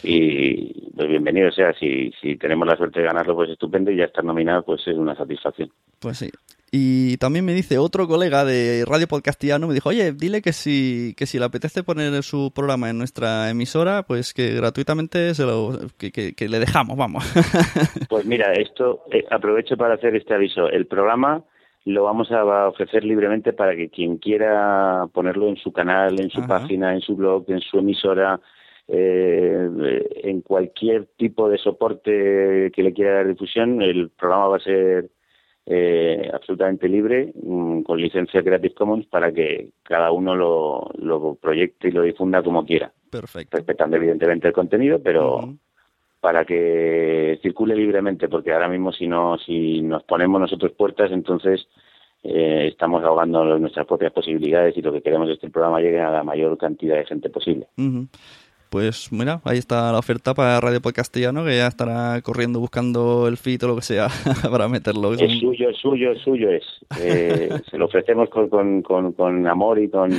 Y 0.03 0.91
pues 0.95 1.07
bienvenido, 1.07 1.49
o 1.49 1.51
sea, 1.51 1.73
si, 1.73 2.11
si 2.21 2.37
tenemos 2.37 2.67
la 2.67 2.77
suerte 2.77 2.99
de 2.99 3.07
ganarlo, 3.07 3.35
pues 3.35 3.49
estupendo, 3.49 3.91
y 3.91 3.97
ya 3.97 4.05
estar 4.05 4.23
nominado, 4.23 4.63
pues 4.63 4.87
es 4.87 4.95
una 4.95 5.15
satisfacción. 5.15 5.69
Pues 5.99 6.17
sí. 6.17 6.29
Y 6.71 7.15
también 7.17 7.45
me 7.45 7.53
dice 7.53 7.77
otro 7.77 8.05
colega 8.05 8.43
de 8.43 8.83
Radio 8.85 9.07
Podcastiano, 9.07 9.67
me 9.67 9.73
dijo, 9.73 9.89
oye, 9.89 10.11
dile 10.11 10.41
que 10.41 10.51
si, 10.51 11.13
que 11.15 11.25
si 11.25 11.39
le 11.39 11.45
apetece 11.45 11.83
poner 11.83 12.21
su 12.21 12.51
programa 12.53 12.89
en 12.89 12.97
nuestra 12.97 13.49
emisora, 13.49 14.03
pues 14.03 14.33
que 14.33 14.53
gratuitamente 14.53 15.33
se 15.35 15.43
lo, 15.43 15.79
que, 15.97 16.11
que, 16.11 16.49
le 16.49 16.59
dejamos, 16.59 16.97
vamos. 16.97 17.23
Pues 18.09 18.25
mira, 18.25 18.51
esto, 18.53 19.03
eh, 19.11 19.23
aprovecho 19.31 19.77
para 19.77 19.95
hacer 19.95 20.15
este 20.15 20.33
aviso. 20.33 20.69
El 20.69 20.85
programa 20.85 21.43
lo 21.85 22.03
vamos 22.03 22.31
a 22.31 22.67
ofrecer 22.67 23.03
libremente 23.03 23.53
para 23.53 23.75
que 23.75 23.89
quien 23.89 24.17
quiera 24.17 25.07
ponerlo 25.13 25.47
en 25.47 25.55
su 25.55 25.71
canal, 25.71 26.19
en 26.19 26.31
su 26.31 26.45
página, 26.45 26.93
en 26.93 27.01
su 27.01 27.15
blog, 27.15 27.45
en 27.47 27.61
su 27.61 27.77
emisora, 27.77 28.41
eh, 28.87 29.69
en 30.23 30.41
cualquier 30.41 31.05
tipo 31.15 31.47
de 31.47 31.59
soporte 31.59 32.71
que 32.73 32.83
le 32.83 32.93
quiera 32.93 33.15
dar 33.15 33.27
difusión, 33.27 33.83
el 33.83 34.09
programa 34.09 34.47
va 34.47 34.57
a 34.57 34.61
ser 34.61 35.11
eh, 35.67 36.29
absolutamente 36.33 36.87
libre, 36.89 37.33
mm, 37.35 37.81
con 37.81 38.01
licencia 38.01 38.43
Creative 38.43 38.73
Commons, 38.73 39.05
para 39.05 39.31
que 39.31 39.69
cada 39.83 40.11
uno 40.11 40.35
lo, 40.35 40.89
lo 40.97 41.35
proyecte 41.35 41.89
y 41.89 41.91
lo 41.91 42.01
difunda 42.01 42.41
como 42.41 42.65
quiera. 42.65 42.91
Perfecto. 43.11 43.57
Respetando 43.57 43.97
evidentemente 43.97 44.47
el 44.47 44.53
contenido, 44.53 45.01
pero 45.01 45.55
para 46.25 46.43
que 46.43 47.37
circule 47.43 47.75
libremente, 47.75 48.27
porque 48.27 48.51
ahora 48.51 48.67
mismo 48.67 48.91
si 48.91 49.05
no, 49.05 49.37
si 49.37 49.83
nos 49.83 50.01
ponemos 50.05 50.41
nosotros 50.41 50.71
puertas, 50.71 51.11
entonces 51.11 51.67
eh, 52.23 52.69
estamos 52.71 53.03
ahogando 53.03 53.59
nuestras 53.59 53.85
propias 53.85 54.11
posibilidades 54.11 54.75
y 54.75 54.81
lo 54.81 54.91
que 54.91 55.03
queremos 55.03 55.29
es 55.29 55.37
que 55.37 55.45
el 55.45 55.51
programa 55.51 55.81
llegue 55.81 56.01
a 56.01 56.09
la 56.09 56.23
mayor 56.23 56.57
cantidad 56.57 56.95
de 56.95 57.05
gente 57.05 57.29
posible. 57.29 57.67
Pues 58.71 59.11
mira, 59.11 59.39
ahí 59.43 59.59
está 59.59 59.91
la 59.91 59.99
oferta 59.99 60.33
para 60.33 60.59
Radio 60.59 60.81
Podcastellano, 60.81 61.45
que 61.45 61.57
ya 61.57 61.67
estará 61.67 62.19
corriendo 62.23 62.59
buscando 62.59 63.27
el 63.27 63.37
feed 63.37 63.63
o 63.65 63.67
lo 63.67 63.75
que 63.75 63.83
sea 63.83 64.07
para 64.49 64.67
meterlo. 64.67 65.13
Es, 65.13 65.39
suyo, 65.39 65.69
es 65.69 65.77
suyo, 65.77 66.11
es 66.11 66.21
suyo 66.23 66.49
es. 66.49 66.65
Eh, 67.01 67.49
se 67.69 67.77
lo 67.77 67.85
ofrecemos 67.85 68.31
con, 68.31 68.81
con, 68.81 69.13
con, 69.13 69.45
amor 69.45 69.77
y 69.77 69.89
con, 69.89 70.11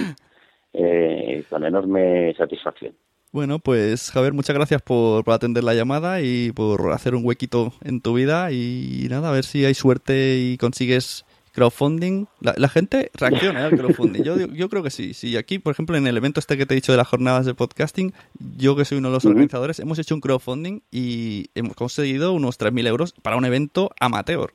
eh, 0.72 1.42
con 1.50 1.64
enorme 1.64 2.32
satisfacción. 2.38 2.94
Bueno, 3.36 3.58
pues 3.58 4.12
Javier, 4.12 4.32
muchas 4.32 4.56
gracias 4.56 4.80
por, 4.80 5.30
atender 5.30 5.62
la 5.62 5.74
llamada 5.74 6.22
y 6.22 6.52
por 6.52 6.90
hacer 6.92 7.14
un 7.14 7.22
huequito 7.22 7.74
en 7.84 8.00
tu 8.00 8.14
vida 8.14 8.50
y 8.50 9.08
nada, 9.10 9.28
a 9.28 9.32
ver 9.32 9.44
si 9.44 9.66
hay 9.66 9.74
suerte 9.74 10.38
y 10.38 10.56
consigues 10.56 11.26
crowdfunding. 11.52 12.28
La, 12.40 12.68
gente 12.70 13.10
reacciona 13.12 13.60
¿eh? 13.60 13.64
al 13.64 13.76
crowdfunding. 13.76 14.22
Yo, 14.22 14.38
yo 14.38 14.70
creo 14.70 14.82
que 14.82 14.88
sí. 14.88 15.12
Sí, 15.12 15.36
aquí, 15.36 15.58
por 15.58 15.72
ejemplo, 15.72 15.98
en 15.98 16.06
el 16.06 16.16
evento 16.16 16.40
este 16.40 16.56
que 16.56 16.64
te 16.64 16.72
he 16.72 16.76
dicho 16.76 16.92
de 16.92 16.96
las 16.96 17.08
jornadas 17.08 17.44
de 17.44 17.52
podcasting, 17.52 18.14
yo 18.56 18.74
que 18.74 18.86
soy 18.86 18.96
uno 18.96 19.08
de 19.08 19.16
los 19.16 19.26
organizadores, 19.26 19.80
hemos 19.80 19.98
hecho 19.98 20.14
un 20.14 20.22
crowdfunding 20.22 20.80
y 20.90 21.50
hemos 21.54 21.76
conseguido 21.76 22.32
unos 22.32 22.58
3.000 22.58 22.86
euros 22.86 23.12
para 23.20 23.36
un 23.36 23.44
evento 23.44 23.90
amateur. 24.00 24.54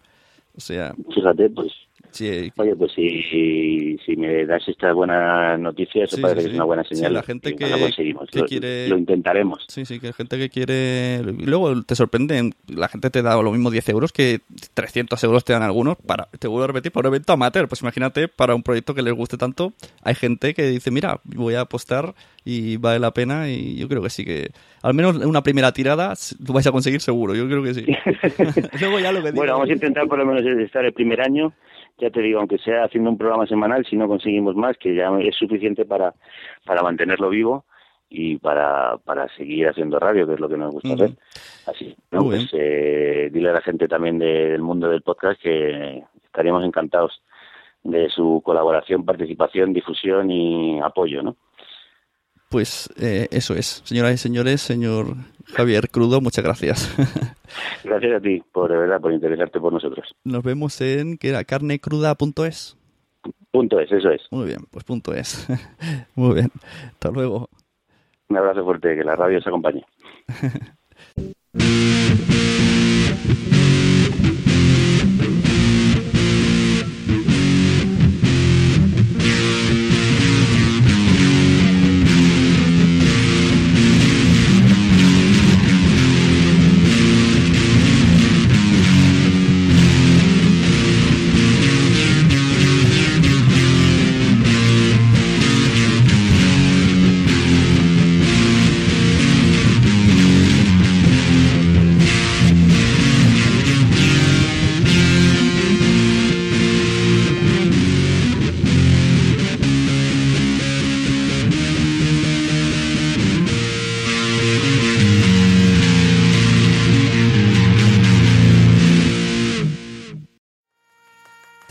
O 0.57 0.59
sea... 0.59 0.95
Fíjate, 1.13 1.51
pues 1.51 1.71
Oye, 2.19 2.75
pues 2.75 2.91
si, 2.93 3.97
si 4.05 4.15
me 4.15 4.45
das 4.45 4.67
esta 4.67 4.93
buena 4.93 5.57
noticia, 5.57 6.03
eso 6.03 6.17
parece 6.21 6.41
que 6.41 6.47
es 6.49 6.55
una 6.55 6.65
buena 6.65 6.83
señal. 6.83 7.13
la 7.13 7.23
gente 7.23 7.55
que, 7.55 7.69
lo. 7.69 8.25
Que 8.25 8.43
quiere... 8.43 8.87
lo 8.87 8.97
intentaremos. 8.97 9.65
Sí, 9.67 9.85
sí, 9.85 9.99
que 9.99 10.07
hay 10.07 10.13
gente 10.13 10.37
que 10.37 10.49
quiere... 10.49 11.21
luego 11.23 11.83
te 11.83 11.95
sorprende, 11.95 12.51
la 12.67 12.87
gente 12.87 13.09
te 13.09 13.21
da 13.21 13.41
lo 13.41 13.51
mismo 13.51 13.71
10 13.71 13.89
euros 13.89 14.11
que 14.11 14.41
300 14.73 15.23
euros 15.23 15.45
te 15.45 15.53
dan 15.53 15.63
algunos 15.63 15.97
para, 15.97 16.27
te 16.39 16.47
vuelvo 16.47 16.65
a 16.65 16.67
repetir, 16.67 16.91
para 16.91 17.09
un 17.09 17.15
evento 17.15 17.33
amateur. 17.33 17.67
Pues 17.67 17.81
imagínate, 17.81 18.27
para 18.27 18.55
un 18.55 18.63
proyecto 18.63 18.93
que 18.93 19.01
les 19.01 19.13
guste 19.13 19.37
tanto, 19.37 19.73
hay 20.03 20.15
gente 20.15 20.53
que 20.53 20.63
dice, 20.63 20.91
mira, 20.91 21.21
voy 21.23 21.55
a 21.55 21.61
apostar 21.61 22.13
y 22.43 22.77
vale 22.77 22.99
la 22.99 23.11
pena 23.11 23.49
y 23.49 23.75
yo 23.75 23.87
creo 23.87 24.01
que 24.01 24.09
sí 24.09 24.25
que 24.25 24.51
al 24.81 24.93
menos 24.93 25.17
una 25.17 25.43
primera 25.43 25.71
tirada 25.71 26.13
lo 26.45 26.53
vais 26.53 26.65
a 26.65 26.71
conseguir 26.71 27.01
seguro, 27.01 27.35
yo 27.35 27.47
creo 27.47 27.63
que 27.63 27.73
sí. 27.73 27.85
luego 28.79 28.99
ya 28.99 29.11
lo 29.11 29.23
que 29.23 29.31
Bueno, 29.31 29.53
vamos 29.53 29.69
a 29.69 29.73
intentar 29.73 30.07
por 30.07 30.17
lo 30.17 30.25
menos 30.25 30.43
estar 30.59 30.83
el 30.85 30.93
primer 30.93 31.21
año 31.21 31.53
ya 32.01 32.09
te 32.09 32.21
digo, 32.21 32.39
aunque 32.39 32.57
sea 32.57 32.83
haciendo 32.83 33.11
un 33.11 33.17
programa 33.17 33.45
semanal, 33.45 33.85
si 33.85 33.95
no 33.95 34.07
conseguimos 34.07 34.55
más, 34.55 34.75
que 34.77 34.95
ya 34.95 35.09
es 35.19 35.35
suficiente 35.35 35.85
para, 35.85 36.15
para 36.65 36.81
mantenerlo 36.81 37.29
vivo 37.29 37.65
y 38.09 38.37
para, 38.37 38.97
para 38.97 39.29
seguir 39.35 39.67
haciendo 39.67 39.99
radio, 39.99 40.25
que 40.27 40.33
es 40.33 40.39
lo 40.39 40.49
que 40.49 40.57
nos 40.57 40.73
gusta 40.73 40.93
hacer. 40.93 41.11
Así, 41.67 41.95
¿no? 42.09 42.23
pues 42.23 42.49
eh, 42.53 43.29
dile 43.31 43.49
a 43.49 43.53
la 43.53 43.61
gente 43.61 43.87
también 43.87 44.17
del 44.17 44.61
mundo 44.61 44.89
del 44.89 45.03
podcast 45.03 45.39
que 45.39 46.03
estaríamos 46.25 46.65
encantados 46.65 47.21
de 47.83 48.09
su 48.09 48.41
colaboración, 48.43 49.05
participación, 49.05 49.71
difusión 49.71 50.31
y 50.31 50.79
apoyo, 50.81 51.21
¿no? 51.21 51.37
Pues 52.51 52.89
eh, 52.99 53.29
eso 53.31 53.55
es. 53.55 53.81
Señoras 53.85 54.13
y 54.13 54.17
señores, 54.17 54.59
señor 54.59 55.15
Javier 55.45 55.89
Crudo, 55.89 56.19
muchas 56.19 56.43
gracias. 56.43 56.93
Gracias 57.83 58.13
a 58.13 58.19
ti, 58.19 58.41
por 58.51 58.69
de 58.71 58.77
verdad, 58.77 58.99
por 58.99 59.11
interesarte 59.11 59.59
por 59.59 59.73
nosotros. 59.73 60.13
Nos 60.23 60.43
vemos 60.43 60.79
en, 60.81 61.17
¿qué 61.17 61.29
era? 61.29 61.43
carnecruda.es. 61.45 62.77
Punto 63.51 63.79
es, 63.79 63.91
eso 63.91 64.09
es. 64.09 64.21
Muy 64.31 64.47
bien, 64.47 64.59
pues 64.69 64.83
punto 64.83 65.13
es. 65.13 65.47
Muy 66.15 66.35
bien. 66.35 66.51
Hasta 66.87 67.11
luego. 67.11 67.49
Un 68.27 68.37
abrazo 68.37 68.65
fuerte, 68.65 68.95
que 68.95 69.03
la 69.03 69.15
radio 69.15 69.39
os 69.39 69.47
acompañe. 69.47 69.85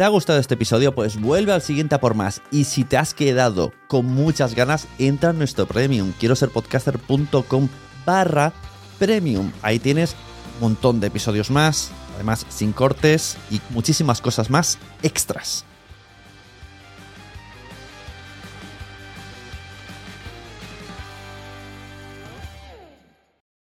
¿Te 0.01 0.05
ha 0.05 0.09
gustado 0.09 0.39
este 0.39 0.55
episodio? 0.55 0.95
Pues 0.95 1.21
vuelve 1.21 1.53
al 1.53 1.61
siguiente 1.61 1.95
a 1.95 2.01
por 2.01 2.15
más. 2.15 2.41
Y 2.51 2.65
si 2.65 2.85
te 2.85 2.97
has 2.97 3.13
quedado 3.13 3.71
con 3.87 4.07
muchas 4.07 4.55
ganas, 4.55 4.89
entra 4.99 5.29
en 5.29 5.37
nuestro 5.37 5.67
premium. 5.67 6.15
Quiero 6.19 6.35
ser 6.37 6.49
podcaster.com 6.49 7.69
barra 8.07 8.55
premium. 8.99 9.53
Ahí 9.61 9.79
tienes 9.79 10.17
un 10.55 10.71
montón 10.71 11.01
de 11.01 11.09
episodios 11.09 11.51
más, 11.51 11.91
además 12.15 12.47
sin 12.49 12.73
cortes 12.73 13.37
y 13.51 13.61
muchísimas 13.69 14.23
cosas 14.23 14.49
más 14.49 14.79
extras. 15.03 15.67